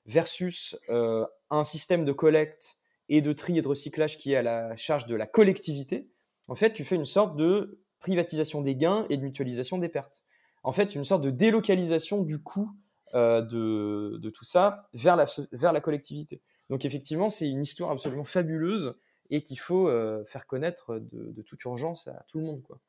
versus 0.07 0.77
euh, 0.91 1.27
un 1.51 1.65
système 1.65 2.05
de 2.05 2.13
collecte 2.13 2.77
et 3.09 3.21
de 3.21 3.33
tri 3.33 3.59
et 3.59 3.63
de 3.63 3.69
recyclage 3.69 4.19
qui 4.19 4.33
est 4.33 4.37
à 4.37 4.43
la 4.43 4.77
charge 4.77 5.07
de 5.07 5.15
la 5.15 5.27
collectivité, 5.27 6.09
en 6.49 6.55
fait, 6.55 6.73
tu 6.73 6.85
fais 6.85 6.97
une 6.97 7.05
sorte 7.05 7.37
de 7.37 7.81
privatisation 8.01 8.61
des 8.61 8.77
gains 8.77 9.07
et 9.09 9.17
de 9.17 9.23
mutualisation 9.23 9.79
des 9.79 9.89
pertes. 9.89 10.25
En 10.63 10.73
fait, 10.73 10.91
c'est 10.91 10.99
une 10.99 11.05
sorte 11.05 11.23
de 11.23 11.31
délocalisation 11.31 12.23
du 12.23 12.43
coût 12.43 12.71
euh, 13.15 13.43
de, 13.43 14.31
tout 14.31 14.45
ça 14.45 14.89
vers 14.93 15.15
la, 15.15 15.27
vers 15.53 15.73
la 15.73 15.81
collectivité. 15.81 16.43
Donc 16.69 16.85
effectivement, 16.85 17.29
c'est 17.29 17.49
une 17.49 17.63
histoire 17.63 17.91
absolument 17.91 18.25
fabuleuse 18.25 18.95
et 19.31 19.43
qu'il 19.43 19.59
faut 19.59 19.89
euh, 19.89 20.25
faire 20.25 20.47
connaître 20.47 20.99
de, 21.13 21.43
toute 21.43 21.63
urgence 21.65 22.09
à 22.09 22.25
tout 22.29 22.39
le 22.39 22.45
monde. 22.45 22.63
Quoi. 22.63 22.81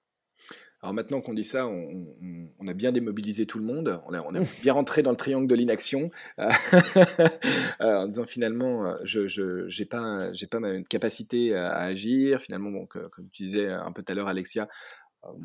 Alors 0.81 0.93
maintenant 0.93 1.21
qu'on 1.21 1.33
dit 1.33 1.43
ça, 1.43 1.67
on, 1.67 2.67
a 2.67 2.73
bien 2.73 2.91
démobilisé 2.91 3.45
tout 3.45 3.59
le 3.59 3.65
monde, 3.65 4.01
on 4.07 4.13
a 4.13 4.43
bien 4.61 4.73
rentré 4.73 5.03
dans 5.03 5.11
le 5.11 5.15
triangle 5.15 5.47
de 5.47 5.55
l'inaction, 5.55 6.09
euh, 6.39 6.49
en 7.79 8.07
disant 8.07 8.25
finalement, 8.25 8.95
je 9.03 9.79
n'ai 9.79 9.85
pas, 9.85 10.17
pas 10.49 10.59
ma 10.59 10.81
capacité 10.81 11.55
à, 11.55 11.75
agir, 11.77 12.41
finalement, 12.41 12.85
comme 12.88 13.29
tu 13.31 13.43
disais 13.43 13.67
un 13.67 13.91
peu 13.91 14.01
tout 14.01 14.11
à 14.11 14.15
l'heure 14.15 14.27
Alexia, 14.27 14.67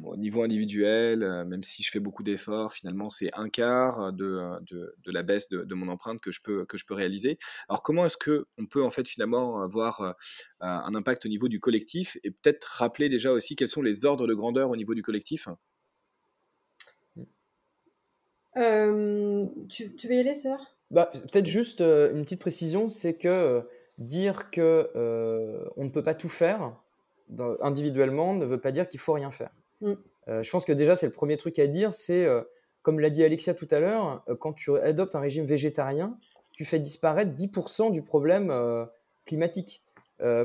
au 0.04 0.16
niveau 0.16 0.42
individuel, 0.42 1.22
euh, 1.22 1.44
même 1.44 1.62
si 1.62 1.82
je 1.82 1.90
fais 1.90 2.00
beaucoup 2.00 2.22
d'efforts, 2.22 2.72
finalement, 2.72 3.08
c'est 3.08 3.30
un 3.34 3.48
quart 3.48 4.12
de, 4.12 4.24
euh, 4.24 4.58
de, 4.70 4.94
de 5.04 5.10
la 5.10 5.22
baisse 5.22 5.48
de, 5.48 5.62
de, 5.64 5.74
mon 5.74 5.88
empreinte 5.88 6.20
que 6.20 6.32
je 6.32 6.40
peux, 6.42 6.64
que 6.66 6.78
je 6.78 6.84
peux 6.84 6.94
réaliser. 6.94 7.38
Alors, 7.68 7.82
comment 7.82 8.04
est-ce 8.04 8.16
qu'on 8.16 8.66
peut, 8.66 8.84
en 8.84 8.90
fait, 8.90 9.08
finalement, 9.08 9.62
avoir 9.62 10.00
euh, 10.00 10.12
un 10.60 10.94
impact 10.94 11.26
au 11.26 11.28
niveau 11.28 11.48
du 11.48 11.60
collectif 11.60 12.16
et 12.24 12.30
peut-être 12.30 12.64
rappeler 12.64 13.08
déjà 13.08 13.32
aussi 13.32 13.56
quels 13.56 13.68
sont 13.68 13.82
les 13.82 14.04
ordres 14.04 14.26
de 14.26 14.34
grandeur 14.34 14.70
au 14.70 14.76
niveau 14.76 14.94
du 14.94 15.02
collectif? 15.02 15.48
Tu, 18.54 19.96
tu, 19.96 20.08
veux 20.08 20.14
y 20.14 20.18
aller, 20.18 20.34
sœur? 20.34 20.58
Bah, 20.90 21.06
Peut-être 21.06 21.46
juste 21.46 21.80
une 21.80 22.24
petite 22.24 22.40
précision, 22.40 22.88
c'est 22.88 23.14
que 23.14 23.62
dire 23.98 24.50
que 24.50 24.90
on 25.76 25.84
ne 25.84 25.90
peut 25.90 26.02
pas 26.02 26.14
tout 26.14 26.28
faire 26.28 26.74
individuellement 27.60 28.34
ne 28.34 28.44
veut 28.44 28.60
pas 28.60 28.72
dire 28.72 28.88
qu'il 28.88 29.00
faut 29.00 29.12
rien 29.12 29.30
faire. 29.30 29.50
Mm. 29.80 29.92
Euh, 30.28 30.42
je 30.42 30.50
pense 30.50 30.64
que 30.64 30.72
déjà, 30.72 30.96
c'est 30.96 31.06
le 31.06 31.12
premier 31.12 31.36
truc 31.36 31.58
à 31.58 31.66
dire, 31.66 31.94
c'est, 31.94 32.24
euh, 32.24 32.42
comme 32.82 33.00
l'a 33.00 33.10
dit 33.10 33.24
Alexia 33.24 33.54
tout 33.54 33.68
à 33.70 33.80
l'heure, 33.80 34.22
euh, 34.28 34.36
quand 34.36 34.52
tu 34.52 34.76
adoptes 34.76 35.14
un 35.14 35.20
régime 35.20 35.44
végétarien, 35.44 36.16
tu 36.52 36.64
fais 36.64 36.78
disparaître 36.78 37.32
10% 37.32 37.90
du 37.90 38.02
problème 38.02 38.52
climatique. 39.24 39.82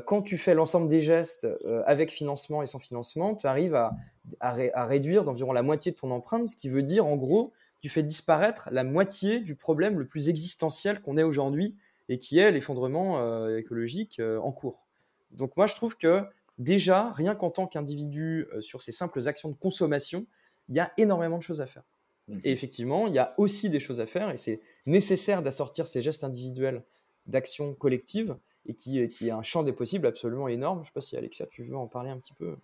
quand 0.06 0.22
tu 0.22 0.38
fais 0.38 0.54
l'ensemble 0.54 0.88
des 0.88 1.02
gestes 1.02 1.46
avec 1.86 2.10
financement 2.10 2.64
et 2.64 2.68
sans 2.68 2.80
financement, 2.80 3.36
tu 3.36 3.48
arrives 3.48 3.76
à, 3.76 3.92
à, 4.40 4.86
réduire 4.86 5.26
d'environ 5.26 5.52
la 5.52 5.64
moitié 5.64 5.92
de 5.92 5.98
ton 5.98 6.12
empreinte, 6.12 6.48
ce 6.48 6.56
qui 6.56 6.70
veut 6.70 6.84
dire, 6.84 7.06
en 7.06 7.18
gros, 7.18 7.52
tu 7.82 7.90
fais 7.90 8.04
disparaître 8.04 8.70
la 8.72 8.86
moitié 8.86 9.42
du 9.42 9.56
problème 9.56 10.00
le 10.00 10.08
plus 10.08 10.30
existentiel 10.30 11.02
qu'on 11.02 11.18
ait 11.18 11.24
aujourd'hui 11.24 11.76
et 12.08 12.18
qui 12.18 12.40
est 12.40 12.50
l'effondrement 12.50 13.50
écologique 13.50 14.22
en 14.22 14.54
cours. 14.54 14.86
Donc 15.32 15.58
moi, 15.58 15.66
je 15.66 15.76
trouve 15.76 15.98
que 15.98 16.24
déjà, 16.58 17.12
rien 17.12 17.36
qu'en 17.36 17.52
tant 17.52 17.68
qu'individu, 17.68 18.48
euh, 18.54 18.62
sur 18.62 18.82
ces 18.82 18.92
simples 18.92 19.28
actions 19.28 19.50
de 19.50 19.56
consommation, 19.56 20.26
il 20.70 20.76
y 20.76 20.80
a 20.80 20.92
énormément 20.98 21.38
de 21.38 21.44
choses 21.44 21.62
à 21.62 21.68
faire. 21.68 21.84
Mmh. 22.28 22.40
Et 22.44 22.52
effectivement, 22.52 23.08
il 23.08 23.14
y 23.14 23.20
a 23.20 23.34
aussi 23.38 23.70
des 23.70 23.80
choses 23.80 24.00
à 24.00 24.08
faire 24.08 24.32
et 24.32 24.38
c'est 24.38 24.62
nécessaire 24.86 25.44
d'assortir 25.44 25.88
ces 25.88 26.02
gestes 26.02 26.24
individuels 26.24 26.84
d'actions 27.28 27.74
collectives 27.74 28.36
et 28.68 28.74
qui, 28.74 29.08
qui 29.10 29.28
est 29.28 29.32
un 29.32 29.44
champ 29.44 29.64
des 29.64 29.74
possibles 29.74 30.08
absolument 30.08 30.48
énorme. 30.48 30.80
Je 30.80 30.82
ne 30.82 30.86
sais 30.86 30.94
pas 30.94 31.02
si 31.02 31.18
Alexia, 31.18 31.46
tu 31.46 31.64
veux 31.64 31.78
en 31.78 31.88
parler 31.88 32.10
un 32.10 32.18
petit 32.18 32.34
peu 32.34 32.56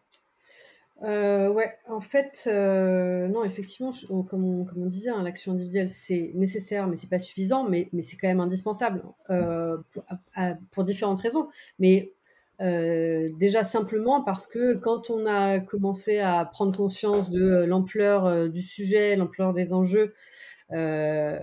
euh, 1.04 1.50
ouais, 1.50 1.74
en 1.88 2.00
fait, 2.00 2.44
euh, 2.46 3.28
non, 3.28 3.44
effectivement, 3.44 3.92
comme, 4.30 4.44
on, 4.44 4.66
comme, 4.66 4.84
on, 4.84 4.86
disait, 4.86 5.10
hein, 5.10 5.24
l'action 5.24 5.54
individuelle, 5.54 5.90
c'est 5.90 6.32
nécessaire, 6.36 6.88
mais 6.88 6.96
c'est 6.96 7.10
pas 7.10 7.18
suffisant, 7.18 7.68
mais, 7.68 7.90
mais 7.92 8.04
c'est 8.04 8.18
quand 8.18 8.28
même 8.28 8.40
indispensable 8.40 9.02
pour, 9.92 10.04
pour, 10.70 10.84
différentes 10.84 11.20
raisons. 11.20 11.50
Mais 11.80 12.14
euh, 12.62 13.30
déjà 13.40 13.64
simplement 13.64 14.22
parce 14.22 14.46
que 14.46 14.76
quand 14.76 15.10
on 15.10 15.26
a 15.26 15.60
commencé 15.60 16.20
à 16.20 16.46
prendre 16.46 16.76
conscience 16.76 17.32
de 17.32 17.42
euh, 17.42 17.66
l'ampleur 17.66 18.26
euh, 18.26 18.50
du 18.50 18.62
sujet, 18.62 19.16
l'ampleur 19.16 19.54
des 19.54 19.74
enjeux, 19.74 20.14
bah 20.70 21.40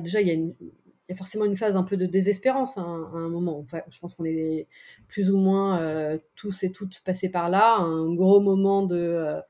déjà 0.00 0.20
il 0.20 0.28
y, 0.28 1.12
a 1.12 1.14
forcément 1.14 1.44
une 1.44 1.56
phase 1.56 1.76
un 1.76 1.82
peu 1.82 1.96
de 1.96 2.06
désespérance 2.06 2.76
à 2.78 2.82
un, 2.82 3.28
moment. 3.28 3.58
Enfin, 3.60 3.80
je 3.88 3.98
pense 4.00 4.14
qu'on 4.14 4.24
est 4.24 4.66
plus 5.08 5.30
ou 5.30 5.38
moins 5.38 6.18
tous 6.34 6.62
et 6.62 6.72
toutes 6.72 7.00
passés 7.04 7.30
par 7.30 7.48
là, 7.48 7.78
un 7.78 8.14
gros 8.14 8.40
moment 8.40 8.82
de, 8.82 9.40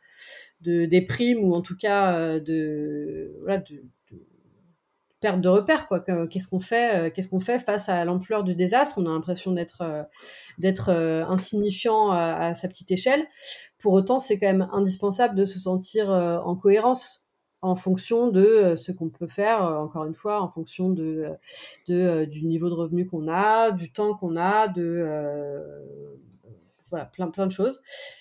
de 0.61 0.85
déprime 0.85 1.43
ou 1.43 1.55
en 1.55 1.61
tout 1.63 1.77
cas 1.77 2.39
de, 2.39 3.35
voilà, 3.41 3.59
de 3.59 3.83
perte 5.21 5.41
de 5.41 5.49
repère 5.49 5.87
quoi. 5.87 6.01
Qu'est-ce 6.01 6.49
qu'on 6.49 6.61
fait 6.61 7.07
euh, 7.07 7.11
qu'est-ce 7.11 7.29
qu'on 7.29 7.41
fait 7.41 7.59
face 7.59 7.89
à 7.89 8.05
l'ampleur 8.05 8.43
du 8.43 8.55
désastre? 8.55 8.95
On 8.97 9.07
a 9.07 9.11
l'impression 9.11 9.53
d'être 9.53 9.83
euh, 9.83 10.03
d'être 10.59 10.89
euh, 10.89 11.25
insignifiant 11.27 12.11
à, 12.11 12.55
sa 12.55 12.68
petite 12.68 12.91
échelle. 12.91 13.23
Pour 13.79 13.93
autant 13.93 14.18
c'est 14.18 14.39
quand 14.39 14.47
même 14.47 14.68
indispensable 14.73 15.37
de 15.37 15.45
se 15.45 15.59
sentir 15.59 16.11
en 16.11 16.57
cohérence 16.57 17.25
en 17.62 17.77
fonction 17.77 18.29
de 18.29 18.75
ce 18.77 18.91
qu'on 18.91 19.11
peut 19.11 19.29
faire 19.29 19.62
encore 19.62 20.07
une 20.07 20.14
fois 20.14 20.41
en 20.43 20.49
fonction 20.49 20.91
de, 20.91 21.27
de 21.89 22.25
du 22.25 22.45
niveau 22.47 22.71
de 22.71 22.75
revenu 22.75 23.07
qu'on 23.07 23.29
a 23.29 23.71
du 23.71 23.93
temps 23.93 24.14
qu'on 24.14 24.37
a 24.37 24.68
de 24.68 25.07
voilà 26.91 27.05
plein 27.05 27.29
plein 27.29 27.47
de 27.47 27.53
choses. 27.53 27.81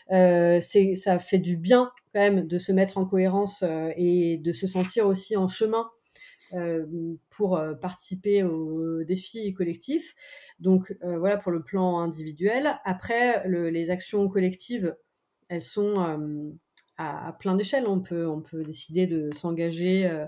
C'est 0.10 0.96
ça 0.96 1.20
fait 1.20 1.40
du 1.40 1.58
bien 1.58 1.92
quand 2.14 2.22
même 2.22 2.48
de 2.48 2.58
se 2.58 2.72
mettre 2.72 2.98
en 2.98 3.06
cohérence 3.06 3.64
et 3.96 4.38
de 4.38 4.52
se 4.52 4.68
sentir 4.68 5.08
aussi 5.08 5.38
en 5.38 5.48
chemin 5.48 5.90
euh, 5.90 5.99
pour 7.30 7.58
euh, 7.58 7.74
participer 7.74 8.44
aux 8.44 9.04
défis 9.04 9.54
collectifs. 9.54 10.16
Donc 10.60 10.96
euh, 11.04 11.18
voilà 11.18 11.38
pour 11.38 11.52
le 11.52 11.64
plan 11.64 12.00
individuel. 12.00 12.80
Après, 12.86 13.48
les 13.48 13.90
actions 13.90 14.28
collectives, 14.28 14.96
elles 15.48 15.62
sont 15.62 16.58
à, 17.00 17.34
plein 17.40 17.56
d'échelles. 17.56 17.86
On 17.88 18.02
peut, 18.02 18.28
on 18.28 18.42
peut 18.42 18.64
décider 18.64 19.08
de 19.08 19.30
s'engager 19.34 20.06
euh, 20.06 20.26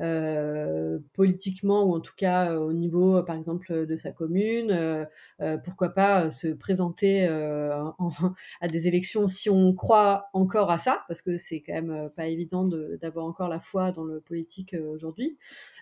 euh, 0.00 0.98
politiquement 1.14 1.84
ou 1.84 1.94
en 1.94 2.00
tout 2.00 2.12
cas 2.16 2.56
au 2.56 2.72
niveau, 2.72 3.22
par 3.22 3.36
exemple, 3.36 3.86
de 3.86 3.96
sa 3.96 4.10
commune. 4.10 4.70
Euh, 4.70 5.56
pourquoi 5.64 5.90
pas 5.90 6.30
se 6.30 6.48
présenter 6.48 7.26
à 7.28 8.68
des 8.68 8.88
élections 8.88 9.28
si 9.28 9.48
on 9.48 9.72
croit 9.72 10.28
encore 10.32 10.70
à 10.70 10.78
ça, 10.78 11.04
parce 11.06 11.22
que 11.22 11.36
c'est 11.36 11.60
quand 11.60 11.74
même 11.74 12.10
pas 12.16 12.26
évident 12.26 12.64
d'avoir 13.00 13.24
encore 13.24 13.48
la 13.48 13.60
foi 13.60 13.92
dans 13.92 14.04
le 14.04 14.20
politique 14.20 14.74
aujourd'hui. 14.92 15.38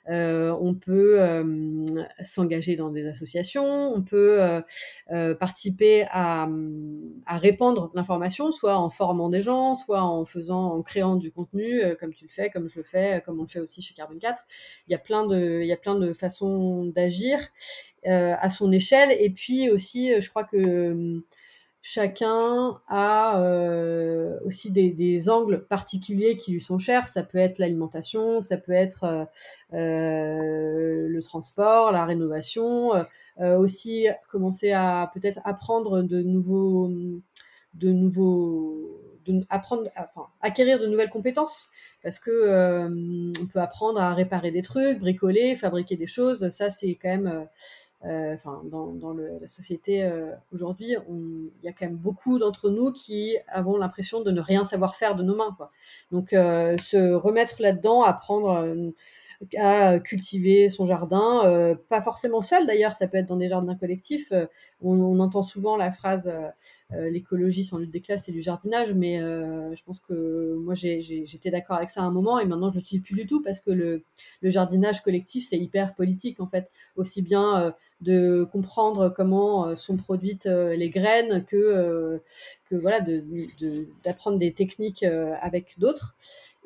on 0.06 0.74
peut 0.74 1.18
s'engager 2.20 2.76
dans 2.76 2.90
des 2.90 3.06
associations, 3.06 3.92
on 3.94 4.02
peut 4.02 4.40
participer 5.40 6.04
à, 6.10 6.48
à 7.24 7.38
répandre 7.38 7.90
l'information, 7.94 8.52
soit 8.52 8.76
en 8.76 8.90
formant 8.90 9.30
des 9.30 9.40
gens, 9.40 9.74
soit 9.74 10.02
en 10.02 10.25
en 10.50 10.82
créant 10.82 11.16
du 11.16 11.30
contenu, 11.30 11.82
euh, 11.82 11.94
comme 11.94 12.12
tu 12.12 12.24
le 12.24 12.30
fais, 12.30 12.50
comme 12.50 12.68
je 12.68 12.76
le 12.76 12.84
fais, 12.84 13.16
euh, 13.16 13.20
comme 13.20 13.38
on 13.38 13.42
le 13.42 13.48
fait 13.48 13.60
aussi 13.60 13.82
chez 13.82 13.94
Carbon 13.94 14.18
4. 14.18 14.42
Il 14.88 14.92
y 14.92 14.94
a 14.94 14.98
plein 14.98 15.26
de, 15.26 15.60
il 15.62 15.66
y 15.66 15.72
a 15.72 15.76
plein 15.76 15.96
de 15.96 16.12
façons 16.12 16.84
d'agir 16.86 17.38
euh, 18.06 18.34
à 18.38 18.48
son 18.48 18.72
échelle. 18.72 19.16
Et 19.18 19.30
puis 19.30 19.70
aussi, 19.70 20.20
je 20.20 20.28
crois 20.28 20.44
que 20.44 21.22
chacun 21.82 22.80
a 22.88 23.40
aussi 24.44 24.72
des, 24.72 25.30
angles 25.30 25.66
particuliers 25.66 26.36
qui 26.36 26.52
lui 26.52 26.60
sont 26.60 26.78
chers. 26.78 27.06
Ça 27.06 27.22
peut 27.22 27.38
être 27.38 27.58
l'alimentation, 27.58 28.42
ça 28.42 28.56
peut 28.56 28.72
être 28.72 29.28
le 29.70 31.20
transport, 31.20 31.92
la 31.92 32.04
rénovation, 32.04 32.90
aussi 33.38 34.08
commencer 34.28 34.72
à 34.72 35.10
peut-être 35.14 35.38
apprendre 35.44 36.02
de 36.02 36.22
nouveaux 36.22 36.90
apprendre, 39.50 39.90
enfin, 39.96 40.26
acquérir 40.40 40.78
de 40.78 40.86
nouvelles 40.86 41.10
compétences 41.10 41.68
parce 42.06 42.20
que 42.20 42.30
euh, 42.30 43.32
on 43.42 43.46
peut 43.46 43.58
apprendre 43.58 44.00
à 44.00 44.14
réparer 44.14 44.52
des 44.52 44.62
trucs, 44.62 45.00
bricoler, 45.00 45.56
fabriquer 45.56 45.96
des 45.96 46.06
choses. 46.06 46.48
Ça, 46.50 46.70
c'est 46.70 46.94
quand 46.94 47.08
même, 47.08 47.48
euh, 48.04 48.36
euh, 48.36 48.36
dans, 48.70 48.92
dans 48.92 49.12
la 49.12 49.48
société 49.48 50.08
aujourd'hui, 50.52 50.94
il 51.08 51.64
y 51.64 51.68
a 51.68 51.72
quand 51.72 51.86
même 51.86 51.96
beaucoup 51.96 52.38
d'entre 52.38 52.70
nous 52.70 52.92
qui 52.92 53.36
avons 53.48 53.76
l'impression 53.76 54.20
de 54.20 54.30
ne 54.30 54.40
rien 54.40 54.64
savoir 54.64 54.94
faire 54.94 55.16
de 55.16 55.24
nos 55.24 55.34
mains. 55.34 55.52
Quoi. 55.56 55.70
Donc, 56.12 56.28
se 56.30 57.12
remettre 57.14 57.60
là-dedans, 57.60 58.04
apprendre 58.04 58.92
à 59.58 59.98
cultiver 59.98 60.68
son 60.68 60.86
jardin, 60.86 61.76
pas 61.88 62.02
forcément 62.02 62.42
seul 62.42 62.66
d'ailleurs, 62.68 62.94
ça 62.94 63.08
peut 63.08 63.16
être 63.16 63.26
dans 63.26 63.36
des 63.36 63.48
jardins 63.48 63.74
collectifs. 63.74 64.32
On, 64.80 65.18
entend 65.18 65.42
souvent 65.42 65.76
la 65.76 65.90
phrase 65.90 66.32
l'écologie 66.90 67.64
sans 67.64 67.78
lutte 67.78 67.90
des 67.90 68.00
classes, 68.00 68.24
c'est 68.26 68.32
du 68.32 68.42
jardinage, 68.42 68.92
mais 68.92 69.18
je 69.18 69.82
pense 69.84 69.98
que 69.98 70.54
moi 70.54 70.74
j'étais 70.74 71.50
d'accord 71.50 71.76
avec 71.76 71.90
ça 71.90 72.02
à 72.02 72.04
un 72.04 72.10
moment 72.10 72.38
et 72.38 72.44
maintenant 72.44 72.68
je 72.68 72.74
ne 72.74 72.80
le 72.80 72.84
suis 72.84 73.00
plus 73.00 73.14
du 73.14 73.26
tout 73.26 73.42
parce 73.42 73.60
que 73.60 73.70
le, 73.70 74.02
jardinage 74.42 75.02
collectif 75.02 75.46
c'est 75.48 75.56
hyper 75.56 75.94
politique 75.94 76.40
en 76.40 76.46
fait, 76.46 76.70
aussi 76.94 77.22
bien 77.22 77.74
de 78.00 78.46
comprendre 78.52 79.12
comment 79.16 79.74
sont 79.74 79.96
produites 79.96 80.46
les 80.46 80.88
graines 80.88 81.44
que, 81.44 82.20
que 82.70 82.76
voilà, 82.76 83.00
d'apprendre 84.04 84.36
de, 84.36 84.44
des 84.44 84.52
techniques 84.52 85.02
avec 85.02 85.74
d'autres. 85.78 86.14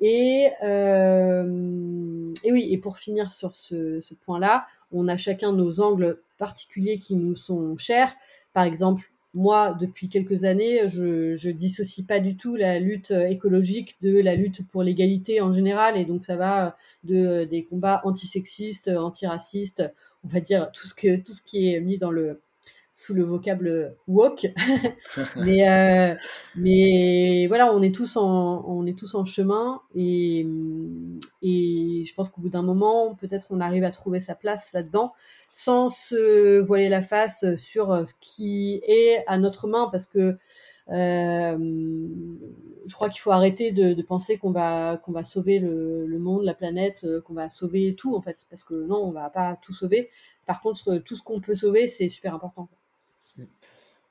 Et, 0.01 0.51
euh, 0.62 2.33
et, 2.43 2.53
oui, 2.53 2.68
et 2.71 2.79
pour 2.79 2.99
finir 2.99 3.33
sur 3.33 3.55
ce 3.55 4.14
point-là, 4.23 4.66
on 4.93 5.09
a 5.09 5.16
chacun 5.16 5.53
nos 5.53 5.81
angles 5.81 6.21
particuliers 6.39 6.99
qui 6.99 7.16
nous 7.16 7.37
sont 7.37 7.77
chers. 7.77 8.14
Par 8.55 8.64
exemple, 8.64 9.11
moi, 9.35 9.76
depuis 9.81 10.09
quelques 10.09 10.45
années, 10.45 10.89
je, 10.89 11.35
je 11.37 11.51
dissocie 11.51 12.07
pas 12.07 12.20
du 12.20 12.37
tout 12.37 12.57
la 12.57 12.78
lutte 12.81 13.12
écologique 13.12 13.97
de 14.03 14.18
la 14.20 14.35
lutte 14.35 14.66
pour 14.68 14.83
l'égalité 14.83 15.41
en 15.41 15.53
général, 15.53 15.97
et 15.97 16.05
donc 16.05 16.24
ça 16.24 16.37
va 16.37 16.76
de 17.05 17.45
des 17.45 17.64
combats 17.64 18.01
antisexistes, 18.05 18.89
antiracistes, 18.89 19.85
on 20.24 20.28
va 20.28 20.41
dire 20.41 20.70
tout 20.72 20.87
ce 20.87 21.43
qui 21.43 21.72
est 21.72 21.81
mis 21.81 21.99
dans 21.99 22.11
le 22.11 22.41
sous 23.01 23.15
le 23.15 23.25
vocable 23.25 23.97
woke. 24.07 24.47
mais, 25.37 25.67
euh, 25.67 26.15
mais 26.55 27.47
voilà, 27.47 27.75
on 27.75 27.81
est 27.81 27.95
tous 27.95 28.17
en, 28.17 29.25
chemin 29.25 29.81
et, 29.95 30.47
je 31.43 32.15
pense 32.15 32.29
qu'au 32.29 32.43
bout 32.43 32.51
d'un 32.51 32.63
moment, 32.63 33.15
peut-être 33.15 33.47
on 33.51 33.61
arrive 33.61 33.85
à 33.85 33.91
trouver 33.91 34.21
sa 34.21 34.35
place 34.35 34.75
là-dedans 34.75 35.13
sans 35.51 35.89
se 35.89 36.61
voiler 36.61 36.91
la 36.91 37.01
face 37.01 37.45
sur 37.57 38.07
ce 38.07 38.13
qui 38.21 38.83
est 38.87 39.25
à 39.27 39.39
notre 39.39 39.67
main 39.67 39.89
parce 39.91 40.05
que 40.05 40.37
euh, 40.91 41.57
je 42.87 42.95
crois 42.95 43.09
qu'il 43.09 43.21
faut 43.21 43.31
arrêter 43.31 43.73
de, 43.73 44.03
penser 44.03 44.37
qu'on 44.37 44.53
va, 44.53 45.01
sauver 45.25 45.59
le, 45.59 46.19
monde, 46.19 46.45
la 46.45 46.55
planète, 46.55 47.07
qu'on 47.25 47.35
va 47.35 47.49
sauver 47.49 47.95
tout 47.97 48.15
en 48.15 48.21
fait, 48.21 48.45
parce 48.51 48.63
que 48.63 48.75
non, 48.75 48.97
on 48.97 49.13
va 49.13 49.31
pas 49.31 49.57
tout 49.63 49.73
sauver. 49.73 50.11
Par 50.45 50.61
contre, 50.61 50.99
tout 50.99 51.17
ce 51.17 51.23
qu'on 51.23 51.41
peut 51.41 51.55
sauver, 51.55 51.87
c'est 51.87 52.09
super 52.09 52.35
important. 52.35 52.69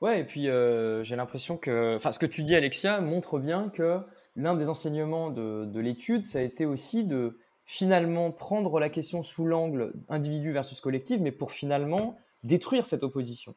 Ouais, 0.00 0.20
et 0.20 0.24
puis 0.24 0.48
euh, 0.48 1.04
j'ai 1.04 1.14
l'impression 1.14 1.58
que, 1.58 1.96
enfin, 1.96 2.10
ce 2.12 2.18
que 2.18 2.26
tu 2.26 2.42
dis, 2.42 2.54
Alexia, 2.54 3.00
montre 3.00 3.38
bien 3.38 3.68
que 3.68 4.00
l'un 4.34 4.54
des 4.54 4.68
enseignements 4.68 5.30
de, 5.30 5.66
de 5.66 5.80
l'étude, 5.80 6.24
ça 6.24 6.38
a 6.38 6.42
été 6.42 6.64
aussi 6.64 7.04
de 7.04 7.38
finalement 7.66 8.30
prendre 8.30 8.80
la 8.80 8.88
question 8.88 9.22
sous 9.22 9.44
l'angle 9.44 9.92
individu 10.08 10.52
versus 10.52 10.80
collectif, 10.80 11.20
mais 11.20 11.32
pour 11.32 11.52
finalement 11.52 12.18
détruire 12.42 12.86
cette 12.86 13.02
opposition. 13.02 13.54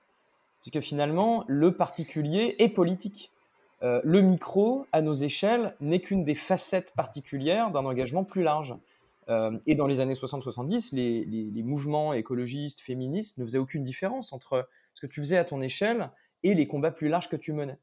Puisque 0.62 0.82
finalement, 0.82 1.46
le 1.48 1.74
particulier 1.74 2.56
est 2.60 2.70
politique. 2.70 3.32
Euh, 3.82 4.02
le 4.04 4.22
micro, 4.22 4.86
à 4.92 5.02
nos 5.02 5.14
échelles, 5.14 5.76
n'est 5.82 6.00
qu'une 6.00 6.24
des 6.24 6.36
facettes 6.36 6.94
particulières 6.96 7.72
d'un 7.72 7.86
engagement 7.86 8.24
plus 8.24 8.44
large. 8.44 8.76
Euh, 9.30 9.58
et 9.66 9.76
dans 9.76 9.88
les 9.88 10.02
années 10.02 10.14
60-70, 10.14 10.94
les, 10.94 11.24
les, 11.26 11.44
les, 11.44 11.64
mouvements 11.64 12.14
écologistes, 12.14 12.82
féministes 12.82 13.38
ne 13.38 13.46
faisaient 13.46 13.58
aucune 13.58 13.86
différence 13.86 14.34
entre 14.34 14.68
ce 14.94 15.02
que 15.02 15.08
tu 15.08 15.22
faisais 15.22 15.38
à 15.38 15.46
ton 15.46 15.62
échelle 15.62 16.10
et 16.44 16.54
les 16.54 16.68
combats 16.68 16.92
plus 16.92 17.10
larges 17.10 17.30
que 17.30 17.36
tu 17.36 17.54
menais. 17.54 17.78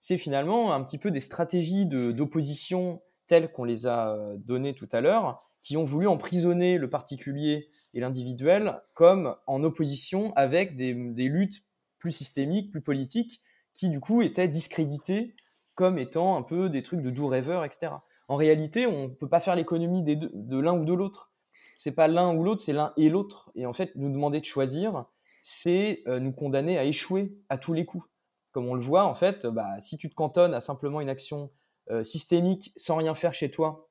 C'est 0.00 0.18
finalement 0.18 0.72
un 0.72 0.82
petit 0.82 0.98
peu 0.98 1.10
des 1.10 1.20
stratégies 1.20 1.86
d'opposition 1.86 3.02
telles 3.26 3.50
qu'on 3.50 3.64
les 3.64 3.86
a 3.86 4.14
euh, 4.14 4.36
données 4.38 4.74
tout 4.74 4.88
à 4.92 5.00
l'heure, 5.00 5.40
qui 5.62 5.76
ont 5.76 5.84
voulu 5.84 6.06
emprisonner 6.06 6.78
le 6.78 6.88
particulier 6.88 7.68
et 7.92 8.00
l'individuel 8.00 8.80
comme 8.94 9.34
en 9.46 9.64
opposition 9.64 10.32
avec 10.36 10.76
des, 10.76 10.92
luttes 10.92 11.64
plus 11.98 12.12
systémiques, 12.12 12.70
plus 12.70 12.82
politiques, 12.82 13.42
qui 13.72 13.88
du 13.88 14.00
coup 14.00 14.22
étaient 14.22 14.48
discréditées 14.48 15.34
comme 15.74 15.98
étant 15.98 16.36
un 16.36 16.42
peu 16.42 16.70
des 16.70 16.82
trucs 16.82 17.02
de 17.02 17.10
doux 17.10 17.26
rêveurs, 17.26 17.64
etc. 17.64 17.92
En 18.28 18.36
réalité, 18.36 18.86
on 18.86 19.08
ne 19.08 19.14
peut 19.14 19.28
pas 19.28 19.40
faire 19.40 19.56
l'économie 19.56 20.02
de 20.02 20.58
l'un 20.58 20.78
ou 20.78 20.84
de 20.84 20.92
l'autre. 20.94 21.32
C'est 21.76 21.94
pas 21.94 22.08
l'un 22.08 22.34
ou 22.34 22.42
l'autre, 22.42 22.62
c'est 22.62 22.72
l'un 22.72 22.92
et 22.96 23.08
l'autre. 23.08 23.50
Et 23.54 23.66
en 23.66 23.72
fait, 23.72 23.92
nous 23.96 24.10
demander 24.10 24.40
de 24.40 24.44
choisir, 24.44 25.04
c'est 25.48 26.02
euh, 26.08 26.18
nous 26.18 26.32
condamner 26.32 26.76
à 26.76 26.82
échouer 26.82 27.38
à 27.48 27.56
tous 27.56 27.72
les 27.72 27.84
coups. 27.84 28.04
Comme 28.50 28.66
on 28.66 28.74
le 28.74 28.82
voit, 28.82 29.04
en 29.04 29.14
fait, 29.14 29.46
bah, 29.46 29.78
si 29.78 29.96
tu 29.96 30.10
te 30.10 30.14
cantonnes 30.16 30.52
à 30.54 30.58
simplement 30.58 31.00
une 31.00 31.08
action 31.08 31.52
euh, 31.88 32.02
systémique 32.02 32.72
sans 32.74 32.96
rien 32.96 33.14
faire 33.14 33.32
chez 33.32 33.48
toi, 33.48 33.88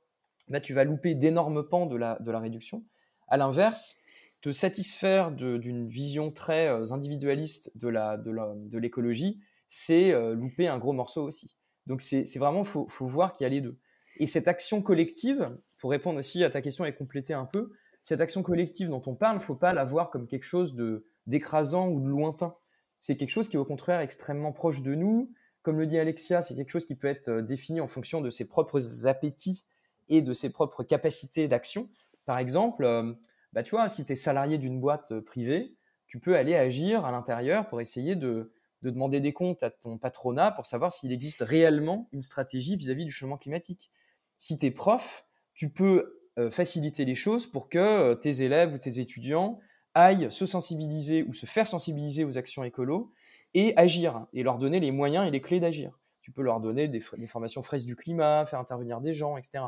bah, 0.49 0.59
tu 0.59 0.73
vas 0.73 0.83
louper 0.83 1.15
d'énormes 1.15 1.65
pans 1.65 1.85
de 1.85 1.95
la, 1.95 2.17
de 2.19 2.29
la 2.29 2.41
réduction. 2.41 2.83
À 3.29 3.37
l'inverse, 3.37 4.01
te 4.41 4.51
satisfaire 4.51 5.31
d'une 5.31 5.87
vision 5.87 6.29
très 6.29 6.67
euh, 6.67 6.91
individualiste 6.91 7.77
de 7.77 8.77
l'écologie, 8.77 9.35
de 9.35 9.43
c'est 9.69 10.33
louper 10.33 10.67
un 10.67 10.77
gros 10.77 10.91
morceau 10.91 11.23
aussi. 11.23 11.55
Donc 11.87 12.01
c'est 12.01 12.25
vraiment, 12.37 12.63
il 12.63 12.67
faut, 12.67 12.85
faut, 12.89 13.07
voir 13.07 13.31
qu'il 13.31 13.45
y 13.45 13.47
a 13.47 13.49
les 13.49 13.61
deux. 13.61 13.79
Et 14.17 14.27
cette 14.27 14.49
action 14.49 14.81
collective, 14.81 15.57
pour 15.77 15.91
répondre 15.91 16.19
aussi 16.19 16.43
à 16.43 16.49
ta 16.49 16.61
question 16.61 16.83
et 16.83 16.93
compléter 16.93 17.33
un 17.33 17.45
peu, 17.45 17.71
cette 18.03 18.19
action 18.19 18.43
collective 18.43 18.89
dont 18.89 19.01
on 19.05 19.15
parle, 19.15 19.37
il 19.37 19.39
ne 19.39 19.43
faut 19.43 19.55
pas 19.55 19.71
la 19.71 19.85
voir 19.85 20.09
comme 20.09 20.27
quelque 20.27 20.43
chose 20.43 20.75
de 20.75 21.07
d'écrasant 21.27 21.89
ou 21.89 21.99
de 21.99 22.07
lointain. 22.07 22.55
C'est 22.99 23.17
quelque 23.17 23.29
chose 23.29 23.49
qui 23.49 23.55
est 23.55 23.59
au 23.59 23.65
contraire 23.65 23.99
extrêmement 23.99 24.51
proche 24.51 24.81
de 24.81 24.95
nous. 24.95 25.31
Comme 25.61 25.79
le 25.79 25.87
dit 25.87 25.97
Alexia, 25.97 26.41
c'est 26.41 26.55
quelque 26.55 26.71
chose 26.71 26.85
qui 26.85 26.95
peut 26.95 27.07
être 27.07 27.29
euh, 27.29 27.41
défini 27.41 27.81
en 27.81 27.87
fonction 27.87 28.21
de 28.21 28.29
ses 28.29 28.47
propres 28.47 29.05
appétits 29.07 29.65
et 30.09 30.21
de 30.21 30.33
ses 30.33 30.51
propres 30.51 30.83
capacités 30.83 31.47
d'action. 31.47 31.89
Par 32.25 32.37
exemple, 32.37 32.83
euh, 32.83 33.13
bah, 33.53 33.63
tu 33.63 33.71
vois, 33.71 33.89
si 33.89 34.05
tu 34.05 34.11
es 34.11 34.15
salarié 34.15 34.57
d'une 34.57 34.79
boîte 34.79 35.11
euh, 35.11 35.21
privée, 35.21 35.75
tu 36.07 36.19
peux 36.19 36.35
aller 36.35 36.55
agir 36.55 37.05
à 37.05 37.11
l'intérieur 37.11 37.67
pour 37.67 37.81
essayer 37.81 38.15
de, 38.15 38.53
demander 38.83 39.19
des 39.19 39.33
comptes 39.33 39.63
à 39.63 39.71
ton 39.71 39.97
patronat 39.97 40.51
pour 40.51 40.67
savoir 40.67 40.93
s'il 40.93 41.11
existe 41.11 41.41
réellement 41.41 42.07
une 42.11 42.21
stratégie 42.21 42.75
vis-à-vis 42.75 43.05
du 43.05 43.11
changement 43.11 43.37
climatique. 43.37 43.89
Si 44.37 44.59
tu 44.59 44.67
es 44.67 44.71
prof, 44.71 45.25
tu 45.55 45.71
peux 45.71 46.21
faciliter 46.51 47.05
les 47.05 47.15
choses 47.15 47.47
pour 47.47 47.69
que 47.69 48.13
tes 48.15 48.43
élèves 48.43 48.73
ou 48.73 48.77
tes 48.77 48.99
étudiants 48.99 49.59
aillent 49.95 50.31
se 50.31 50.45
sensibiliser 50.45 51.23
ou 51.23 51.33
se 51.33 51.45
faire 51.45 51.65
sensibiliser 51.65 52.23
aux 52.23 52.37
actions 52.37 52.63
écolo 52.63 53.11
et 53.53 53.73
agir 53.77 54.27
et 54.33 54.43
leur 54.43 54.59
donner 54.59 54.79
les 54.79 54.91
moyens 54.91 55.27
et 55.27 55.31
les 55.31 55.41
clés 55.41 55.59
d'agir. 55.59 55.97
Tu 56.21 56.31
peux 56.31 56.43
leur 56.43 56.59
donner 56.59 56.87
des, 56.87 57.01
formations 57.01 57.63
fraises 57.63 57.85
du 57.85 57.95
climat, 57.95 58.45
faire 58.45 58.59
intervenir 58.59 58.99
des 58.99 59.13
gens, 59.13 59.37
etc. 59.37 59.65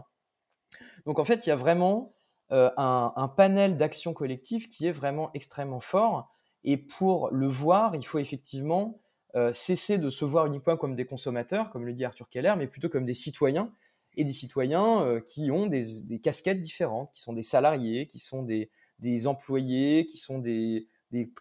Donc 1.05 1.19
en 1.19 1.25
fait, 1.25 1.45
il 1.45 1.49
y 1.49 1.51
a 1.51 1.55
vraiment 1.55 2.13
euh, 2.51 2.69
un, 2.77 3.27
panel 3.35 3.77
d'actions 3.77 4.13
collectives 4.13 4.67
qui 4.67 4.87
est 4.87 4.91
vraiment 4.91 5.31
extrêmement 5.33 5.79
fort. 5.79 6.29
Et 6.63 6.75
pour 6.75 7.29
le 7.31 7.47
voir, 7.47 7.95
il 7.95 8.05
faut 8.05 8.19
effectivement 8.19 8.99
euh, 9.35 9.53
cesser 9.53 9.97
de 9.97 10.09
se 10.09 10.25
voir 10.25 10.47
uniquement 10.47 10.77
comme 10.77 10.95
des 10.95 11.05
consommateurs, 11.05 11.69
comme 11.69 11.85
le 11.85 11.93
dit 11.93 12.03
Arthur 12.03 12.27
Keller, 12.27 12.55
mais 12.57 12.67
plutôt 12.67 12.89
comme 12.89 13.05
des 13.05 13.13
citoyens 13.13 13.71
et 14.15 14.23
des 14.23 14.33
citoyens 14.33 15.03
euh, 15.03 15.21
qui 15.21 15.51
ont 15.51 15.67
des, 15.67 16.19
casquettes 16.21 16.61
différentes, 16.61 17.11
qui 17.11 17.21
sont 17.21 17.33
des 17.33 17.43
salariés, 17.43 18.07
qui 18.07 18.19
sont 18.19 18.41
des, 18.41 18.71
des 18.99 19.27
employés, 19.27 20.05
qui 20.05 20.17
sont 20.17 20.39
des, 20.39 20.87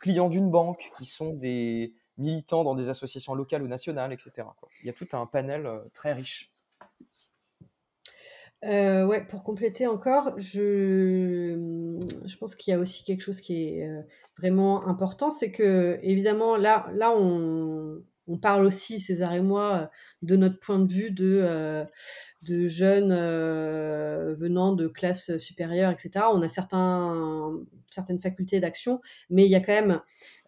clients 0.00 0.28
d'une 0.28 0.50
banque, 0.50 0.90
qui 0.98 1.04
sont 1.04 1.32
des 1.32 1.94
militants 2.18 2.64
dans 2.64 2.74
des 2.74 2.88
associations 2.88 3.34
locales 3.34 3.62
ou 3.62 3.68
nationales, 3.68 4.12
etc. 4.12 4.48
Il 4.82 4.86
y 4.86 4.90
a 4.90 4.92
tout 4.92 5.08
un 5.12 5.26
panel 5.26 5.66
euh, 5.66 5.80
très 5.92 6.12
riche. 6.12 6.50
Euh, 8.64 9.04
ouais, 9.04 9.24
pour 9.24 9.42
compléter 9.42 9.86
encore, 9.86 10.32
je, 10.38 11.98
je 12.24 12.36
pense 12.38 12.54
qu'il 12.54 12.72
y 12.72 12.74
a 12.74 12.80
aussi 12.80 13.04
quelque 13.04 13.20
chose 13.20 13.40
qui 13.40 13.68
est 13.68 13.86
euh, 13.86 14.00
vraiment 14.38 14.86
important, 14.88 15.30
c'est 15.30 15.52
que 15.52 15.98
évidemment 16.02 16.56
là, 16.56 16.88
là 16.94 17.14
on, 17.14 18.02
on 18.28 18.38
parle 18.38 18.64
aussi, 18.64 18.98
César 19.00 19.34
et 19.34 19.40
moi, 19.40 19.90
de 20.22 20.36
notre 20.36 20.58
point 20.58 20.78
de 20.78 20.90
vue 20.90 21.10
de, 21.10 21.40
euh, 21.42 21.84
de 22.48 22.66
jeunes 22.66 23.12
euh, 23.12 24.34
venant 24.38 24.72
de 24.72 24.88
classes 24.88 25.36
supérieures, 25.38 25.90
etc. 25.90 26.26
On 26.32 26.42
a 26.42 26.48
certains, 26.48 27.52
certaines 27.90 28.20
facultés 28.20 28.60
d'action, 28.60 29.00
mais 29.30 29.44
il 29.44 29.50
y 29.50 29.54
a 29.54 29.60
quand 29.60 29.72
même 29.72 30.00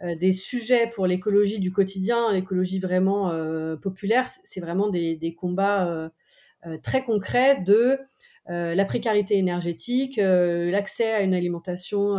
euh, 0.02 0.14
des 0.16 0.32
sujets 0.32 0.88
pour 0.88 1.06
l'écologie 1.06 1.60
du 1.60 1.72
quotidien, 1.72 2.32
l'écologie 2.32 2.80
vraiment 2.80 3.30
populaire. 3.80 4.28
C'est 4.44 4.60
vraiment 4.60 4.88
des, 4.88 5.16
des 5.16 5.34
combats 5.34 6.10
très 6.82 7.04
concrets 7.04 7.60
de 7.62 7.98
la 8.46 8.84
précarité 8.86 9.36
énergétique, 9.36 10.16
l'accès 10.16 11.12
à 11.12 11.20
une 11.20 11.34
alimentation 11.34 12.16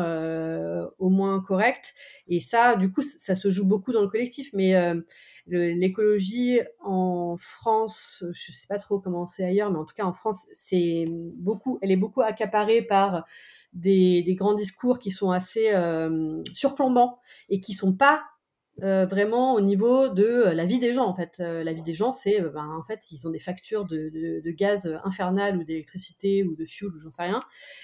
au 1.00 1.10
moins 1.10 1.42
correcte. 1.42 1.94
Et 2.28 2.40
ça, 2.40 2.76
du 2.76 2.92
coup, 2.92 3.02
ça 3.02 3.36
se 3.36 3.50
joue 3.50 3.66
beaucoup 3.66 3.92
dans 3.92 4.02
le 4.02 4.08
collectif. 4.08 4.52
Mais 4.54 4.76
l'écologie 5.50 6.60
en 6.84 7.36
France, 7.38 8.24
je 8.32 8.52
ne 8.52 8.56
sais 8.56 8.68
pas 8.68 8.78
trop 8.78 9.00
comment 9.00 9.28
c'est 9.28 9.44
ailleurs, 9.44 9.72
mais 9.72 9.80
en 9.80 9.86
tout 9.86 9.96
cas 9.96 10.06
en 10.06 10.14
France, 10.14 10.46
c'est 10.54 11.06
beaucoup, 11.36 11.80
elle 11.82 11.92
est 11.92 11.98
beaucoup 11.98 12.22
accaparée 12.22 12.82
par 12.82 13.26
des, 13.74 14.36
grands 14.38 14.54
discours 14.54 15.00
qui 15.00 15.12
sont 15.12 15.32
assez 15.32 15.74
euh, 15.74 16.42
surplombants 16.54 17.20
et 17.50 17.60
qui 17.60 17.74
sont 17.74 17.94
pas 17.94 18.24
euh, 18.82 19.06
vraiment 19.06 19.56
au 19.56 19.62
niveau 19.62 20.08
de 20.08 20.52
la 20.54 20.66
vie 20.66 20.80
des 20.80 20.94
gens 20.94 21.06
en 21.06 21.14
fait. 21.14 21.38
Euh, 21.40 21.64
la 21.64 21.74
vie 21.74 21.82
des 21.82 21.94
gens, 21.94 22.12
c'est 22.12 22.42
ben, 22.42 22.78
en 22.80 22.84
fait 22.84 23.12
ils 23.12 23.28
ont 23.28 23.32
des 23.32 23.40
factures 23.40 23.86
de, 23.86 24.42
gaz 24.52 24.98
infernal 25.04 25.58
ou 25.58 25.64
d'électricité 25.64 26.44
ou 26.44 26.56
de 26.56 26.66
fuel 26.66 26.90
ou 26.90 27.00
j'en 27.00 27.12
sais 27.12 27.24
rien. 27.24 27.42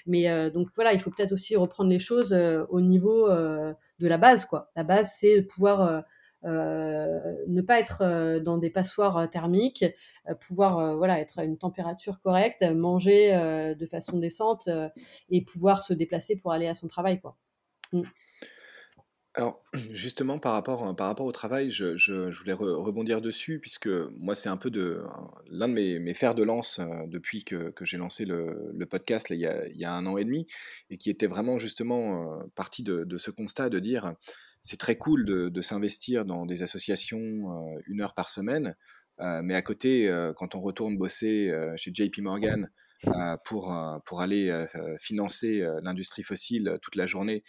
Mais 0.07 0.51
donc 0.51 0.69
voilà, 0.75 0.93
il 0.93 0.99
faut 0.99 1.11
peut-être 1.11 1.33
aussi 1.33 1.55
reprendre 1.55 1.89
les 1.89 1.99
choses 1.99 2.33
au 2.69 2.81
niveau 2.81 3.29
de 3.99 4.07
la 4.07 4.17
base 4.17 4.45
quoi. 4.45 4.71
La 4.75 4.83
base, 4.83 5.13
c'est 5.17 5.41
pouvoir 5.41 5.81
euh, 5.81 6.01
ne 6.45 7.61
pas 7.61 7.79
être 7.79 8.01
euh, 8.01 8.39
dans 8.39 8.57
des 8.57 8.69
passoires 8.69 9.17
euh, 9.17 9.27
thermiques, 9.27 9.85
pouvoir 10.41 10.97
voilà, 10.97 11.19
être 11.19 11.39
à 11.39 11.43
une 11.43 11.57
température 11.57 12.19
correcte, 12.19 12.63
manger 12.63 13.31
de 13.77 13.85
façon 13.85 14.17
décente 14.17 14.67
et 15.29 15.43
pouvoir 15.43 15.83
se 15.83 15.93
déplacer 15.93 16.35
pour 16.35 16.51
aller 16.51 16.67
à 16.67 16.73
son 16.73 16.87
travail. 16.87 17.21
Quoi. 17.21 17.37
Mm. 17.93 18.01
Alors, 19.35 19.61
justement, 19.91 20.39
par 20.39 20.53
rapport, 20.53 20.95
par 20.95 21.07
rapport 21.07 21.27
au 21.27 21.31
travail, 21.31 21.69
je, 21.69 22.31
voulais 22.31 22.53
rebondir 22.53 23.21
dessus, 23.21 23.59
puisque 23.59 23.87
moi, 23.87 24.33
c'est 24.33 24.49
un 24.49 24.57
peu 24.57 24.71
l'un 25.47 25.67
de 25.67 25.73
mes, 25.73 26.13
fers 26.15 26.33
de 26.33 26.41
lance 26.41 26.79
depuis 27.07 27.43
que, 27.43 27.71
j'ai 27.81 27.97
lancé 27.97 28.25
le, 28.25 28.85
podcast 28.89 29.27
il, 29.29 29.39
y 29.39 29.85
a, 29.85 29.93
un 29.93 30.05
an 30.07 30.17
et 30.17 30.25
demi, 30.25 30.47
et 30.89 30.97
qui 30.97 31.11
était 31.11 31.27
vraiment 31.27 31.59
justement 31.59 32.39
parti 32.55 32.81
de, 32.81 33.17
ce 33.17 33.29
constat 33.29 33.69
de 33.69 33.77
dire 33.77 34.15
c'est 34.65 34.77
très 34.77 34.95
cool 34.95 35.25
de, 35.25 35.61
s'investir 35.61 36.25
dans 36.25 36.47
des 36.47 36.63
associations 36.63 37.19
euh, 37.19 37.79
une 37.85 38.01
heure 38.01 38.15
par 38.15 38.29
semaine, 38.29 38.75
euh, 39.19 39.41
mais 39.43 39.53
à 39.53 39.61
côté, 39.61 40.09
euh, 40.09 40.33
quand 40.33 40.55
on 40.55 40.59
retourne 40.59 40.97
bosser 40.97 41.53
chez 41.77 41.91
JP 41.93 42.17
Morgan 42.19 42.71
pour, 43.43 43.77
pour 44.05 44.21
aller 44.21 44.65
financer 44.99 45.63
l'industrie 45.83 46.23
fossile 46.23 46.79
toute 46.81 46.95
la 46.95 47.05
journée, 47.05 47.43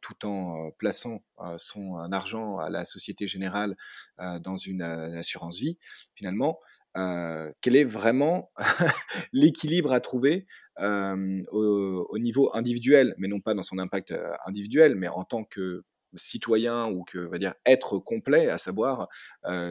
tout 0.00 0.26
en 0.26 0.70
plaçant 0.78 1.22
son 1.58 1.96
argent 2.10 2.56
à 2.58 2.70
la 2.70 2.86
Société 2.86 3.26
Générale 3.26 3.76
dans 4.18 4.56
une 4.56 4.80
assurance 4.80 5.58
vie, 5.58 5.78
finalement, 6.14 6.58
quel 6.94 7.76
est 7.76 7.84
vraiment 7.84 8.50
l'équilibre 9.32 9.92
à 9.92 10.00
trouver 10.00 10.46
au, 10.78 12.18
niveau 12.18 12.50
individuel, 12.54 13.14
mais 13.18 13.28
non 13.28 13.40
pas 13.40 13.52
dans 13.52 13.62
son 13.62 13.78
impact 13.78 14.14
individuel, 14.46 14.94
mais 14.94 15.08
en 15.08 15.24
tant 15.24 15.44
que 15.44 15.84
citoyen 16.14 16.86
ou 16.88 17.04
que 17.04 17.18
va 17.18 17.38
dire 17.38 17.54
être 17.66 17.98
complet, 17.98 18.48
à 18.48 18.58
savoir 18.58 19.08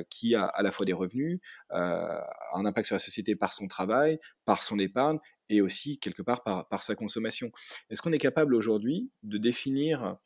qui 0.10 0.36
a 0.36 0.46
à 0.46 0.62
la 0.64 0.72
fois 0.72 0.86
des 0.86 0.94
revenus, 0.94 1.40
un 1.70 2.66
impact 2.66 2.88
sur 2.88 2.96
la 2.96 3.00
société 3.00 3.36
par 3.36 3.54
son 3.54 3.68
travail, 3.68 4.20
par 4.46 4.64
son 4.64 4.80
épargne 4.80 5.20
et 5.50 5.62
aussi 5.62 6.00
quelque 6.00 6.22
part 6.22 6.44
par, 6.44 6.84
sa 6.84 6.96
consommation. 6.96 7.52
Est-ce 7.90 8.02
qu'on 8.02 8.12
est 8.12 8.18
capable 8.18 8.56
aujourd'hui 8.56 9.12
de 9.24 9.38
définir 9.38 10.18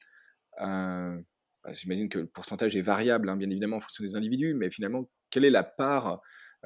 bah, 1.66 1.74
J'imagine 1.74 2.10
que 2.10 2.20
le 2.20 2.28
pourcentage 2.28 2.76
est 2.76 2.82
variable, 2.82 3.30
hein, 3.30 3.36
bien 3.36 3.50
évidemment, 3.50 3.78
en 3.78 3.80
fonction 3.80 4.04
des 4.04 4.16
individus, 4.16 4.54
mais 4.54 4.70
finalement, 4.70 5.10
quelle 5.30 5.46
est 5.46 5.50
la 5.50 5.64
part 5.64 6.08
euh, 6.08 6.18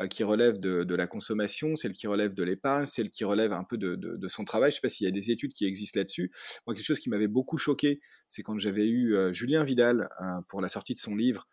qui 0.08 0.24
relève 0.24 0.60
de, 0.60 0.96
la 0.96 1.08
consommation, 1.08 1.76
celle 1.76 1.94
qui 1.94 2.08
relève 2.08 2.34
de 2.34 2.44
l'épargne, 2.44 2.86
celle 2.86 3.10
qui 3.10 3.24
relève 3.24 3.54
un 3.54 3.64
peu 3.64 3.78
de, 3.78 4.28
son 4.28 4.46
travail. 4.46 4.72
Je 4.72 4.76
ne 4.76 4.78
sais 4.78 4.82
pas 4.82 4.90
s'il 4.90 5.06
y 5.06 5.08
a 5.08 5.12
des 5.12 5.32
études 5.32 5.54
qui 5.54 5.66
existent 5.66 6.00
là-dessus. 6.00 6.32
Moi, 6.66 6.76
quelque 6.76 6.86
chose 6.86 7.00
qui 7.00 7.10
m'avait 7.10 7.28
beaucoup 7.28 7.58
choqué, 7.58 8.00
c'est 8.28 8.44
quand 8.44 8.58
j'avais 8.60 8.88
eu 8.88 9.16
euh, 9.16 9.32
Julien 9.32 9.64
Vidal 9.64 10.10
euh, 10.22 10.42
pour 10.48 10.62
la 10.62 10.70
sortie 10.70 10.94
de 10.94 11.00
son 11.00 11.16
livre 11.16 11.48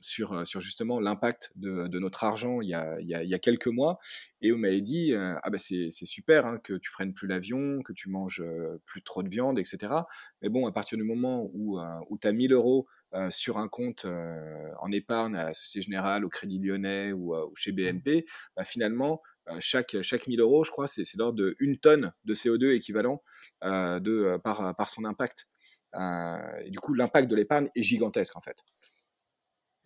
sur, 0.00 0.44
justement 0.60 1.00
l'impact 1.00 1.52
de, 1.56 1.98
notre 1.98 2.22
argent 2.24 2.60
il 2.60 2.68
y, 2.68 2.74
a, 2.74 3.00
il, 3.00 3.08
y 3.08 3.34
a, 3.34 3.38
quelques 3.38 3.66
mois. 3.66 3.98
Et 4.42 4.52
on 4.52 4.58
m'avait 4.58 4.82
dit 4.82 5.14
Ah 5.14 5.50
ben 5.50 5.58
c'est, 5.58 5.90
super 5.90 6.46
hein, 6.46 6.58
que 6.62 6.74
tu 6.74 6.90
prennes 6.92 7.14
plus 7.14 7.26
l'avion, 7.26 7.82
que 7.82 7.92
tu 7.92 8.10
manges 8.10 8.42
plus 8.84 9.02
trop 9.02 9.22
de 9.22 9.28
viande, 9.28 9.58
etc. 9.58 9.94
Mais 10.42 10.48
bon, 10.50 10.66
à 10.66 10.72
partir 10.72 10.98
du 10.98 11.04
moment 11.04 11.50
où, 11.54 11.80
où 12.10 12.18
tu 12.18 12.28
as 12.28 12.32
1000 12.32 12.52
euros 12.52 12.86
euh, 13.14 13.30
sur 13.30 13.56
un 13.56 13.68
compte 13.68 14.04
euh, 14.04 14.70
en 14.80 14.92
épargne 14.92 15.34
à 15.34 15.44
la 15.44 15.54
Société 15.54 15.86
Générale, 15.86 16.26
au 16.26 16.28
Crédit 16.28 16.58
Lyonnais 16.58 17.12
ou, 17.12 17.34
euh, 17.34 17.46
chez 17.54 17.72
mmh. 17.72 17.76
BNP, 17.76 18.26
bah, 18.54 18.64
finalement, 18.64 19.22
chaque, 19.60 19.96
chaque 20.02 20.26
1000 20.26 20.40
euros, 20.40 20.62
je 20.62 20.70
crois, 20.70 20.86
c'est 20.86 21.04
l'ordre 21.16 21.54
d'une 21.58 21.78
tonne 21.78 22.12
de 22.24 22.34
CO2 22.34 22.74
équivalent 22.76 23.22
de, 23.62 24.38
par, 24.44 24.76
par 24.76 24.90
son 24.90 25.06
impact. 25.06 25.48
et 25.94 26.70
du 26.70 26.78
coup, 26.78 26.92
l'impact 26.92 27.30
de 27.30 27.34
l'épargne 27.34 27.70
est 27.74 27.82
gigantesque, 27.82 28.36
en 28.36 28.42
fait. 28.42 28.58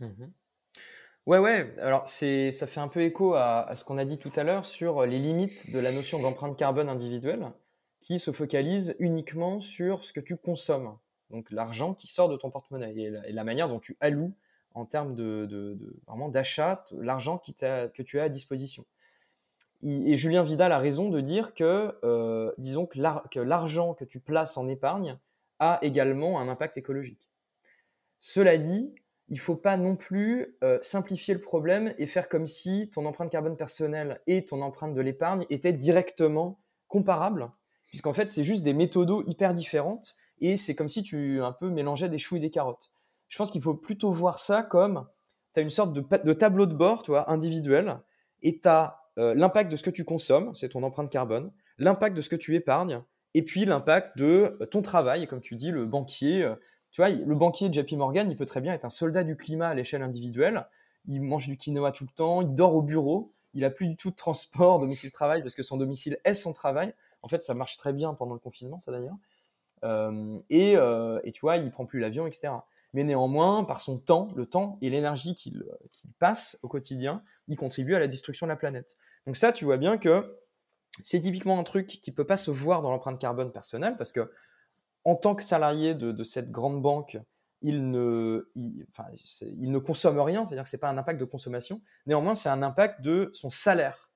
Mmh 0.00 0.24
ouais, 1.26 1.38
ouais. 1.38 1.78
Alors, 1.78 2.08
ça 2.08 2.66
fait 2.66 2.80
un 2.80 2.88
peu 2.88 3.02
écho 3.02 3.34
à, 3.34 3.60
à 3.68 3.76
ce 3.76 3.84
qu'on 3.84 3.98
a 3.98 4.04
dit 4.04 4.18
tout 4.18 4.32
à 4.34 4.42
l'heure 4.42 4.66
sur 4.66 5.06
les 5.06 5.20
limites 5.20 5.70
de 5.70 5.78
la 5.78 5.92
notion 5.92 6.20
d'empreinte 6.20 6.58
carbone 6.58 6.88
individuelle 6.88 7.52
qui 8.00 8.18
se 8.18 8.32
focalise 8.32 8.96
uniquement 8.98 9.60
sur 9.60 10.02
ce 10.02 10.12
que 10.12 10.18
tu 10.18 10.36
consommes 10.36 10.98
donc 11.32 11.50
l'argent 11.50 11.94
qui 11.94 12.06
sort 12.06 12.28
de 12.28 12.36
ton 12.36 12.50
porte-monnaie 12.50 12.94
et, 12.94 13.32
la, 13.32 13.44
manière 13.44 13.68
dont 13.68 13.80
tu 13.80 13.96
alloues 14.00 14.34
en 14.74 14.84
termes 14.84 15.14
de, 15.14 15.76
vraiment 16.06 16.28
d'achat 16.28 16.84
l'argent 16.92 17.38
que 17.38 18.02
tu 18.02 18.20
as 18.20 18.22
à 18.22 18.28
disposition. 18.28 18.84
Et, 19.82 20.16
Julien 20.16 20.44
Vidal 20.44 20.70
a 20.70 20.78
raison 20.78 21.08
de 21.08 21.20
dire 21.20 21.54
que, 21.54 21.98
euh, 22.04 22.52
disons 22.58 22.86
que 22.86 22.98
l'argent 23.40 23.94
que 23.94 24.04
tu 24.04 24.20
places 24.20 24.56
en 24.56 24.68
épargne 24.68 25.18
a 25.58 25.78
également 25.82 26.38
un 26.40 26.48
impact 26.48 26.76
écologique. 26.76 27.30
Cela 28.20 28.56
dit, 28.58 28.94
il 29.28 29.36
ne 29.36 29.40
faut 29.40 29.56
pas 29.56 29.76
non 29.76 29.96
plus 29.96 30.56
euh, 30.62 30.78
simplifier 30.82 31.34
le 31.34 31.40
problème 31.40 31.94
et 31.98 32.06
faire 32.06 32.28
comme 32.28 32.46
si 32.46 32.90
ton 32.90 33.06
empreinte 33.06 33.30
carbone 33.30 33.56
personnelle 33.56 34.20
et 34.26 34.44
ton 34.44 34.62
empreinte 34.62 34.94
de 34.94 35.00
l'épargne 35.00 35.46
étaient 35.50 35.72
directement 35.72 36.60
comparables 36.88 37.50
puisqu'en 37.92 38.14
fait, 38.14 38.30
c'est 38.30 38.42
juste 38.42 38.64
des 38.64 38.72
méthodos 38.72 39.22
hyper 39.26 39.52
différentes 39.52 40.16
et 40.42 40.56
c'est 40.56 40.74
comme 40.74 40.88
si 40.88 41.02
tu 41.02 41.40
un 41.40 41.52
peu 41.52 41.70
mélangeais 41.70 42.08
des 42.08 42.18
choux 42.18 42.36
et 42.36 42.40
des 42.40 42.50
carottes. 42.50 42.90
Je 43.28 43.38
pense 43.38 43.50
qu'il 43.50 43.62
faut 43.62 43.74
plutôt 43.74 44.12
voir 44.12 44.38
ça 44.38 44.62
comme 44.62 45.06
tu 45.54 45.60
as 45.60 45.62
une 45.62 45.70
sorte 45.70 45.92
de, 45.92 46.04
de, 46.24 46.32
tableau 46.32 46.66
de 46.66 46.74
bord, 46.74 47.02
tu 47.02 47.12
vois, 47.12 47.30
individuel, 47.30 47.98
et 48.42 48.58
tu 48.58 48.68
as 48.68 48.98
euh, 49.18 49.34
l'impact 49.34 49.70
de 49.70 49.76
ce 49.76 49.82
que 49.82 49.90
tu 49.90 50.04
consommes, 50.04 50.54
c'est 50.54 50.70
ton 50.70 50.82
empreinte 50.82 51.10
carbone, 51.10 51.52
l'impact 51.78 52.16
de 52.16 52.20
ce 52.20 52.28
que 52.28 52.36
tu 52.36 52.54
épargnes, 52.56 53.02
et 53.34 53.42
puis 53.42 53.64
l'impact 53.64 54.18
de 54.18 54.58
ton 54.70 54.82
travail, 54.82 55.26
comme 55.26 55.40
tu 55.40 55.56
dis, 55.56 55.70
le 55.70 55.86
banquier. 55.86 56.42
Euh, 56.42 56.54
tu 56.90 57.00
vois, 57.00 57.08
le 57.08 57.34
banquier 57.34 57.72
JP 57.72 57.92
Morgan, 57.92 58.30
il 58.30 58.36
peut 58.36 58.44
très 58.44 58.60
bien 58.60 58.74
être 58.74 58.84
un 58.84 58.90
soldat 58.90 59.24
du 59.24 59.36
climat 59.36 59.68
à 59.68 59.74
l'échelle 59.74 60.02
individuelle. 60.02 60.66
Il 61.06 61.22
mange 61.22 61.48
du 61.48 61.56
quinoa 61.56 61.90
tout 61.92 62.04
le 62.04 62.14
temps, 62.14 62.42
il 62.42 62.54
dort 62.54 62.74
au 62.74 62.82
bureau, 62.82 63.32
il 63.54 63.64
a 63.64 63.70
plus 63.70 63.88
du 63.88 63.96
tout 63.96 64.10
de 64.10 64.16
transport 64.16 64.78
domicile-travail 64.78 65.42
parce 65.42 65.54
que 65.54 65.62
son 65.62 65.78
domicile 65.78 66.18
est 66.24 66.34
son 66.34 66.52
travail. 66.52 66.92
En 67.22 67.28
fait, 67.28 67.42
ça 67.42 67.54
marche 67.54 67.78
très 67.78 67.94
bien 67.94 68.12
pendant 68.12 68.34
le 68.34 68.40
confinement, 68.40 68.78
ça 68.78 68.92
d'ailleurs. 68.92 69.16
Euh, 69.84 70.38
et, 70.50 70.72
et, 70.72 71.32
tu 71.32 71.40
vois, 71.40 71.56
il 71.56 71.70
prend 71.70 71.86
plus 71.86 72.00
l'avion, 72.00 72.26
etc 72.26 72.50
mais 72.92 73.04
néanmoins, 73.04 73.64
par 73.64 73.80
son 73.80 73.98
temps, 73.98 74.28
le 74.36 74.46
temps 74.46 74.78
et 74.82 74.90
l'énergie 74.90 75.34
qu'il 75.34 75.64
passe 76.18 76.58
au 76.62 76.68
quotidien, 76.68 77.22
il 77.48 77.56
contribue 77.56 77.94
à 77.94 77.98
la 77.98 78.08
destruction 78.08 78.46
de 78.46 78.50
la 78.50 78.56
planète. 78.56 78.96
Donc 79.26 79.36
ça, 79.36 79.52
tu 79.52 79.64
vois 79.64 79.78
bien 79.78 79.98
que 79.98 80.38
c'est 81.02 81.20
typiquement 81.20 81.58
un 81.58 81.62
truc 81.62 81.86
qui 81.86 82.10
ne 82.10 82.14
peut 82.14 82.26
pas 82.26 82.36
se 82.36 82.50
voir 82.50 82.82
dans 82.82 82.90
l'empreinte 82.90 83.18
carbone 83.18 83.50
personnelle, 83.50 83.96
parce 83.96 84.12
que 84.12 84.30
en 85.04 85.16
tant 85.16 85.34
que 85.34 85.42
salarié 85.42 85.94
de, 85.94 86.22
cette 86.22 86.50
grande 86.50 86.82
banque, 86.82 87.18
il 87.62 87.90
ne, 87.90 88.50
il, 88.54 88.86
ne 89.70 89.78
consomme 89.78 90.20
rien, 90.20 90.46
c'est-à-dire 90.46 90.64
que 90.64 90.68
ce 90.68 90.76
n'est 90.76 90.80
pas 90.80 90.90
un 90.90 90.98
impact 90.98 91.18
de 91.18 91.24
consommation, 91.24 91.80
néanmoins 92.06 92.34
c'est 92.34 92.50
un 92.50 92.62
impact 92.62 93.00
de 93.00 93.30
son 93.32 93.50
salaire. 93.50 94.11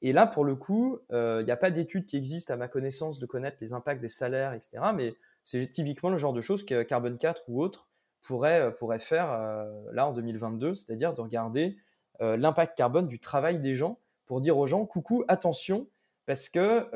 Et 0.00 0.12
là, 0.12 0.26
pour 0.26 0.44
le 0.44 0.54
coup, 0.54 0.98
euh, 1.12 1.38
il 1.40 1.44
n'y 1.44 1.50
a 1.50 1.56
pas 1.56 1.70
d'études 1.70 2.06
qui 2.06 2.16
existent 2.16 2.54
à 2.54 2.56
ma 2.56 2.68
connaissance 2.68 3.18
de 3.18 3.26
connaître 3.26 3.58
les 3.60 3.72
impacts 3.72 4.00
des 4.00 4.08
salaires, 4.08 4.52
etc. 4.52 4.78
Mais 4.94 5.14
c'est 5.42 5.70
typiquement 5.70 6.10
le 6.10 6.16
genre 6.16 6.32
de 6.32 6.40
choses 6.40 6.64
que 6.64 6.82
Carbone 6.82 7.18
4 7.18 7.44
ou 7.48 7.62
autres 7.62 7.88
pourrait, 8.22 8.60
euh, 8.60 8.98
faire 8.98 9.32
euh, 9.32 9.64
là 9.92 10.06
en 10.06 10.12
2022, 10.12 10.74
c'est-à-dire 10.74 11.14
de 11.14 11.20
regarder 11.20 11.76
euh, 12.20 12.36
l'impact 12.36 12.76
carbone 12.76 13.08
du 13.08 13.18
travail 13.18 13.58
des 13.58 13.74
gens 13.74 13.98
pour 14.26 14.40
dire 14.40 14.58
aux 14.58 14.66
gens 14.66 14.84
coucou, 14.84 15.24
attention, 15.28 15.88
parce 16.26 16.50
que 16.50 16.90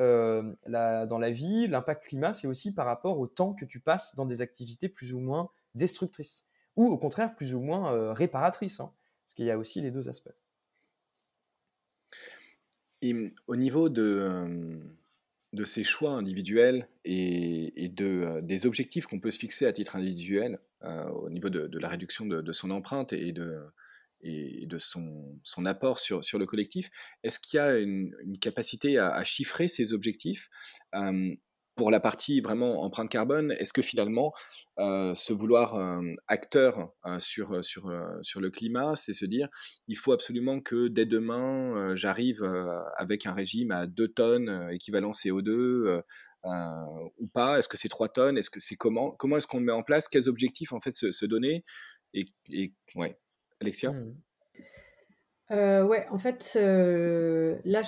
dans 0.67 1.17
la 1.17 1.31
vie, 1.31 1.67
l'impact 1.67 2.03
climat, 2.05 2.33
c'est 2.33 2.45
aussi 2.45 2.75
par 2.75 2.85
rapport 2.85 3.17
au 3.17 3.25
temps 3.25 3.53
que 3.53 3.65
tu 3.65 3.79
passes 3.79 4.13
dans 4.13 4.27
des 4.27 4.41
activités 4.41 4.87
plus 4.87 5.13
ou 5.15 5.19
moins 5.19 5.49
destructrices, 5.73 6.47
ou 6.75 6.85
au 6.85 6.97
contraire 6.99 7.33
plus 7.33 7.55
ou 7.55 7.59
moins 7.59 8.13
réparatrices, 8.13 8.79
hein, 8.79 8.93
parce 9.25 9.33
qu'il 9.33 9.45
y 9.45 9.51
a 9.51 9.57
aussi 9.57 9.81
les 9.81 9.89
deux 9.89 10.07
aspects. 10.07 10.29
Et 13.03 13.33
au 13.47 13.57
niveau 13.57 13.89
de, 13.89 14.79
de 15.51 15.63
ces 15.65 15.83
choix 15.83 16.11
individuels 16.11 16.87
et, 17.03 17.89
de, 17.89 18.05
euh, 18.05 18.41
des 18.41 18.65
objectifs 18.65 19.07
qu'on 19.07 19.19
peut 19.19 19.29
se 19.29 19.39
fixer 19.39 19.65
à 19.65 19.73
titre 19.73 19.97
individuel 19.97 20.57
euh, 20.83 21.03
au 21.09 21.29
niveau 21.29 21.49
de, 21.49 21.77
la 21.77 21.89
réduction 21.89 22.25
de, 22.25 22.51
son 22.53 22.71
empreinte 22.71 23.11
et 23.11 23.33
de, 23.33 23.59
et 24.21 24.65
de 24.67 24.77
son, 24.77 25.37
son 25.43 25.65
apport 25.65 25.99
sur, 25.99 26.23
sur, 26.23 26.39
le 26.39 26.45
collectif, 26.45 26.89
est-ce 27.23 27.41
qu'il 27.41 27.57
y 27.57 27.59
a 27.59 27.77
une, 27.77 28.15
capacité 28.39 28.97
à, 28.97 29.21
chiffrer 29.25 29.67
ces 29.67 29.91
objectifs? 29.91 30.49
Pour 31.75 31.89
la 31.89 31.99
partie 31.99 32.39
vraiment 32.41 32.83
empreinte 32.83 33.09
carbone, 33.09 33.51
est-ce 33.53 33.73
que 33.73 33.81
finalement, 33.81 34.33
euh, 34.79 35.15
se 35.15 35.33
vouloir 35.33 35.75
euh, 35.75 36.01
acteur 36.27 36.91
euh, 37.05 37.17
sur, 37.19 37.63
sur, 37.63 37.91
sur 38.21 38.41
le 38.41 38.51
climat, 38.51 38.95
c'est 38.95 39.13
se 39.13 39.25
dire, 39.25 39.47
il 39.87 39.97
faut 39.97 40.11
absolument 40.11 40.59
que 40.59 40.87
dès 40.87 41.05
demain, 41.05 41.95
j'arrive 41.95 42.43
avec 42.97 43.25
un 43.25 43.33
régime 43.33 43.71
à 43.71 43.87
2 43.87 44.07
tonnes 44.09 44.69
équivalent 44.71 45.11
CO2 45.11 46.01
ou 46.43 47.27
pas? 47.27 47.59
Est-ce 47.59 47.67
que 47.67 47.77
c'est 47.77 47.89
3 47.89 48.09
tonnes? 48.09 48.37
Est-ce 48.37 48.49
que 48.49 48.59
c'est 48.59 48.75
comment 48.75 49.11
Comment 49.11 49.37
est-ce 49.37 49.47
qu'on 49.47 49.59
met 49.59 49.71
en 49.71 49.83
place? 49.83 50.07
Quels 50.07 50.29
objectifs 50.29 50.73
en 50.73 50.79
fait 50.79 50.93
se, 50.93 51.25
donner? 51.25 51.63
Et, 52.13 52.25
ouais. 52.95 53.17
Alexia? 53.61 53.91
Mmh. 53.91 55.85
ouais, 55.87 56.05
en 56.09 56.17
fait, 56.19 56.57
là, 57.65 57.81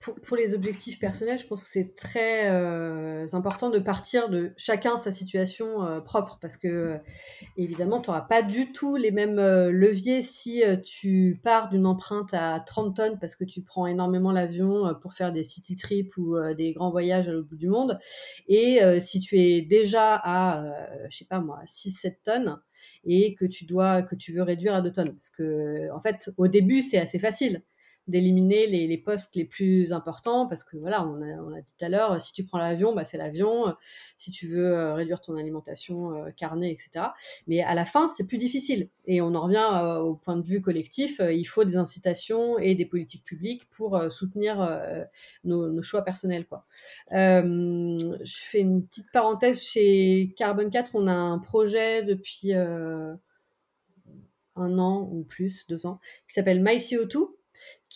pour, 0.00 0.36
les 0.36 0.54
objectifs 0.54 0.98
personnels, 0.98 1.38
je 1.38 1.46
pense 1.46 1.64
que 1.64 1.70
c'est 1.70 1.94
très 1.96 2.50
euh, 2.50 3.26
important 3.32 3.70
de 3.70 3.78
partir 3.78 4.28
de 4.28 4.52
chacun 4.56 4.98
sa 4.98 5.10
situation 5.10 5.84
euh, 5.84 6.00
propre. 6.00 6.38
Parce 6.40 6.56
que 6.56 6.68
euh, 6.68 6.98
évidemment, 7.56 8.00
tu 8.00 8.10
n'auras 8.10 8.22
pas 8.22 8.42
du 8.42 8.72
tout 8.72 8.96
les 8.96 9.10
mêmes 9.10 9.36
leviers 9.36 10.22
si 10.22 10.62
tu 10.84 11.40
pars 11.42 11.68
d'une 11.70 11.86
empreinte 11.86 12.34
à 12.34 12.60
30 12.60 12.96
tonnes 12.96 13.18
parce 13.18 13.34
que 13.34 13.44
tu 13.44 13.62
prends 13.62 13.86
énormément 13.86 14.32
l'avion 14.32 14.94
pour 15.00 15.14
faire 15.14 15.32
des 15.32 15.42
city 15.42 15.76
trips 15.76 16.16
ou 16.16 16.36
des 16.54 16.72
grands 16.72 16.90
voyages 16.90 17.28
à 17.28 17.32
l'autre 17.32 17.48
bout 17.48 17.56
du 17.56 17.68
monde. 17.68 17.98
Et 18.48 18.80
si 19.00 19.20
tu 19.20 19.38
es 19.38 19.62
déjà 19.62 20.20
à, 20.22 20.64
je 21.08 21.16
sais 21.16 21.24
pas 21.24 21.40
moi, 21.40 21.60
6-7 21.66 22.16
tonnes 22.24 22.60
et 23.04 23.34
que 23.34 23.46
tu 23.46 23.64
dois 23.64 24.02
que 24.02 24.14
tu 24.14 24.32
veux 24.32 24.42
réduire 24.42 24.74
à 24.74 24.82
2 24.82 24.92
tonnes. 24.92 25.14
Parce 25.14 25.30
que 25.30 25.90
en 25.92 26.00
fait 26.00 26.30
au 26.36 26.48
début 26.48 26.82
c'est 26.82 26.98
assez 26.98 27.18
facile 27.18 27.62
d'éliminer 28.06 28.66
les, 28.66 28.98
postes 28.98 29.34
les 29.34 29.44
plus 29.44 29.92
importants 29.92 30.46
parce 30.46 30.62
que 30.62 30.76
voilà, 30.76 31.06
on 31.06 31.22
a, 31.22 31.60
dit 31.60 31.72
tout 31.78 31.84
à 31.84 31.88
l'heure, 31.88 32.20
si 32.20 32.32
tu 32.32 32.44
prends 32.44 32.58
l'avion, 32.58 32.94
bah, 32.94 33.04
c'est 33.04 33.16
l'avion. 33.16 33.74
Si 34.16 34.30
tu 34.30 34.46
veux 34.46 34.74
euh, 34.74 34.94
réduire 34.94 35.20
ton 35.20 35.36
alimentation 35.36 36.14
euh, 36.14 36.30
carnée, 36.30 36.70
etc. 36.70 37.06
Mais 37.46 37.62
à 37.62 37.74
la 37.74 37.84
fin, 37.84 38.08
c'est 38.08 38.24
plus 38.24 38.38
difficile. 38.38 38.90
Et 39.06 39.20
on 39.22 39.34
en 39.34 39.42
revient 39.42 39.68
euh, 39.72 39.98
au 40.00 40.14
point 40.14 40.36
de 40.36 40.44
vue 40.44 40.60
collectif. 40.60 41.20
il 41.20 41.44
faut 41.44 41.64
des 41.64 41.76
incitations 41.76 42.58
et 42.58 42.74
des 42.74 42.84
politiques 42.84 43.24
publiques 43.24 43.68
pour 43.70 44.00
soutenir 44.10 44.80
nos, 45.44 45.82
choix 45.82 46.02
personnels. 46.02 46.46
Quoi. 46.46 46.66
je 47.10 48.16
fais 48.24 48.60
une 48.60 48.86
petite 48.86 49.10
parenthèse. 49.12 49.62
Chez 49.62 50.34
Carbon 50.36 50.68
4, 50.68 50.92
on 50.94 51.06
a 51.06 51.12
un 51.12 51.38
projet 51.38 52.02
depuis 52.02 52.52
un 52.52 53.18
an 54.56 55.08
ou 55.10 55.24
plus, 55.24 55.66
deux 55.68 55.86
ans, 55.86 56.00
qui 56.26 56.34
s'appelle 56.34 56.62
MyCO2 56.62 57.28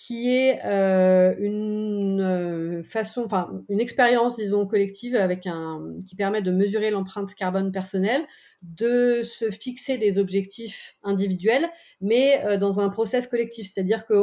qui 0.01 0.31
est 0.31 0.65
euh, 0.65 1.35
une 1.41 2.21
euh, 2.21 2.85
façon, 2.85 3.25
enfin 3.25 3.51
une 3.69 3.81
expérience, 3.81 4.37
disons, 4.37 4.65
collective 4.65 5.19
qui 6.07 6.15
permet 6.15 6.41
de 6.41 6.53
mesurer 6.53 6.93
l'empreinte 6.93 7.35
carbone 7.35 7.73
personnelle, 7.73 8.25
de 8.63 9.23
se 9.25 9.51
fixer 9.51 9.99
des 9.99 10.21
objectifs 10.21 10.95
individuels, 11.03 11.69
mais 12.01 12.41
euh, 12.47 12.59
dans 12.59 12.79
un 12.79 12.91
process 12.91 13.27
collectif, 13.27 13.73
c'est-à-dire 13.75 14.07
que 14.07 14.15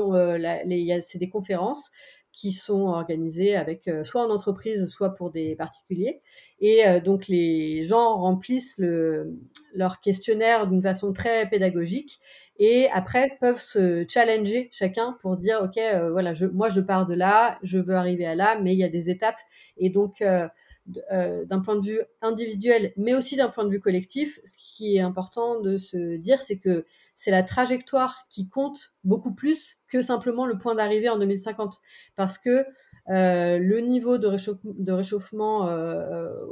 c'est 1.01 1.17
des 1.17 1.29
conférences 1.29 1.91
qui 2.35 2.51
sont 2.51 2.87
organisées 2.87 3.55
avec 3.55 3.89
soit 4.03 4.21
en 4.21 4.29
entreprise, 4.29 4.87
soit 4.87 5.13
pour 5.13 5.31
des 5.31 5.55
particuliers. 5.55 6.21
Et 6.59 6.83
donc 6.99 7.27
les 7.27 7.83
gens 7.83 8.15
remplissent 8.15 8.75
le, 8.77 9.39
leur 9.75 9.99
questionnaire 9.99 10.67
d'une 10.67 10.81
façon 10.81 11.13
très 11.13 11.47
pédagogique 11.49 12.19
et 12.57 12.87
après 12.91 13.37
peuvent 13.41 13.59
se 13.59 14.05
challenger 14.07 14.69
chacun 14.71 15.15
pour 15.21 15.37
dire 15.37 15.61
ok 15.63 15.77
euh, 15.77 16.11
voilà 16.11 16.33
je, 16.33 16.45
moi 16.45 16.69
je 16.69 16.81
pars 16.81 17.05
de 17.05 17.13
là 17.13 17.59
je 17.61 17.77
veux 17.77 17.95
arriver 17.95 18.25
à 18.25 18.35
là 18.35 18.57
mais 18.61 18.73
il 18.73 18.79
y 18.79 18.83
a 18.83 18.89
des 18.89 19.09
étapes 19.09 19.39
et 19.77 19.89
donc 19.89 20.21
euh, 20.21 20.25
euh, 20.35 20.47
d'un 20.85 21.59
point 21.61 21.77
de 21.77 21.85
vue 21.85 21.99
individuel 22.21 22.93
mais 22.95 23.15
aussi 23.15 23.35
d'un 23.35 23.49
point 23.49 23.63
de 23.63 23.69
vue 23.69 23.79
collectif 23.79 24.39
ce 24.45 24.55
qui 24.57 24.97
est 24.97 25.01
important 25.01 25.59
de 25.59 25.77
se 25.77 26.17
dire 26.17 26.43
c'est 26.43 26.59
que 26.59 26.85
c'est 27.15 27.31
la 27.31 27.41
trajectoire 27.41 28.27
qui 28.29 28.49
compte 28.49 28.93
beaucoup 29.03 29.33
plus 29.33 29.77
que 29.87 30.03
simplement 30.03 30.45
le 30.45 30.57
point 30.57 30.75
d'arrivée 30.75 31.09
en 31.09 31.17
2050 31.17 31.81
parce 32.15 32.37
que 32.37 32.65
le 33.07 33.79
niveau 33.79 34.17
de, 34.17 34.91
réchauffement 34.91 35.69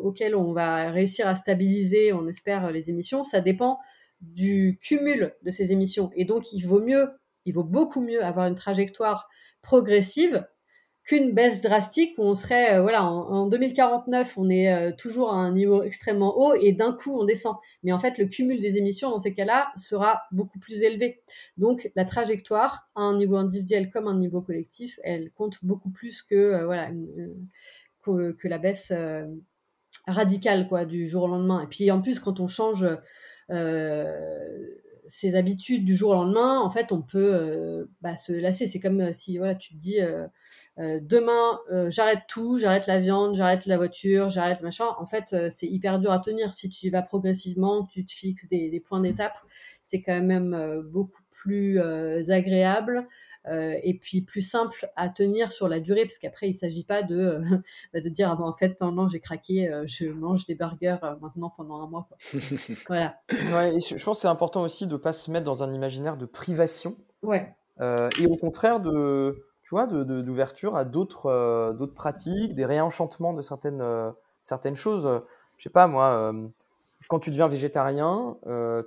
auquel 0.02 0.36
on 0.36 0.54
va 0.54 0.92
réussir 0.92 1.28
à 1.28 1.36
stabiliser, 1.36 2.14
on 2.14 2.28
espère, 2.28 2.72
les 2.72 2.90
émissions, 2.90 3.24
ça 3.24 3.42
dépend 3.42 3.80
du 4.22 4.78
cumul 4.82 5.34
de 5.44 5.52
ces 5.52 5.72
émissions. 5.72 6.12
Et 6.16 6.26
donc, 6.26 6.54
il 6.54 6.62
vaut 6.62 6.82
mieux, 6.82 7.10
il 7.46 7.54
vaut 7.54 7.64
beaucoup 7.64 8.02
mieux 8.02 8.24
avoir 8.24 8.48
une 8.48 8.56
trajectoire 8.56 9.28
progressive 9.62 10.46
qu'une 11.04 11.34
baisse 11.34 11.62
drastique 11.62 12.18
où 12.18 12.24
on 12.24 12.34
serait, 12.34 12.76
euh, 12.76 12.82
voilà, 12.82 13.06
en, 13.06 13.48
2049, 13.48 14.38
on 14.38 14.50
est 14.50 14.74
euh, 14.74 14.92
toujours 14.96 15.34
à 15.34 15.36
un 15.36 15.52
niveau 15.52 15.84
extrêmement 15.84 16.38
haut 16.38 16.54
et 16.54 16.72
d'un 16.72 16.94
coup, 16.94 17.12
on 17.20 17.26
descend. 17.26 17.56
Mais 17.84 17.92
en 17.92 18.00
fait, 18.00 18.18
le 18.18 18.26
cumul 18.26 18.62
des 18.62 18.78
émissions 18.78 19.10
dans 19.10 19.20
ces 19.20 19.34
cas-là 19.34 19.72
sera 19.76 20.24
beaucoup 20.32 20.60
plus 20.60 20.82
élevé. 20.82 21.22
Donc, 21.58 21.92
la 21.96 22.06
trajectoire, 22.06 22.90
à 22.96 23.02
un 23.02 23.18
niveau 23.18 23.36
individuel 23.36 23.90
comme 23.90 24.08
un 24.08 24.18
niveau 24.18 24.42
collectif, 24.42 25.00
elle 25.04 25.32
compte 25.32 25.64
beaucoup 25.64 25.90
plus 25.90 26.22
que, 26.22 26.36
euh, 26.36 26.66
voilà, 26.66 26.90
que, 28.02 28.48
la 28.48 28.58
baisse 28.58 28.94
radicale, 30.08 30.68
quoi, 30.68 30.86
du 30.86 31.08
jour 31.08 31.24
au 31.24 31.28
lendemain. 31.28 31.64
Et 31.64 31.68
puis, 31.68 31.92
en 31.92 32.02
plus, 32.02 32.20
quand 32.20 32.40
on 32.40 32.48
change 32.48 32.86
ses 35.06 35.36
habitudes 35.36 35.84
du 35.84 35.96
jour 35.96 36.12
au 36.12 36.14
lendemain, 36.14 36.60
en 36.60 36.72
fait, 36.72 36.92
on 36.92 37.02
peut 37.02 37.88
bah, 38.02 38.18
se 38.18 38.34
lasser. 38.34 38.68
C'est 38.68 38.80
comme 38.82 39.14
si 39.14 39.38
voilà, 39.38 39.56
tu 39.56 39.74
te 39.74 39.80
dis, 39.80 40.00
demain, 40.78 41.60
j'arrête 41.88 42.22
tout, 42.28 42.58
j'arrête 42.58 42.88
la 42.88 43.00
viande, 43.00 43.36
j'arrête 43.36 43.66
la 43.66 43.78
voiture, 43.78 44.30
j'arrête 44.30 44.62
machin. 44.62 44.86
En 44.98 45.06
fait, 45.06 45.36
c'est 45.50 45.68
hyper 45.68 46.00
dur 46.00 46.12
à 46.12 46.20
tenir. 46.20 46.54
Si 46.54 46.70
tu 46.70 46.88
y 46.88 46.90
vas 46.90 47.02
progressivement, 47.02 47.86
tu 47.86 48.06
te 48.06 48.12
fixes 48.12 48.48
des, 48.50 48.70
des 48.70 48.80
points 48.80 49.00
d'étape, 49.00 49.38
c'est 49.84 50.02
quand 50.02 50.22
même 50.22 50.82
beaucoup 50.92 51.22
plus 51.32 51.80
agréable. 52.30 53.08
Euh, 53.50 53.76
et 53.84 53.98
puis 53.98 54.22
plus 54.22 54.42
simple 54.42 54.90
à 54.96 55.10
tenir 55.10 55.52
sur 55.52 55.68
la 55.68 55.80
durée, 55.80 56.04
parce 56.04 56.18
qu'après, 56.18 56.48
il 56.48 56.54
ne 56.54 56.58
s'agit 56.58 56.86
pas 56.86 57.04
de, 57.04 57.42
de 57.94 58.10
dire, 58.10 58.30
ah, 58.30 58.42
en 58.42 58.56
fait, 58.56 58.80
non, 58.80 58.92
non, 58.92 59.08
j'ai 59.08 59.20
craqué, 59.20 59.70
euh, 59.70 59.84
je 59.86 60.06
mange 60.06 60.46
des 60.46 60.56
burgers 60.56 60.98
euh, 61.04 61.16
maintenant 61.22 61.52
pendant 61.56 61.82
un 61.82 61.88
mois. 61.88 62.08
voilà. 62.88 63.18
Ouais, 63.30 63.76
et 63.76 63.80
je 63.80 64.04
pense 64.04 64.18
que 64.18 64.22
c'est 64.22 64.28
important 64.28 64.62
aussi 64.62 64.88
de 64.88 64.94
ne 64.94 64.98
pas 64.98 65.14
se 65.14 65.30
mettre 65.30 65.46
dans 65.46 65.64
un 65.64 65.74
imaginaire 65.74 66.18
de 66.18 66.26
privation. 66.26 66.96
Ouais. 67.22 67.54
et 68.20 68.26
au 68.28 68.36
contraire, 68.36 68.80
de, 68.80 69.46
vois, 69.74 69.88
d'ouverture 69.88 70.76
à 70.76 70.86
d'autres 70.86 71.74
d'autres 71.78 71.94
pratiques, 71.94 72.56
des 72.56 72.66
réenchantements 72.66 73.34
de 73.34 73.42
certaines, 73.42 73.84
certaines 74.42 74.76
choses. 74.76 75.22
Je 75.58 75.64
sais 75.64 75.70
pas, 75.70 75.88
moi, 75.88 76.34
quand 77.08 77.20
tu 77.20 77.30
deviens 77.30 77.48
végétarien, 77.48 78.38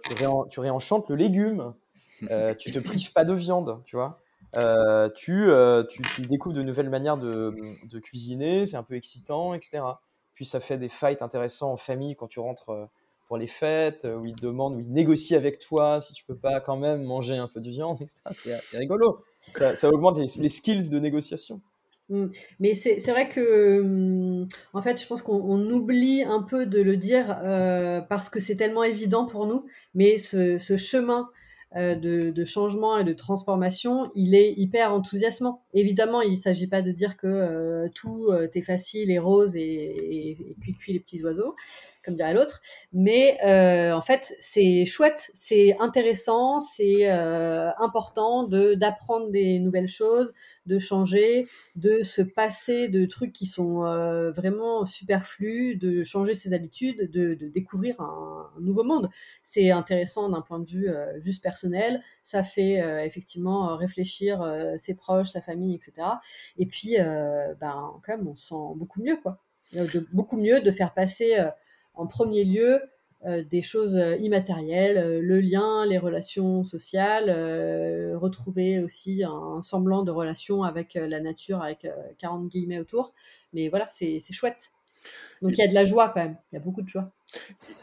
tu, 0.05 0.15
tu 0.51 0.61
réenchantes 0.61 1.09
le 1.09 1.17
légume. 1.17 1.75
tu 2.59 2.71
te 2.71 2.79
prives 2.79 3.13
pas 3.13 3.25
de 3.25 3.35
viande, 3.35 3.83
tu 3.85 3.97
vois. 3.97 4.19
Euh, 4.57 5.09
euh, 5.29 5.85
tu, 5.85 6.03
tu, 6.15 6.23
découvres 6.23 6.55
de 6.55 6.63
nouvelles 6.63 6.89
manières 6.89 7.19
de, 7.19 7.55
de 7.85 7.99
cuisiner, 7.99 8.67
c'est 8.67 8.77
un 8.77 8.83
peu 8.83 8.95
excitant, 8.95 9.55
etc. 9.55 9.83
Puis 10.35 10.45
ça 10.45 10.61
fait 10.61 10.79
des 10.79 10.89
fights 10.89 11.23
intéressants 11.23 11.73
en 11.73 11.77
famille 11.77 12.17
quand 12.17 12.27
tu 12.27 12.41
rentres 12.41 12.71
euh, 12.71 12.87
pour 13.27 13.37
les 13.37 13.47
fêtes, 13.47 14.07
où 14.07 14.25
ils 14.25 14.37
demandent, 14.37 14.77
où 14.77 14.81
ils 14.81 14.93
négocient 14.93 15.37
avec 15.37 15.59
toi 15.59 16.01
si 16.01 16.13
tu 16.13 16.25
peux 16.25 16.37
pas 16.37 16.61
quand 16.61 16.77
même 16.77 17.03
manger 17.03 17.37
un 17.37 17.49
peu 17.49 17.61
de 17.61 17.71
viande, 17.71 17.99
etc. 18.31 18.59
C'est 18.63 18.79
rigolo. 18.79 19.23
Ça, 19.51 19.89
augmente 19.91 20.19
les, 20.19 20.49
skills 20.49 20.89
de 20.89 20.99
négociation. 20.99 21.61
Mmh. 22.09 22.27
Mais 22.61 22.75
c'est 22.75 23.11
vrai 23.11 23.29
que, 23.29 23.81
mmh, 23.81 24.49
en 24.75 24.83
fait, 24.83 25.01
je 25.01 25.07
pense 25.07 25.23
qu'on 25.23 25.71
oublie 25.71 26.23
un 26.23 26.43
peu 26.43 26.67
de 26.67 26.81
le 26.81 26.97
dire 26.97 27.39
euh, 27.43 28.01
parce 28.01 28.29
que 28.29 28.39
c'est 28.39 28.55
tellement 28.55 28.85
évident 28.85 29.27
pour 29.27 29.47
nous, 29.47 29.67
mais 29.95 30.17
ce, 30.19 30.59
chemin 30.77 31.29
euh, 31.75 31.95
de, 31.97 32.45
changement 32.45 32.97
et 32.99 33.05
de 33.05 33.13
transformation, 33.13 34.11
il 34.15 34.35
est 34.35 34.55
hyper 34.57 34.93
enthousiasmant. 34.93 35.65
Évidemment, 35.75 36.23
il 36.23 36.33
ne 36.33 36.37
s'agit 36.37 36.69
pas 36.69 36.81
de 36.81 36.93
dire 36.93 37.17
que 37.17 37.27
euh, 37.27 37.89
tout 37.93 38.29
euh, 38.31 38.49
est 38.55 38.63
facile 38.63 39.11
et 39.11 39.19
rose 39.19 39.57
et, 39.57 40.37
et 40.65 40.73
cuit 40.79 40.93
les 40.93 41.01
petits 41.01 41.23
oiseaux 41.25 41.57
comme 42.07 42.15
dirait 42.15 42.33
l'autre. 42.33 42.63
Mais 42.93 43.37
euh, 43.45 43.93
en 43.93 44.01
fait, 44.01 44.33
c'est 44.39 44.85
chouette, 44.85 45.31
c'est 45.35 45.77
intéressant, 45.81 46.61
c'est 46.61 47.11
euh, 47.11 47.71
important 47.79 48.45
de 48.45 48.75
d'apprendre 48.75 49.31
des 49.31 49.59
nouvelles 49.59 49.89
choses, 49.89 50.33
de 50.67 50.79
changer, 50.79 51.49
de 51.75 52.03
se 52.03 52.23
passer 52.23 52.89
de 52.89 53.05
trucs 53.07 53.33
qui 53.33 53.45
sont 53.45 53.85
euh, 53.85 54.31
vraiment 54.31 54.87
superflus, 54.87 55.77
de 55.77 56.05
changer 56.05 56.33
ses 56.33 56.53
habitudes, 56.53 57.11
de, 57.11 57.35
de 57.35 57.49
découvrir 57.49 58.01
un, 58.01 58.51
nouveau 58.61 58.85
monde. 58.85 59.11
C'est 59.43 59.73
intéressant 59.73 60.29
d'un 60.29 60.41
point 60.41 60.61
de 60.61 60.67
vue 60.67 60.89
juste 61.19 61.43
personnel. 61.43 62.01
Ça 62.23 62.43
fait 62.45 62.83
effectivement 63.05 63.77
réfléchir 63.77 64.43
ses 64.77 64.95
proches, 64.95 65.31
sa 65.31 65.41
famille, 65.41 65.75
etc. 65.75 66.09
Et 66.59 66.67
puis, 66.67 66.97
ben, 66.97 67.93
quand 68.05 68.17
même, 68.17 68.29
on 68.29 68.35
se 68.35 68.47
sent 68.49 68.75
beaucoup 68.77 69.03
mieux, 69.03 69.17
quoi. 69.17 69.43
Beaucoup 70.13 70.37
mieux 70.37 70.61
de 70.61 70.71
faire 70.71 70.95
passer 70.95 71.37
en 71.97 72.07
premier 72.07 72.45
lieu 72.45 72.81
euh, 73.25 73.43
des 73.43 73.63
choses 73.63 73.97
euh, 73.97 74.17
immatérielles, 74.19 74.99
euh, 74.99 75.21
le 75.21 75.41
lien, 75.41 75.87
les 75.87 75.99
relations 75.99 76.63
sociales, 76.63 77.31
retrouver 78.15 78.79
aussi 78.81 79.25
un, 79.25 79.61
semblant 79.63 80.03
de 80.03 80.11
relation 80.11 80.63
avec 80.63 80.95
la 80.95 81.21
nature, 81.21 81.63
avec 81.63 81.87
40 82.19 82.49
guillemets 82.49 82.79
autour. 82.79 83.15
Mais 83.53 83.69
voilà, 83.69 83.89
c'est 83.89 84.21
chouette. 84.31 84.73
Donc 85.41 85.53
il 85.53 85.59
y 85.59 85.63
a 85.63 85.69
de 85.69 85.75
la 85.75 85.85
joie 85.85 86.09
quand 86.09 86.23
même, 86.23 86.37
il 86.51 86.57
y 86.57 86.59
a 86.59 86.61
beaucoup 86.61 86.83
de 86.83 86.89
joie. 86.89 87.13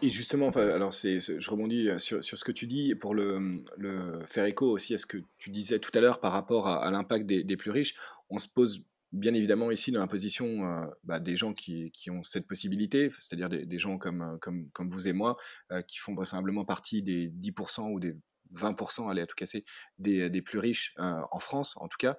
Et 0.02 0.10
justement, 0.10 0.50
alors 0.50 0.94
c'est, 0.94 1.20
je 1.22 1.50
rebondis 1.50 1.88
sur, 1.98 2.22
sur, 2.24 2.38
ce 2.38 2.44
que 2.44 2.52
tu 2.52 2.68
dis 2.68 2.96
pour 2.96 3.14
le, 3.14 3.64
le, 3.78 4.22
faire 4.26 4.46
écho 4.46 4.66
aussi 4.70 4.94
à 4.94 4.98
ce 4.98 5.06
que 5.06 5.18
tu 5.38 5.50
disais 5.50 5.80
tout 5.80 5.92
à 5.94 6.02
l'heure 6.02 6.20
par 6.20 6.34
rapport 6.34 6.68
à, 6.68 6.90
l'impact 6.92 7.26
des, 7.26 7.44
des, 7.44 7.56
plus 7.56 7.72
riches. 7.72 7.96
On 8.30 8.40
se 8.40 8.48
pose 8.48 8.84
bien 9.14 9.34
évidemment 9.36 9.72
ici 9.72 9.92
dans 9.92 10.00
la 10.00 10.08
position 10.08 10.66
euh, 10.66 10.86
bah, 11.04 11.20
des 11.20 11.38
gens 11.38 11.54
qui, 11.54 11.92
ont 12.10 12.24
cette 12.24 12.48
possibilité, 12.48 13.10
c'est-à-dire 13.20 13.48
des, 13.48 13.80
gens 13.80 13.98
comme, 13.98 14.22
euh, 14.22 14.38
comme, 14.74 14.90
vous 14.90 15.08
et 15.08 15.14
moi, 15.14 15.38
euh, 15.72 15.82
qui 15.84 16.00
font 16.00 16.16
vraisemblablement 16.16 16.66
partie 16.66 17.04
des 17.04 17.30
10% 17.30 17.92
ou 17.92 18.00
des 18.00 18.18
20%, 18.56 19.10
allez 19.10 19.22
à 19.22 19.28
tout 19.28 19.36
casser, 19.36 19.64
des, 20.00 20.42
plus 20.42 20.60
riches 20.60 20.94
en 20.98 21.40
France, 21.40 21.76
en 21.78 21.88
tout 21.88 21.98
cas, 21.98 22.18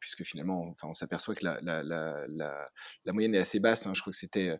puisque 0.00 0.24
finalement, 0.24 0.74
on 0.82 0.92
s'aperçoit 0.92 1.36
que 1.36 1.44
la, 1.44 3.12
moyenne 3.12 3.34
est 3.34 3.38
assez 3.38 3.60
basse. 3.60 3.86
Hein, 3.86 3.94
je 3.94 4.00
crois 4.00 4.10
que 4.10 4.16
c'était 4.16 4.58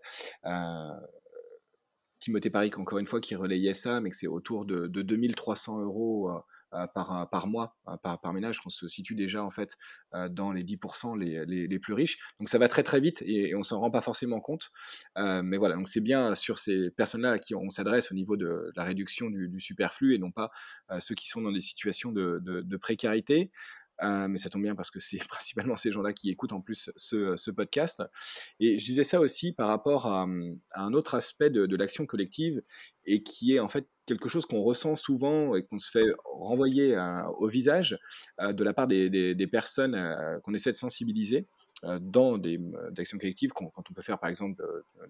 Timothée 2.21 2.51
Paric, 2.51 2.79
encore 2.79 2.99
une 2.99 3.07
fois, 3.07 3.21
qui 3.21 3.35
relayait 3.35 3.75
ça, 3.75 4.01
mais 4.01 4.11
que 4.11 4.17
c'est 4.17 4.27
autour 4.27 4.65
de, 4.65 4.87
de 4.87 5.03
2300 5.03 5.81
euros 5.81 6.31
euh, 6.31 6.39
euh, 6.75 6.87
par, 6.89 7.23
euh, 7.23 7.25
par 7.27 7.47
mois, 7.47 7.77
par, 8.03 8.33
ménage, 8.33 8.61
qu'on 8.61 8.71
se 8.71 8.89
situe 8.89 9.15
déjà 9.15 9.43
en 9.43 9.51
fait 9.51 9.77
dans 10.31 10.53
les 10.53 10.65
10% 10.65 11.19
les, 11.19 11.47
les, 11.47 11.79
plus 11.79 11.95
riches. 11.95 12.19
Donc 12.39 12.49
ça 12.49 12.59
va 12.59 12.69
très 12.69 12.83
très 12.83 13.01
vite 13.01 13.23
et, 13.23 13.55
on 13.55 13.63
s'en 13.63 13.81
rend 13.81 13.91
pas 13.91 14.03
forcément 14.03 14.41
compte. 14.41 14.71
mais 15.17 15.57
voilà, 15.57 15.77
donc 15.77 15.89
c'est 15.89 16.01
bien 16.01 16.35
sur 16.35 16.59
ces 16.59 16.91
personnes-là 16.91 17.33
à 17.33 17.39
qui 17.39 17.55
on 17.55 17.71
s'adresse 17.71 18.13
au 18.13 18.15
niveau 18.15 18.37
de 18.37 18.71
la 18.77 18.85
réduction 18.85 19.31
du, 19.31 19.61
superflu 19.61 20.15
et 20.15 20.19
non 20.19 20.31
pas 20.31 20.51
ceux 21.01 21.15
qui 21.15 21.29
sont 21.29 21.41
dans 21.41 21.53
des 21.53 21.61
situations 21.61 22.13
de 22.13 22.77
précarité. 22.77 23.51
Euh, 24.03 24.29
mais 24.29 24.37
ça 24.39 24.49
tombe 24.49 24.63
bien 24.63 24.75
parce 24.75 24.91
que 24.91 25.01
c'est 25.01 25.19
principalement 25.29 25.77
ces 25.77 25.93
gens-là 25.93 26.13
qui 26.13 26.31
écoutent 26.31 26.53
en 26.53 26.61
plus 26.61 26.91
ce, 26.97 27.51
podcast. 27.51 28.03
Et 28.61 28.79
je 28.79 28.85
disais 28.85 29.05
ça 29.05 29.21
aussi 29.21 29.53
par 29.53 29.69
rapport 29.69 30.07
à, 30.07 30.27
à 30.73 30.83
un 30.83 30.93
autre 30.93 31.15
aspect 31.15 31.51
de, 31.51 31.77
l'action 31.77 32.07
collective 32.07 32.63
et 33.07 33.23
qui 33.23 33.55
est 33.55 33.61
en 33.61 33.69
fait 33.69 33.87
quelque 34.09 34.29
chose 34.29 34.47
qu'on 34.47 34.63
ressent 34.63 34.97
souvent 34.97 35.55
et 35.55 35.63
qu'on 35.65 35.79
se 35.79 35.91
fait 35.91 36.07
renvoyer 36.25 36.97
euh, 36.97 37.23
au 37.39 37.47
visage 37.47 37.99
euh, 38.41 38.53
de 38.53 38.65
la 38.65 38.73
part 38.73 38.87
des, 38.87 39.49
personnes 39.53 39.95
euh, 39.95 40.41
qu'on 40.41 40.55
essaie 40.55 40.71
de 40.71 40.77
sensibiliser 40.77 41.47
dans 42.01 42.39
des 42.39 42.59
actions 42.99 43.19
collectives, 43.19 43.53
quand, 43.53 43.71
on 43.77 43.93
peut 43.95 44.03
faire 44.03 44.19
par 44.19 44.29
exemple 44.29 44.61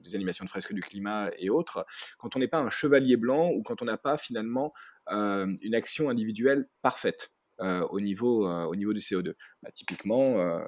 des 0.05 0.14
animations 0.14 0.45
de 0.45 0.51
fresques 0.51 0.74
du 0.74 0.82
climat 0.82 1.30
et 1.39 1.49
autres, 1.49 1.86
quand 2.18 2.36
on 2.36 2.39
n'est 2.39 2.47
pas 2.47 2.59
un 2.59 2.68
chevalier 2.68 3.16
blanc 3.16 3.49
ou 3.49 3.62
quand 3.62 3.80
on 3.80 3.86
n'a 3.86 3.97
pas 3.97 4.18
finalement 4.18 4.74
une 5.11 5.74
action 5.74 6.11
individuelle 6.11 6.68
parfaite. 6.82 7.30
Euh, 7.61 7.84
au, 7.90 7.98
niveau, 8.00 8.46
euh, 8.46 8.66
au 8.66 8.76
niveau 8.76 8.92
du 8.92 9.00
CO2. 9.00 9.34
Bah, 9.64 9.70
typiquement, 9.72 10.38
euh, 10.38 10.61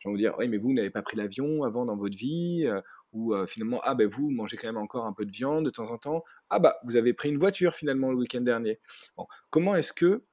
je 0.00 0.08
vais 0.08 0.12
vous 0.12 0.16
dire, 0.16 0.34
oui, 0.38 0.48
mais 0.48 0.56
vous, 0.56 0.72
n'avez 0.72 0.90
pas 0.90 1.02
pris 1.02 1.16
l'avion 1.16 1.62
avant 1.62 1.86
dans 1.86 1.96
votre 1.96 2.16
vie, 2.16 2.68
ou 3.12 3.34
finalement, 3.46 3.80
ah 3.84 3.94
ben 3.94 4.08
vous 4.08 4.30
mangez 4.30 4.56
quand 4.56 4.66
même 4.66 4.76
encore 4.76 5.06
un 5.06 5.12
peu 5.12 5.24
de 5.24 5.30
viande 5.30 5.64
de 5.64 5.70
temps 5.70 5.90
en 5.90 5.98
temps, 5.98 6.24
ah 6.50 6.58
bah 6.58 6.76
vous 6.84 6.96
avez 6.96 7.14
pris 7.14 7.28
une 7.28 7.38
voiture 7.38 7.74
finalement 7.74 8.10
le 8.10 8.16
week-end 8.16 8.40
dernier. 8.40 8.80
Comment 9.50 9.76
est-ce 9.76 9.92
que 9.92 10.24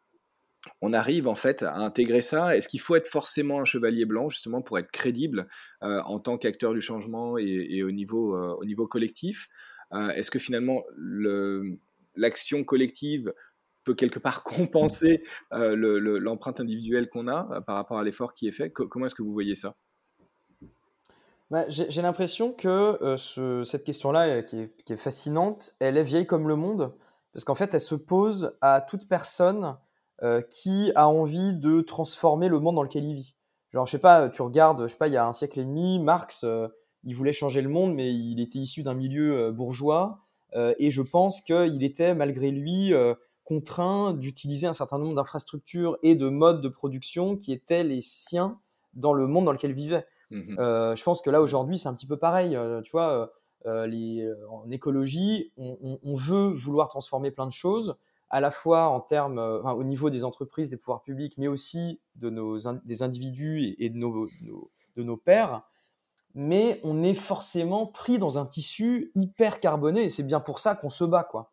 on 0.82 0.94
arrive 0.94 1.28
en 1.28 1.36
fait 1.36 1.64
à 1.64 1.76
intégrer 1.76 2.22
ça? 2.22 2.56
Est-ce 2.56 2.68
qu'il 2.68 2.80
faut 2.80 2.96
être 2.96 3.08
forcément 3.08 3.60
un 3.60 3.66
chevalier 3.66 4.06
blanc 4.06 4.30
justement 4.30 4.62
pour 4.62 4.80
être 4.80 4.92
crédible 4.92 5.48
euh, 5.84 6.02
en 6.02 6.20
tant 6.20 6.38
qu'acteur 6.38 6.74
du 6.74 6.82
changement 6.82 7.38
et, 7.38 7.84
au, 7.84 7.92
niveau, 7.92 8.36
euh, 8.36 8.56
au 8.60 8.66
niveau 8.66 8.88
collectif? 8.88 9.48
Euh, 9.94 10.10
Est-ce 10.10 10.32
que 10.32 10.40
finalement 10.40 10.84
l'action 12.16 12.64
collective 12.64 13.34
peut 13.86 13.94
quelque 13.94 14.20
part 14.20 14.44
compenser 14.44 15.24
euh, 15.54 15.76
l'empreinte 16.20 16.60
individuelle 16.60 17.10
qu'on 17.10 17.30
a 17.30 17.48
euh, 17.52 17.62
par 17.62 17.76
rapport 17.76 17.98
à 17.98 18.04
l'effort 18.04 18.34
qui 18.34 18.50
est 18.50 18.52
fait. 18.52 18.70
comment 18.70 19.06
est-ce 19.06 19.16
que 19.16 19.24
vous 19.24 19.32
voyez 19.32 19.56
ça? 19.56 19.76
Bah, 21.52 21.66
J'ai 21.70 22.02
l'impression 22.02 22.52
que 22.52 22.68
euh, 22.68 23.16
ce, 23.18 23.64
cette 23.64 23.84
question-là, 23.86 24.42
qui, 24.42 24.68
qui, 24.84 24.94
est 24.94 24.98
fascinante, 24.98 25.76
elle 25.80 25.96
est 25.96 26.04
vieille 26.04 26.26
comme 26.26 26.48
le 26.48 26.56
monde, 26.56 26.94
parce 27.32 27.46
qu'en 27.46 27.56
fait, 27.56 27.74
elle 27.74 27.82
se 27.82 27.96
pose 27.96 28.58
à 28.62 28.82
toute 28.82 29.08
personne 29.08 29.78
qui 30.50 30.94
a 30.96 31.10
envie 31.10 31.54
de 31.54 31.82
transformer 31.82 32.48
le 32.48 32.58
monde 32.60 32.76
dans 32.76 32.84
lequel 32.84 33.04
il 33.04 33.16
vit. 33.16 33.36
Genre, 33.74 33.86
je 33.86 33.92
sais 33.92 34.00
pas, 34.00 34.30
tu 34.30 34.42
regardes, 34.42 34.84
je 34.84 34.88
sais 34.88 34.98
pas, 34.98 35.10
il 35.10 35.14
y 35.14 35.18
a 35.18 35.28
un 35.28 35.34
siècle 35.34 35.60
et 35.60 35.66
demi, 35.66 36.00
Marx, 36.00 36.46
il 37.04 37.16
voulait 37.16 37.34
changer 37.34 37.62
le 37.62 37.68
monde, 37.68 37.94
mais 37.94 38.14
il 38.14 38.40
était 38.40 38.60
issu 38.60 38.82
d'un 38.82 38.94
milieu 38.94 39.52
bourgeois, 39.52 40.22
et 40.56 40.90
je 40.90 41.02
pense 41.02 41.42
qu'il 41.42 41.84
était, 41.84 42.16
malgré 42.16 42.52
lui, 42.52 42.94
contraint 43.46 44.14
d'utiliser 44.14 44.68
un 44.68 44.74
certain 44.74 44.98
nombre 44.98 45.16
d'infrastructures 45.16 45.98
et 46.04 46.16
de 46.16 46.28
modes 46.28 46.62
de 46.62 46.68
production 46.68 47.38
qui 47.38 47.54
étaient 47.54 47.84
les 47.84 48.02
siens 48.02 48.60
dans 48.94 49.14
le 49.14 49.28
monde 49.28 49.46
dans 49.46 49.52
lequel 49.52 49.72
il 49.72 49.76
vivait. 49.76 50.06
Mmh 50.32 50.56
euh, 50.58 50.96
je 50.96 51.04
pense 51.04 51.22
que 51.22 51.30
là 51.30 51.40
aujourd'hui 51.40 51.78
c'est 51.78 51.88
un 51.88 51.94
petit 51.94 52.08
peu 52.08 52.18
pareil. 52.18 52.56
Euh, 52.56 52.82
tu 52.82 52.92
vois, 52.92 53.32
euh, 53.68 53.88
les, 53.88 54.28
en 54.50 54.70
écologie, 54.72 55.52
on, 55.58 55.78
on, 55.82 56.00
on, 56.04 56.16
veut 56.16 56.50
vouloir 56.50 56.88
transformer 56.88 57.32
plein 57.32 57.46
de 57.46 57.52
choses, 57.52 57.96
à 58.30 58.42
la 58.42 58.52
fois 58.52 58.88
en 58.88 59.00
termes, 59.00 59.40
enfin, 59.40 59.74
au 59.74 59.84
niveau 59.84 60.10
des 60.10 60.24
entreprises, 60.24 60.70
des 60.70 60.78
pouvoirs 60.78 61.04
publics, 61.04 61.36
mais 61.38 61.48
aussi 61.48 62.00
de 62.16 62.30
nos 62.30 62.58
des 62.84 63.04
individus 63.04 63.64
et, 63.64 63.86
et 63.86 63.90
de 63.90 63.98
nos, 63.98 64.28
nos, 64.42 64.72
de 64.96 65.04
nos 65.04 65.18
pairs. 65.18 65.62
Mais 66.34 66.82
on 66.84 67.02
est 67.02 67.16
forcément 67.16 67.86
pris 67.86 68.20
dans 68.20 68.38
un 68.38 68.46
tissu 68.46 69.12
hyper 69.16 69.60
carboné 69.60 70.04
et 70.04 70.10
c'est 70.10 70.24
bien 70.24 70.42
pour 70.42 70.60
ça 70.60 70.76
qu'on 70.76 70.90
se 70.90 71.06
bat, 71.06 71.24
quoi. 71.24 71.52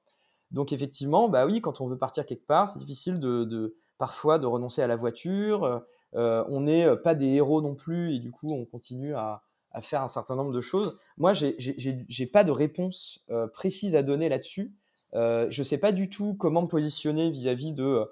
Donc 0.52 0.72
effectivement, 0.72 1.28
bah 1.28 1.46
oui, 1.46 1.60
quand 1.60 1.80
on 1.80 1.88
veut 1.88 1.96
partir 1.96 2.26
quelque 2.26 2.46
part, 2.46 2.68
c'est 2.68 2.78
difficile 2.78 3.18
de, 3.18 3.76
parfois 3.98 4.38
de 4.38 4.46
renoncer 4.46 4.82
à 4.82 4.86
la 4.86 4.96
voiture, 4.96 5.82
euh, 6.14 6.44
on 6.48 6.60
n'est 6.60 6.94
pas 6.96 7.14
des 7.14 7.28
héros 7.28 7.62
non 7.62 7.74
plus 7.74 8.14
et 8.14 8.18
du 8.18 8.30
coup, 8.30 8.52
on 8.52 8.64
continue 8.64 9.14
à, 9.14 9.42
faire 9.80 10.02
un 10.02 10.08
certain 10.08 10.36
nombre 10.36 10.52
de 10.52 10.60
choses. 10.60 10.98
Moi, 11.16 11.32
j'ai 11.32 12.26
pas 12.26 12.44
de 12.44 12.50
réponse 12.50 13.24
précise 13.54 13.96
à 13.96 14.02
donner 14.02 14.28
là-dessus. 14.28 14.74
je 15.14 15.58
ne 15.58 15.64
sais 15.64 15.78
pas 15.78 15.92
du 15.92 16.10
tout 16.10 16.34
comment 16.38 16.62
me 16.62 16.68
positionner 16.68 17.30
vis-à-vis 17.30 17.72
de 17.72 18.06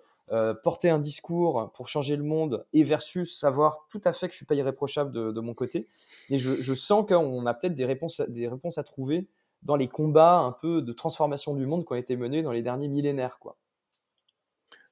porter 0.62 0.88
un 0.88 0.98
discours 0.98 1.70
pour 1.74 1.88
changer 1.88 2.16
le 2.16 2.22
monde 2.22 2.64
et 2.72 2.82
versus 2.82 3.38
savoir 3.38 3.86
tout 3.90 4.00
à 4.04 4.14
fait 4.14 4.28
que 4.28 4.32
je 4.32 4.38
suis 4.38 4.46
pas 4.46 4.54
irréprochable 4.54 5.12
de, 5.12 5.40
mon 5.40 5.52
côté. 5.52 5.86
Et 6.30 6.38
je, 6.38 6.62
je 6.62 6.72
sens 6.72 7.04
qu'on 7.06 7.44
a 7.44 7.52
peut-être 7.52 7.74
des 7.74 7.84
réponses, 7.84 8.22
des 8.22 8.48
réponses 8.48 8.78
à 8.78 8.82
trouver 8.82 9.28
dans 9.62 9.76
les 9.76 9.88
combats 9.88 10.38
un 10.38 10.52
peu 10.52 10.82
de 10.82 10.92
transformation 10.92 11.54
du 11.54 11.66
monde 11.66 11.84
qui 11.84 11.92
ont 11.92 11.96
été 11.96 12.16
menés 12.16 12.42
dans 12.42 12.52
les 12.52 12.62
derniers 12.62 12.88
millénaires. 12.88 13.38
Quoi. 13.38 13.56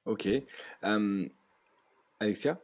Ok. 0.05 0.27
Alexia? 2.19 2.59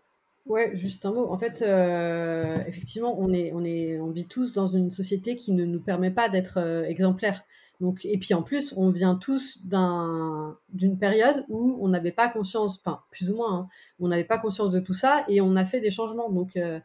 Ouais, 0.45 0.69
juste 0.75 1.03
un 1.07 1.11
mot. 1.11 1.27
En 1.31 1.37
fait, 1.39 1.63
euh, 1.63 2.63
effectivement, 2.67 3.19
on, 3.19 3.33
est, 3.33 3.51
on, 3.53 3.63
est, 3.63 3.99
on 3.99 4.11
vit 4.11 4.27
tous 4.27 4.51
dans 4.51 4.67
une 4.67 4.91
société 4.91 5.35
qui 5.37 5.51
ne 5.53 5.65
nous 5.65 5.79
permet 5.79 6.11
pas 6.11 6.29
d'être 6.29 6.59
euh, 6.59 6.83
exemplaires. 6.83 7.43
Donc, 7.81 8.05
et 8.05 8.17
puis 8.19 8.35
en 8.35 8.43
plus, 8.43 8.71
on 8.77 8.91
vient 8.91 9.15
tous 9.15 9.59
d'une 9.65 10.99
période 10.99 11.45
où 11.49 11.77
on 11.81 11.89
n'avait 11.89 12.11
pas 12.11 12.29
conscience, 12.29 12.77
enfin 12.79 13.01
plus 13.09 13.31
ou 13.31 13.35
moins, 13.35 13.53
hein, 13.53 13.67
on 13.99 14.07
n'avait 14.07 14.23
pas 14.23 14.37
conscience 14.37 14.69
de 14.69 14.79
tout 14.79 14.93
ça 14.93 15.25
et 15.27 15.41
on 15.41 15.55
a 15.55 15.65
fait 15.65 15.81
des 15.81 15.89
changements. 15.89 16.29
Donc 16.29 16.55
euh, 16.55 16.79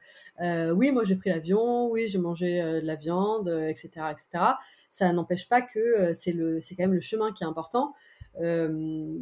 oui, 0.73 0.91
moi 0.91 1.05
j'ai 1.05 1.15
pris 1.15 1.31
l'avion, 1.31 1.89
oui 1.91 2.09
j'ai 2.09 2.19
mangé 2.19 2.61
de 2.61 2.85
la 2.85 2.97
viande, 2.97 3.49
etc., 3.69 3.89
etc. 4.11 4.45
Ça 4.89 5.13
n'empêche 5.13 5.49
pas 5.49 5.63
que 5.63 6.13
c'est 6.13 6.35
quand 6.35 6.83
même 6.83 6.95
le 6.95 7.01
chemin 7.01 7.31
qui 7.31 7.45
est 7.45 7.47
important. 7.47 7.95
Euh, 8.41 8.69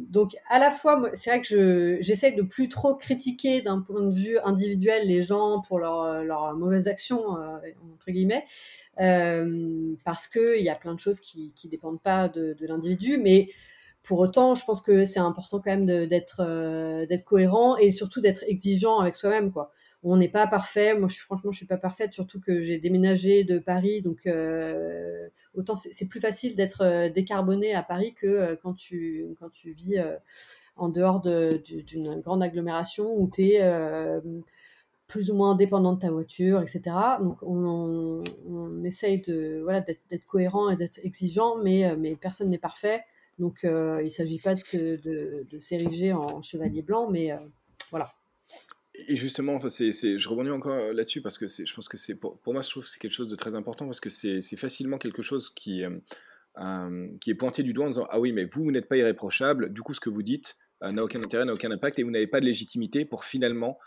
donc 0.09 0.31
à 0.49 0.59
la 0.59 0.71
fois, 0.71 1.09
c'est 1.13 1.29
vrai 1.29 1.41
que 1.41 1.97
j'essaie 1.99 2.31
de 2.31 2.41
plus 2.41 2.69
trop 2.69 2.95
critiquer 2.95 3.61
d'un 3.61 3.81
point 3.81 4.01
de 4.01 4.13
vue 4.13 4.37
individuel 4.39 5.07
les 5.07 5.21
gens 5.21 5.61
pour 5.61 5.79
leurs 5.79 6.23
leur 6.23 6.55
mauvaises 6.55 6.87
actions, 6.87 7.37
euh, 7.37 7.57
entre 7.93 8.11
guillemets, 8.11 8.45
euh, 8.99 9.93
parce 10.05 10.27
qu'il 10.27 10.61
y 10.61 10.69
a 10.69 10.75
plein 10.75 10.93
de 10.93 10.99
choses 10.99 11.19
qui 11.19 11.51
ne 11.63 11.69
dépendent 11.69 12.01
pas 12.01 12.29
de, 12.29 12.55
l'individu, 12.61 13.17
mais 13.17 13.49
pour 14.03 14.19
autant, 14.19 14.55
je 14.55 14.63
pense 14.63 14.81
que 14.81 15.05
c'est 15.05 15.19
important 15.19 15.57
quand 15.59 15.71
même 15.75 16.07
d'être 16.07 17.05
d'être 17.07 17.25
cohérent 17.25 17.77
et 17.77 17.91
surtout 17.91 18.21
d'être 18.21 18.43
exigeant 18.47 18.99
avec 18.99 19.15
soi-même. 19.15 19.51
quoi 19.51 19.71
on 20.03 20.17
n'est 20.17 20.29
pas 20.29 20.47
parfait. 20.47 20.93
Moi, 20.95 21.07
je 21.09 21.15
suis, 21.15 21.23
franchement, 21.23 21.51
je 21.51 21.57
suis 21.57 21.65
pas 21.65 21.77
parfaite, 21.77 22.13
surtout 22.13 22.39
que 22.39 22.61
j'ai 22.61 22.79
déménagé 22.79 23.43
de 23.43 23.59
Paris. 23.59 24.01
Donc, 24.01 24.27
euh, 24.27 25.27
autant 25.53 25.75
c'est 25.75 26.05
plus 26.05 26.21
facile 26.21 26.55
d'être 26.55 26.81
euh, 26.81 27.09
décarboné 27.09 27.73
à 27.73 27.83
Paris 27.83 28.13
que 28.13 28.27
euh, 28.27 28.55
quand, 28.61 28.73
tu, 28.73 29.35
vis 29.75 30.01
en 30.75 30.89
dehors 30.89 31.21
d'une 31.21 32.21
grande 32.21 32.41
agglomération 32.41 33.13
où 33.17 33.29
tu 33.29 33.49
es 33.49 33.61
plus 35.07 35.31
ou 35.31 35.35
moins 35.35 35.55
dépendant 35.55 35.93
de 35.93 35.99
ta 35.99 36.11
voiture, 36.11 36.61
etc. 36.61 36.81
Donc, 37.19 37.39
on, 37.41 38.23
essaye 38.83 39.21
de 39.21 39.59
voilà, 39.63 39.81
d'être 39.81 40.25
cohérent 40.25 40.69
et 40.69 40.75
d'être 40.77 40.99
exigeant, 41.03 41.57
mais, 41.61 42.15
personne 42.21 42.49
n'est 42.49 42.57
parfait. 42.57 43.03
Donc, 43.37 43.59
il 43.63 43.69
ne 43.69 44.09
s'agit 44.09 44.39
pas 44.39 44.55
de, 44.55 44.95
de, 44.97 45.45
de 45.49 45.59
s'ériger 45.59 46.13
en 46.13 46.41
chevalier 46.41 46.81
blanc, 46.81 47.09
mais 47.09 47.31
voilà. 47.91 48.13
Et 49.07 49.15
justement, 49.15 49.53
enfin, 49.55 49.69
c'est, 49.69 49.91
je 49.91 50.29
rebondis 50.29 50.49
encore 50.49 50.73
euh, 50.73 50.93
là-dessus 50.93 51.21
parce 51.21 51.37
que 51.37 51.47
je 51.47 51.73
pense 51.73 51.87
que 51.87 51.97
c'est 51.97 52.15
pour, 52.19 52.39
moi, 52.47 52.61
je 52.61 52.69
trouve 52.69 52.83
que 52.83 52.89
c'est 52.89 52.99
quelque 52.99 53.13
chose 53.13 53.27
de 53.27 53.35
très 53.35 53.55
important 53.55 53.85
parce 53.85 53.99
que 53.99 54.09
c'est, 54.09 54.41
facilement 54.57 54.97
quelque 54.97 55.21
chose 55.21 55.49
qui, 55.49 55.83
euh, 55.83 55.97
euh, 56.57 57.07
qui 57.21 57.31
est 57.31 57.35
pointé 57.35 57.63
du 57.63 57.73
doigt 57.73 57.85
en 57.85 57.89
disant 57.89 58.07
Ah 58.09 58.19
oui, 58.19 58.31
mais 58.31 58.45
vous, 58.45 58.63
vous 58.63 58.71
n'êtes 58.71 58.87
pas 58.87 58.97
irréprochable, 58.97 59.71
du 59.71 59.81
coup, 59.81 59.93
ce 59.93 59.99
que 59.99 60.09
vous 60.09 60.23
dites 60.23 60.57
n'a 60.81 61.03
aucun 61.03 61.19
intérêt, 61.21 61.43
n'a 61.43 61.53
aucun 61.53 61.71
impact 61.71 61.99
et 61.99 62.03
vous 62.03 62.11
n'avez 62.11 62.27
pas 62.27 62.39
de 62.39 62.45
légitimité 62.45 63.03
pour 63.03 63.25
finalement 63.25 63.77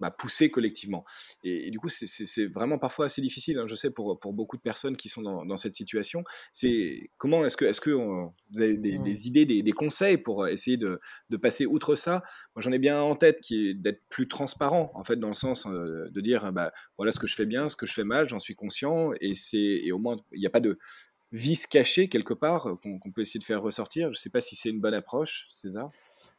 bah, 0.00 0.10
pousser 0.10 0.50
collectivement. 0.50 1.04
Et, 1.44 1.70
du 1.70 1.78
coup, 1.78 1.88
c'est 1.88 2.46
vraiment 2.46 2.78
parfois 2.78 3.06
assez 3.06 3.20
difficile, 3.20 3.58
hein, 3.58 3.66
je 3.66 3.74
sais, 3.74 3.90
pour, 3.90 4.18
pour 4.18 4.32
beaucoup 4.32 4.56
de 4.56 4.62
personnes 4.62 4.96
qui 4.96 5.08
sont 5.08 5.22
dans, 5.22 5.44
dans 5.44 5.56
cette 5.56 5.74
situation. 5.74 6.24
C'est 6.52 7.10
comment 7.18 7.44
est-ce 7.44 7.56
que, 7.56 7.64
est 7.66 7.72
-ce 7.72 7.80
que 7.80 7.90
vous 7.90 8.32
avez 8.56 8.76
des, 8.76 8.98
mmh. 8.98 9.04
des 9.04 9.26
idées, 9.26 9.46
des, 9.46 9.62
des, 9.62 9.72
conseils 9.72 10.18
pour 10.18 10.46
essayer 10.48 10.76
de, 10.76 11.00
de 11.28 11.36
passer 11.36 11.66
outre 11.66 11.94
ça? 11.94 12.22
Moi, 12.54 12.62
j'en 12.62 12.72
ai 12.72 12.78
bien 12.78 13.00
en 13.00 13.14
tête 13.14 13.40
qui 13.40 13.68
est 13.68 13.74
d'être 13.74 14.02
plus 14.08 14.28
transparent, 14.28 14.90
en 14.94 15.04
fait, 15.04 15.16
dans 15.16 15.28
le 15.28 15.34
sens 15.34 15.66
de 15.66 16.20
dire, 16.20 16.52
bah, 16.52 16.72
voilà 16.96 17.12
ce 17.12 17.18
que 17.18 17.26
je 17.26 17.34
fais 17.34 17.46
bien, 17.46 17.68
ce 17.68 17.76
que 17.76 17.86
je 17.86 17.92
fais 17.92 18.04
mal, 18.04 18.28
j'en 18.28 18.38
suis 18.38 18.54
conscient, 18.54 19.12
et, 19.20 19.32
et 19.52 19.92
au 19.92 19.98
moins, 19.98 20.16
il 20.32 20.40
n'y 20.40 20.46
a 20.46 20.50
pas 20.50 20.60
de 20.60 20.78
vice 21.32 21.66
caché 21.66 22.08
quelque 22.08 22.34
part 22.34 22.68
qu'on 22.82 23.12
peut 23.12 23.20
essayer 23.20 23.38
de 23.38 23.44
faire 23.44 23.62
ressortir. 23.62 24.12
Je 24.12 24.18
ne 24.18 24.20
sais 24.20 24.30
pas 24.30 24.40
si 24.40 24.56
c'est 24.56 24.70
une 24.70 24.80
bonne 24.80 24.94
approche, 24.94 25.46
César. 25.48 25.90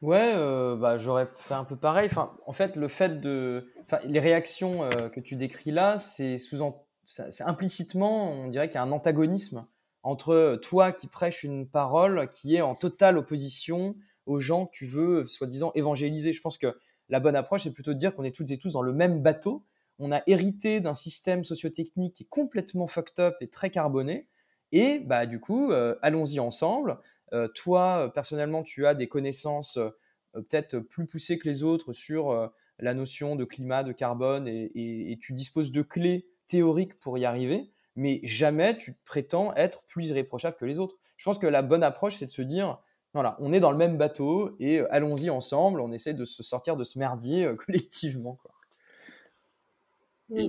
Ouais, 0.02 0.34
euh, 0.36 0.76
bah, 0.76 0.98
j'aurais 0.98 1.28
fait 1.38 1.54
un 1.54 1.64
peu 1.64 1.76
pareil. 1.76 2.08
Enfin, 2.10 2.36
en 2.48 2.54
fait, 2.54 2.76
le 2.76 2.88
fait 2.88 3.22
de, 3.22 3.72
enfin, 3.84 4.00
les 4.06 4.20
réactions 4.20 4.84
euh, 4.84 5.10
que 5.10 5.20
tu 5.20 5.36
décris 5.36 5.70
là, 5.70 6.00
c'est 6.00 6.40
sous, 6.40 6.58
c'est 7.06 7.44
implicitement, 7.44 8.32
on 8.32 8.48
dirait 8.48 8.68
qu'il 8.68 8.76
y 8.76 8.80
a 8.80 8.84
un 8.84 8.92
antagonisme 8.92 9.68
entre 10.04 10.60
toi 10.64 10.92
qui 10.92 11.08
prêches 11.08 11.44
une 11.44 11.68
parole 11.68 12.28
qui 12.30 12.56
est 12.56 12.62
en 12.62 12.74
totale 12.74 13.18
opposition 13.18 13.96
aux 14.26 14.40
gens 14.40 14.66
que 14.66 14.72
tu 14.72 14.88
veux, 14.88 15.28
soi-disant, 15.28 15.72
évangéliser. 15.76 16.34
Je 16.34 16.42
pense 16.42 16.58
que 16.58 16.76
la 17.10 17.20
bonne 17.20 17.36
approche, 17.36 17.64
c'est 17.64 17.74
plutôt 17.74 17.94
de 17.94 18.00
dire 18.00 18.16
qu'on 18.16 18.24
est 18.24 18.36
toutes 18.36 18.50
et 18.50 18.58
tous 18.58 18.74
dans 18.74 18.82
le 18.82 18.94
même 18.94 19.22
bateau. 19.22 19.66
On 20.00 20.12
a 20.12 20.24
hérité 20.26 20.80
d'un 20.80 20.96
système 20.96 21.44
sociotechnique 21.44 22.16
qui 22.16 22.24
est 22.24 22.30
complètement 22.30 22.88
fucked 22.88 23.20
up 23.20 23.36
et 23.42 23.50
très 23.50 23.70
carboné. 23.70 24.28
Et 24.72 25.00
bah, 25.00 25.28
du 25.28 25.40
coup, 25.40 25.72
euh, 25.72 25.96
allons-y 26.02 26.40
ensemble. 26.40 26.98
Euh, 27.34 27.48
toi, 27.48 28.12
personnellement, 28.14 28.64
tu 28.64 28.86
as 28.86 28.94
des 28.94 29.08
connaissances 29.08 29.78
euh, 29.78 29.90
peut-être 30.34 30.80
plus 30.80 31.06
poussées 31.06 31.38
que 31.38 31.48
les 31.48 31.64
autres 31.64 31.94
sur 31.94 32.32
euh, 32.32 32.48
la 32.80 32.94
notion 32.94 33.36
de 33.36 33.46
climat, 33.46 33.84
de 33.84 33.92
carbone, 33.92 34.48
et, 34.48 35.18
tu 35.22 35.34
disposes 35.34 35.72
de 35.72 35.82
clés 35.82 36.28
théoriques 36.48 37.00
pour 37.00 37.18
y 37.18 37.26
arriver, 37.26 37.72
mais 37.96 38.20
jamais 38.24 38.78
tu 38.78 38.94
prétends 39.06 39.54
être 39.56 39.84
plus 39.84 40.08
irréprochable 40.08 40.58
que 40.58 40.66
les 40.66 40.80
autres. 40.80 40.96
Je 41.18 41.26
pense 41.26 41.38
que 41.38 41.48
la 41.48 41.62
bonne 41.62 41.84
approche, 41.84 42.16
c'est 42.16 42.26
de 42.26 42.32
se 42.32 42.42
dire, 42.42 42.80
voilà, 43.14 43.38
on 43.40 43.54
est 43.54 43.60
dans 43.60 43.72
le 43.72 43.78
même 43.78 43.98
bateau 43.98 44.56
et 44.60 44.80
allons-y 44.90 45.30
ensemble, 45.30 45.80
on 45.80 45.92
essaie 45.92 46.14
de 46.14 46.26
se 46.26 46.44
sortir 46.44 46.76
de 46.76 46.84
ce 46.84 46.98
merdier 46.98 47.50
collectivement. 47.66 48.40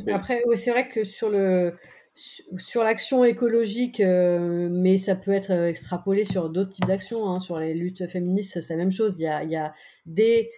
Après, 0.09 0.43
c'est 0.55 0.71
vrai 0.71 0.89
que 0.89 1.05
sur 1.05 1.29
le, 1.29 1.75
sur 2.15 2.85
l'action 2.85 3.25
écologique, 3.25 4.01
euh, 4.01 4.69
mais 4.71 4.99
ça 4.99 5.15
peut 5.15 5.31
être 5.33 5.51
euh, 5.51 5.69
extrapolé 5.69 6.25
sur 6.25 6.51
d'autres 6.51 6.71
types 6.71 6.87
d'actions. 6.87 7.27
Hein. 7.29 7.41
Sur 7.41 7.59
les 7.59 7.75
luttes 7.75 8.07
féministes, 8.07 8.61
c'est 8.61 8.75
la 8.75 8.79
même 8.79 8.93
chose. 8.93 9.19
Il 9.19 9.23
y 9.23 9.27
a, 9.27 9.43
il 9.43 9.51
y 9.51 9.59
des, 10.07 10.51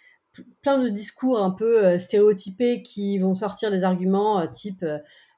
plein 0.62 0.82
de 0.82 0.88
discours 0.88 1.38
un 1.38 1.50
peu 1.50 1.84
euh, 1.84 1.98
stéréotypés 1.98 2.82
qui 2.82 3.18
vont 3.18 3.34
sortir 3.34 3.70
des 3.70 3.84
arguments 3.84 4.46
type 4.48 4.84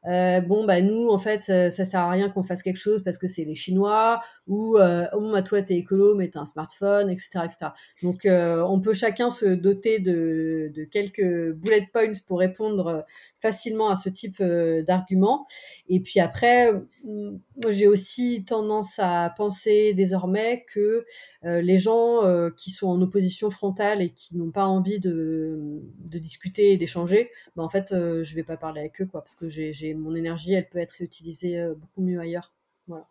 euh, 0.06 0.40
bon, 0.40 0.64
bah, 0.64 0.80
nous, 0.80 1.08
en 1.08 1.18
fait, 1.18 1.44
ça, 1.44 1.70
ça 1.70 1.84
sert 1.84 2.00
à 2.00 2.10
rien 2.10 2.30
qu'on 2.30 2.44
fasse 2.44 2.62
quelque 2.62 2.78
chose 2.78 3.02
parce 3.02 3.18
que 3.18 3.26
c'est 3.26 3.44
les 3.44 3.54
Chinois, 3.54 4.20
ou 4.46 4.76
euh, 4.76 5.04
oh, 5.12 5.32
bah, 5.32 5.42
toi, 5.42 5.62
t'es 5.62 5.74
écolo, 5.74 6.14
mais 6.14 6.28
t'as 6.28 6.40
un 6.40 6.46
smartphone, 6.46 7.10
etc. 7.10 7.40
etc. 7.44 7.70
Donc, 8.02 8.24
euh, 8.24 8.62
on 8.68 8.80
peut 8.80 8.92
chacun 8.92 9.30
se 9.30 9.46
doter 9.46 9.98
de, 9.98 10.70
de, 10.74 10.84
quelques 10.84 11.52
bullet 11.54 11.88
points 11.92 12.12
pour 12.26 12.38
répondre 12.38 13.04
facilement 13.40 13.88
à 13.88 13.96
ce 13.96 14.08
type 14.08 14.42
d'arguments. 14.42 15.46
Et 15.88 16.00
puis 16.00 16.20
après, 16.20 16.72
moi, 17.04 17.70
j'ai 17.70 17.86
aussi 17.86 18.44
tendance 18.44 18.98
à 18.98 19.32
penser 19.36 19.92
désormais 19.94 20.64
que 20.72 21.04
les 21.44 21.78
gens 21.78 22.22
qui 22.56 22.70
sont 22.70 22.88
en 22.88 23.00
opposition 23.02 23.50
frontale 23.50 24.02
et 24.02 24.10
qui 24.10 24.36
n'ont 24.36 24.50
pas 24.50 24.66
envie 24.66 24.98
de, 24.98 25.80
de 25.98 26.18
discuter 26.18 26.72
et 26.72 26.76
d'échanger, 26.76 27.30
bah, 27.54 27.62
en 27.62 27.68
fait, 27.68 27.88
je 27.90 28.34
vais 28.34 28.42
pas 28.42 28.56
parler 28.56 28.80
avec 28.80 29.00
eux, 29.00 29.06
quoi, 29.06 29.20
parce 29.20 29.34
que 29.34 29.48
j'ai 29.48 29.95
mon 29.96 30.14
énergie, 30.14 30.54
elle 30.54 30.68
peut 30.68 30.78
être 30.78 31.00
utilisée 31.00 31.58
euh, 31.58 31.74
beaucoup 31.74 32.02
mieux 32.02 32.20
ailleurs. 32.20 32.52
Voilà. 32.86 33.08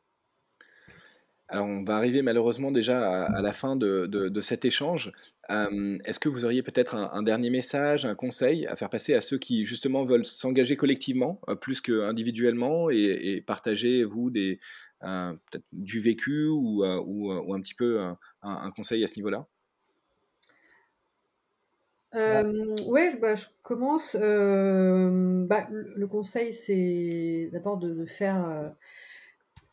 Alors, 1.47 1.67
on 1.67 1.83
va 1.83 1.95
arriver 1.95 2.23
malheureusement 2.23 2.71
déjà 2.71 3.25
à, 3.25 3.41
la 3.41 3.53
fin 3.53 3.75
de, 3.75 4.07
de, 4.07 4.41
cet 4.41 4.65
échange. 4.65 5.11
Euh, 5.51 5.99
est-ce 6.03 6.19
que 6.19 6.27
vous 6.27 6.43
auriez 6.43 6.63
peut-être 6.63 6.95
un, 6.95 7.21
dernier 7.21 7.51
message, 7.51 8.03
un 8.03 8.15
conseil 8.15 8.65
à 8.65 8.75
faire 8.75 8.89
passer 8.89 9.13
à 9.13 9.21
ceux 9.21 9.37
qui 9.37 9.63
justement 9.63 10.03
veulent 10.05 10.25
s'engager 10.25 10.75
collectivement 10.75 11.39
euh, 11.47 11.53
plus 11.53 11.81
qu'individuellement 11.81 12.89
et, 12.89 12.95
et 12.95 13.41
partager, 13.41 14.03
vous, 14.03 14.31
du 14.31 15.99
vécu 15.99 16.47
ou, 16.47 16.83
ou, 16.83 17.53
un 17.53 17.61
petit 17.61 17.75
peu 17.75 17.99
un 18.41 18.71
conseil 18.71 19.03
à 19.03 19.07
ce 19.07 19.17
niveau-là? 19.17 19.47
Ouais, 22.15 23.17
bah, 23.19 23.35
je 23.35 23.45
commence, 23.63 24.15
bah, 24.15 25.67
le 25.69 26.07
conseil, 26.07 26.53
c'est 26.53 27.49
d'abord 27.51 27.77
de 27.77 28.05
faire, 28.05 28.73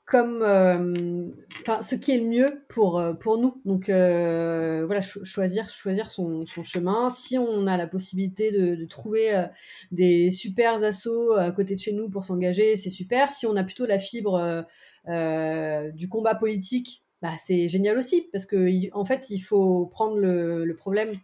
comme, 0.05 0.41
ce 0.43 1.95
qui 1.95 2.13
est 2.13 2.19
le 2.19 2.25
mieux 2.27 2.63
pour, 2.69 3.03
pour 3.21 3.39
nous. 3.39 3.61
Donc, 3.65 3.87
voilà, 3.87 5.01
choisir 5.01 5.69
choisir 5.71 6.11
son 6.11 6.45
son 6.47 6.63
chemin. 6.63 7.09
Si 7.09 7.39
on 7.39 7.67
a 7.67 7.77
la 7.77 7.87
possibilité 7.87 8.51
de 8.53 8.85
trouver, 8.85 9.47
des 9.91 10.31
super 10.31 10.83
assos 10.85 11.33
à 11.33 11.51
côté 11.53 11.75
de 11.75 11.81
chez 11.81 11.93
nous 11.93 12.09
pour 12.11 12.25
s'engager, 12.25 12.77
c'est 12.77 12.91
super. 12.91 13.31
Si 13.31 13.47
on 13.47 13.57
a 13.57 13.65
plutôt 13.65 13.87
la 13.87 13.99
fibre, 13.99 14.67
du 15.07 16.09
combat 16.09 16.35
politique, 16.35 17.05
bah, 17.23 17.35
c'est 17.45 17.69
génial 17.69 17.97
aussi 17.99 18.29
parce 18.33 18.47
qu'en 18.47 19.05
fait, 19.05 19.31
il 19.31 19.39
faut 19.41 19.87
prendre 19.87 20.19
le 20.19 20.75
problème 20.75 21.19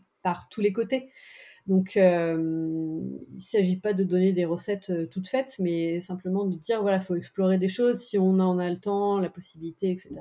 tous 0.51 0.61
les 0.61 0.73
côtés. 0.73 1.11
Donc, 1.67 1.97
il 1.97 2.03
ne 2.03 3.39
s'agit 3.39 3.77
pas 3.77 3.93
de 3.93 4.03
donner 4.03 4.33
des 4.33 4.47
recettes 4.47 4.91
toutes 5.11 5.29
faites, 5.29 5.57
mais 5.59 6.01
simplement 6.01 6.47
de 6.47 6.57
dire, 6.57 6.81
voilà, 6.81 6.97
il 6.97 7.03
faut 7.03 7.15
explorer 7.15 7.59
des 7.59 7.69
choses 7.69 7.99
si 7.99 8.17
on 8.17 8.39
en 8.39 8.59
a 8.59 8.71
le 8.71 8.81
temps, 8.81 9.21
la 9.21 9.29
possibilité, 9.29 9.91
etc. 9.91 10.15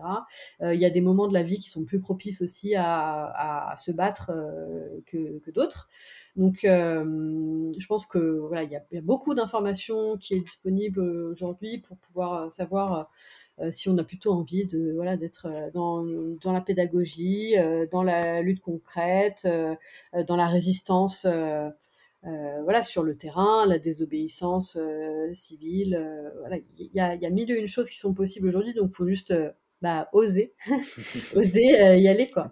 Il 0.61 0.75
y 0.75 0.83
a 0.83 0.89
des 0.89 0.99
moments 0.99 1.29
de 1.29 1.33
la 1.33 1.43
vie 1.43 1.59
qui 1.59 1.69
sont 1.69 1.85
plus 1.85 2.01
propices 2.01 2.41
aussi 2.41 2.75
à, 2.75 3.73
se 3.77 3.91
battre 3.91 4.33
que, 5.05 5.51
d'autres. 5.51 5.87
Donc, 6.35 6.59
je 6.63 7.85
pense 7.87 8.05
que 8.05 8.17
voilà, 8.47 8.63
il 8.63 8.71
y, 8.71 8.75
a 8.75 9.01
beaucoup 9.01 9.33
d'informations 9.33 10.17
qui 10.17 10.33
est 10.33 10.41
disponible 10.41 10.99
aujourd'hui 10.99 11.77
pour 11.77 11.97
pouvoir 11.97 12.51
savoir 12.51 12.93
euh, 12.93 13.03
si 13.71 13.89
on 13.89 13.97
a 13.97 14.03
plutôt 14.03 14.31
envie 14.33 14.65
de 14.65 14.93
voilà 14.93 15.17
d'être 15.17 15.47
euh, 15.47 15.71
dans, 15.71 16.03
dans, 16.41 16.51
la 16.51 16.61
pédagogie, 16.61 17.57
euh, 17.57 17.87
dans 17.89 18.03
la 18.03 18.41
lutte 18.41 18.61
concrète, 18.61 19.47
dans 20.27 20.35
la 20.35 20.47
résistance. 20.47 21.25
voilà, 22.23 22.83
sur 22.83 23.03
le 23.03 23.15
terrain, 23.15 23.65
la 23.65 23.79
désobéissance 23.79 24.77
civile. 25.33 25.99
voilà, 26.39 26.57
il 26.77 26.89
y 26.93 26.99
a, 26.99 27.15
y 27.15 27.25
a 27.25 27.29
mille 27.29 27.51
et 27.51 27.59
une 27.59 27.67
choses 27.67 27.89
qui 27.89 27.97
sont 27.97 28.13
possibles 28.13 28.47
aujourd'hui, 28.47 28.73
donc 28.73 28.91
faut 28.91 29.07
juste 29.07 29.33
bah, 29.81 30.09
oser, 30.13 30.53
oser 31.35 31.97
y 31.97 32.07
aller, 32.07 32.29
quoi. 32.29 32.51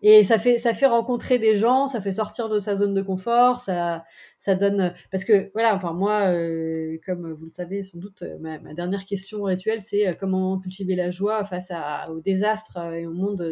Et 0.00 0.22
ça 0.22 0.38
fait, 0.38 0.58
ça 0.58 0.74
fait 0.74 0.86
rencontrer 0.86 1.38
des 1.38 1.56
gens, 1.56 1.88
ça 1.88 2.00
fait 2.00 2.12
sortir 2.12 2.48
de 2.48 2.60
sa 2.60 2.76
zone 2.76 2.94
de 2.94 3.02
confort, 3.02 3.58
ça, 3.58 4.04
ça 4.36 4.54
donne. 4.54 4.92
Parce 5.10 5.24
que, 5.24 5.50
voilà, 5.54 5.74
enfin, 5.74 5.92
moi, 5.92 6.28
euh, 6.28 6.98
comme 7.04 7.32
vous 7.32 7.46
le 7.46 7.50
savez 7.50 7.82
sans 7.82 7.98
doute, 7.98 8.22
euh, 8.22 8.38
ma, 8.38 8.58
dernière 8.74 9.04
question 9.06 9.42
rituelle, 9.42 9.82
c'est 9.82 10.06
euh, 10.06 10.12
comment 10.14 10.58
cultiver 10.60 10.94
la 10.94 11.10
joie 11.10 11.42
face 11.44 11.72
à, 11.72 12.10
au 12.12 12.20
désastre 12.20 12.78
et 12.94 13.06
au 13.06 13.12
monde, 13.12 13.44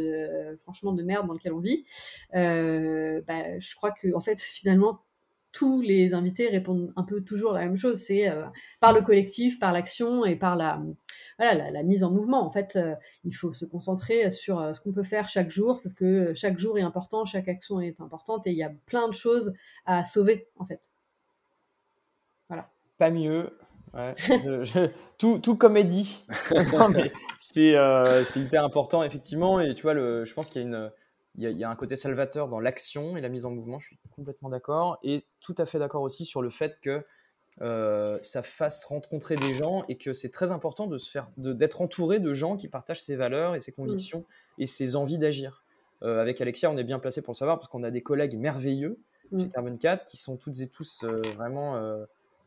franchement, 0.61 0.93
de 0.93 1.03
merde 1.03 1.27
dans 1.27 1.35
lequel 1.35 1.53
on 1.53 1.61
vit. 1.61 1.85
bah, 2.33 3.59
je 3.59 3.75
crois 3.75 3.91
que, 3.91 4.15
en 4.15 4.21
fait, 4.21 4.41
finalement, 4.41 5.01
tous 5.57 5.81
les 5.81 6.13
invités 6.13 6.49
répondent 6.49 6.93
un 6.97 7.03
peu 7.03 7.23
toujours 7.23 7.53
la 7.53 7.61
même 7.61 7.79
chose, 7.79 7.97
c'est 7.97 8.31
par 8.79 8.93
le 8.93 9.01
collectif, 9.01 9.59
par 9.59 9.73
l'action 9.73 10.27
et 10.27 10.37
par 10.37 10.55
la, 10.55 10.83
voilà, 11.39 11.71
la, 11.71 11.83
mise 11.83 12.03
en 12.03 12.11
mouvement. 12.11 12.45
En 12.45 12.51
fait, 12.51 12.77
euh, 12.77 12.95
il 13.25 13.33
faut 13.33 13.53
se 13.53 13.65
concentrer 13.65 14.31
sur 14.31 14.61
euh, 14.61 14.73
ce 14.73 14.81
qu'on 14.81 14.93
peut 14.93 15.03
faire 15.03 15.29
chaque 15.29 15.51
jour, 15.51 15.81
parce 15.83 15.95
que 15.95 16.33
chaque 16.35 16.59
jour 16.59 16.79
est 16.79 16.83
important, 16.83 17.25
chaque 17.25 17.49
action 17.49 17.81
est 17.81 18.01
importante, 18.01 18.47
et 18.47 18.51
il 18.51 18.57
y 18.57 18.63
a 18.63 18.73
plein 18.87 19.09
de 19.09 19.15
choses 19.15 19.53
à 19.85 20.05
sauver, 20.05 20.49
en 20.59 20.65
fait. 20.65 20.81
Voilà. 22.49 22.71
Pas 22.99 23.11
mieux. 23.11 23.51
tout, 25.19 25.39
tout 25.39 25.57
comme 25.57 25.83
dit. 25.83 26.25
Euh, 27.59 28.25
c'est 28.25 28.41
hyper 28.41 28.65
important, 28.65 29.03
effectivement. 29.03 29.61
Et 29.61 29.75
tu 29.75 29.83
vois, 29.83 29.95
le, 29.95 30.25
je 30.25 30.35
pense 30.35 30.51
qu'il 30.51 30.61
y 30.61 30.65
a 30.65 30.69
une 30.69 30.91
il 31.39 31.51
y, 31.59 31.65
a, 31.65 31.71
un 31.71 31.77
côté 31.77 31.97
salvateur 31.97 32.49
dans 32.49 32.61
l'action 32.61 33.17
et 33.17 33.21
la 33.21 33.29
mise 33.29 33.45
en 33.45 33.51
mouvement, 33.51 33.79
je 33.79 33.89
suis 33.89 33.99
complètement 34.15 34.49
d'accord. 34.49 34.99
Et 35.03 35.25
tout 35.41 35.55
à 35.59 35.67
fait 35.67 35.79
d'accord 35.79 36.03
aussi 36.03 36.25
sur 36.25 36.41
le 36.41 36.51
fait 36.51 36.79
que 36.81 37.05
euh, 37.61 38.19
ça 38.23 38.43
fasse 38.43 38.85
rencontrer 38.85 39.37
des 39.37 39.53
gens 39.53 39.85
et 39.89 39.97
que 39.97 40.13
c'est 40.13 40.31
très 40.31 40.51
important 40.51 40.87
de 40.87 40.99
se 40.99 41.11
faire, 41.11 41.29
d'être 41.37 41.81
entouré 41.81 42.21
de 42.21 42.33
gens 42.33 42.57
qui 42.57 42.69
partagent 42.69 43.03
ses 43.03 43.17
valeurs 43.17 43.55
et 43.55 43.61
ses 43.61 43.73
mm. 43.73 43.77
convictions 43.77 44.25
et 44.59 44.67
ses 44.67 44.97
envies 44.97 45.19
d'agir. 45.19 45.63
Euh, 46.03 46.21
avec 46.21 46.41
Alexia, 46.41 46.71
on 46.71 46.77
est 46.77 46.85
bien 46.85 46.99
placé 46.99 47.23
pour 47.23 47.33
le 47.33 47.37
savoir 47.37 47.59
parce 47.59 47.69
qu'on 47.69 47.83
a 47.83 47.91
des 47.91 48.03
collègues 48.03 48.39
merveilleux 48.39 48.99
mm. 49.31 49.41
chez 49.43 49.49
Carbon 49.51 49.77
4 49.77 50.07
qui 50.07 50.17
sont 50.17 50.37
toutes 50.37 50.61
et 50.61 50.69
tous 50.69 51.05
euh, 51.05 51.21
vraiment 51.37 51.77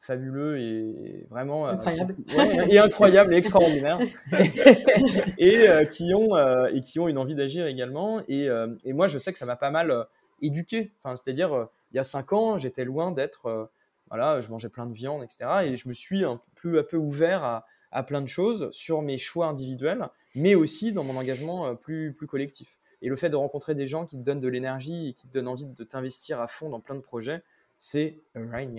fabuleux 0.09 0.59
et 0.59 1.25
vraiment 1.29 1.67
incroyable 1.67 2.15
et 2.69 2.79
incroyable 2.79 3.33
et 3.33 3.37
extraordinaire 3.37 3.99
et 5.37 5.67
qui 5.91 6.13
ont 6.13 6.37
et 6.67 6.81
qui 6.81 6.99
ont 6.99 7.07
une 7.07 7.17
envie 7.17 7.35
d'agir 7.35 7.65
également 7.67 8.21
et, 8.27 8.49
et, 8.85 8.93
moi 8.93 9.07
je 9.07 9.17
sais 9.17 9.31
que 9.31 9.37
ça 9.37 9.45
m'a 9.45 9.55
pas 9.55 9.71
mal 9.71 10.05
éduqué 10.41 10.91
enfin 11.01 11.15
c'est-à-dire 11.15 11.67
il 11.91 11.97
y 11.97 11.99
a 11.99 12.03
cinq 12.03 12.33
ans 12.33 12.57
j'étais 12.57 12.85
loin 12.85 13.11
d'être 13.11 13.69
voilà, 14.09 14.41
je 14.41 14.49
mangeais 14.49 14.69
plein 14.69 14.85
de 14.85 14.93
viande, 14.93 15.23
etc. 15.23 15.49
Et 15.65 15.75
je 15.75 15.87
me 15.87 15.93
suis 15.93 16.25
un 16.25 16.41
peu 16.55 16.79
à 16.79 16.83
peu 16.83 16.97
ouvert 16.97 17.43
à, 17.91 18.03
plein 18.03 18.21
de 18.21 18.27
choses 18.27 18.69
sur 18.71 19.01
mes 19.01 19.17
choix 19.17 19.47
individuels, 19.47 20.09
mais 20.35 20.53
aussi 20.53 20.91
dans 20.91 21.03
mon 21.03 21.17
engagement 21.17 21.67
euh, 21.67 21.73
plus, 21.73 22.13
plus 22.13 22.27
collectif. 22.27 22.77
Et 23.01 23.09
le 23.09 23.15
fait 23.15 23.29
de 23.29 23.35
rencontrer 23.35 23.73
des 23.73 23.87
gens 23.87 24.05
qui 24.05 24.17
te 24.17 24.21
donnent 24.21 24.39
de 24.39 24.47
l'énergie 24.47 25.09
et 25.09 25.13
qui 25.13 25.27
te 25.27 25.33
donnent 25.33 25.47
envie 25.47 25.65
de 25.65 25.83
t'investir 25.83 26.39
à 26.39 26.47
fond 26.47 26.69
dans 26.69 26.79
plein 26.79 26.95
de 26.95 26.99
projets, 26.99 27.41
c'est 27.79 28.19
right 28.35 28.69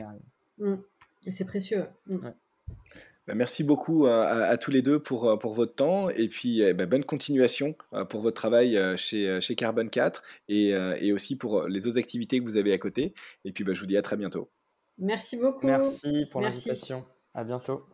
mmh. 0.58 0.74
Et 1.26 1.32
c'est 1.32 1.44
précieux. 1.44 1.86
Mmh. 2.06 2.28
Bah, 3.26 3.34
merci 3.34 3.64
beaucoup 3.64 4.06
à, 4.06 4.56
tous 4.56 4.70
les 4.70 4.82
deux 4.82 4.98
pour, 4.98 5.28
euh, 5.28 5.36
pour 5.36 5.52
votre 5.52 5.74
temps 5.74 6.08
et 6.08 6.28
puis 6.28 6.62
eh 6.62 6.72
ben, 6.72 6.88
bonne 6.88 7.04
continuation 7.04 7.76
euh, 7.92 8.04
pour 8.04 8.22
votre 8.22 8.36
travail 8.36 8.78
chez, 8.96 9.40
chez 9.40 9.54
Carbon 9.54 9.86
4 9.86 10.22
et, 10.48 10.70
et, 11.00 11.12
aussi 11.12 11.36
pour 11.36 11.68
les 11.68 11.86
autres 11.86 11.98
activités 11.98 12.38
que 12.38 12.44
vous 12.44 12.56
avez 12.56 12.72
à 12.72 12.78
côté. 12.78 13.14
Et 13.44 13.52
puis 13.52 13.64
bah, 13.64 13.72
je 13.74 13.80
vous 13.80 13.86
dis 13.86 13.96
à 13.96 14.02
très 14.02 14.16
bientôt. 14.16 14.50
Merci 14.98 15.36
beaucoup. 15.36 15.66
Merci 15.66 16.26
pour 16.30 16.40
l'invitation. 16.40 17.04
À 17.34 17.44
bientôt. 17.44 17.90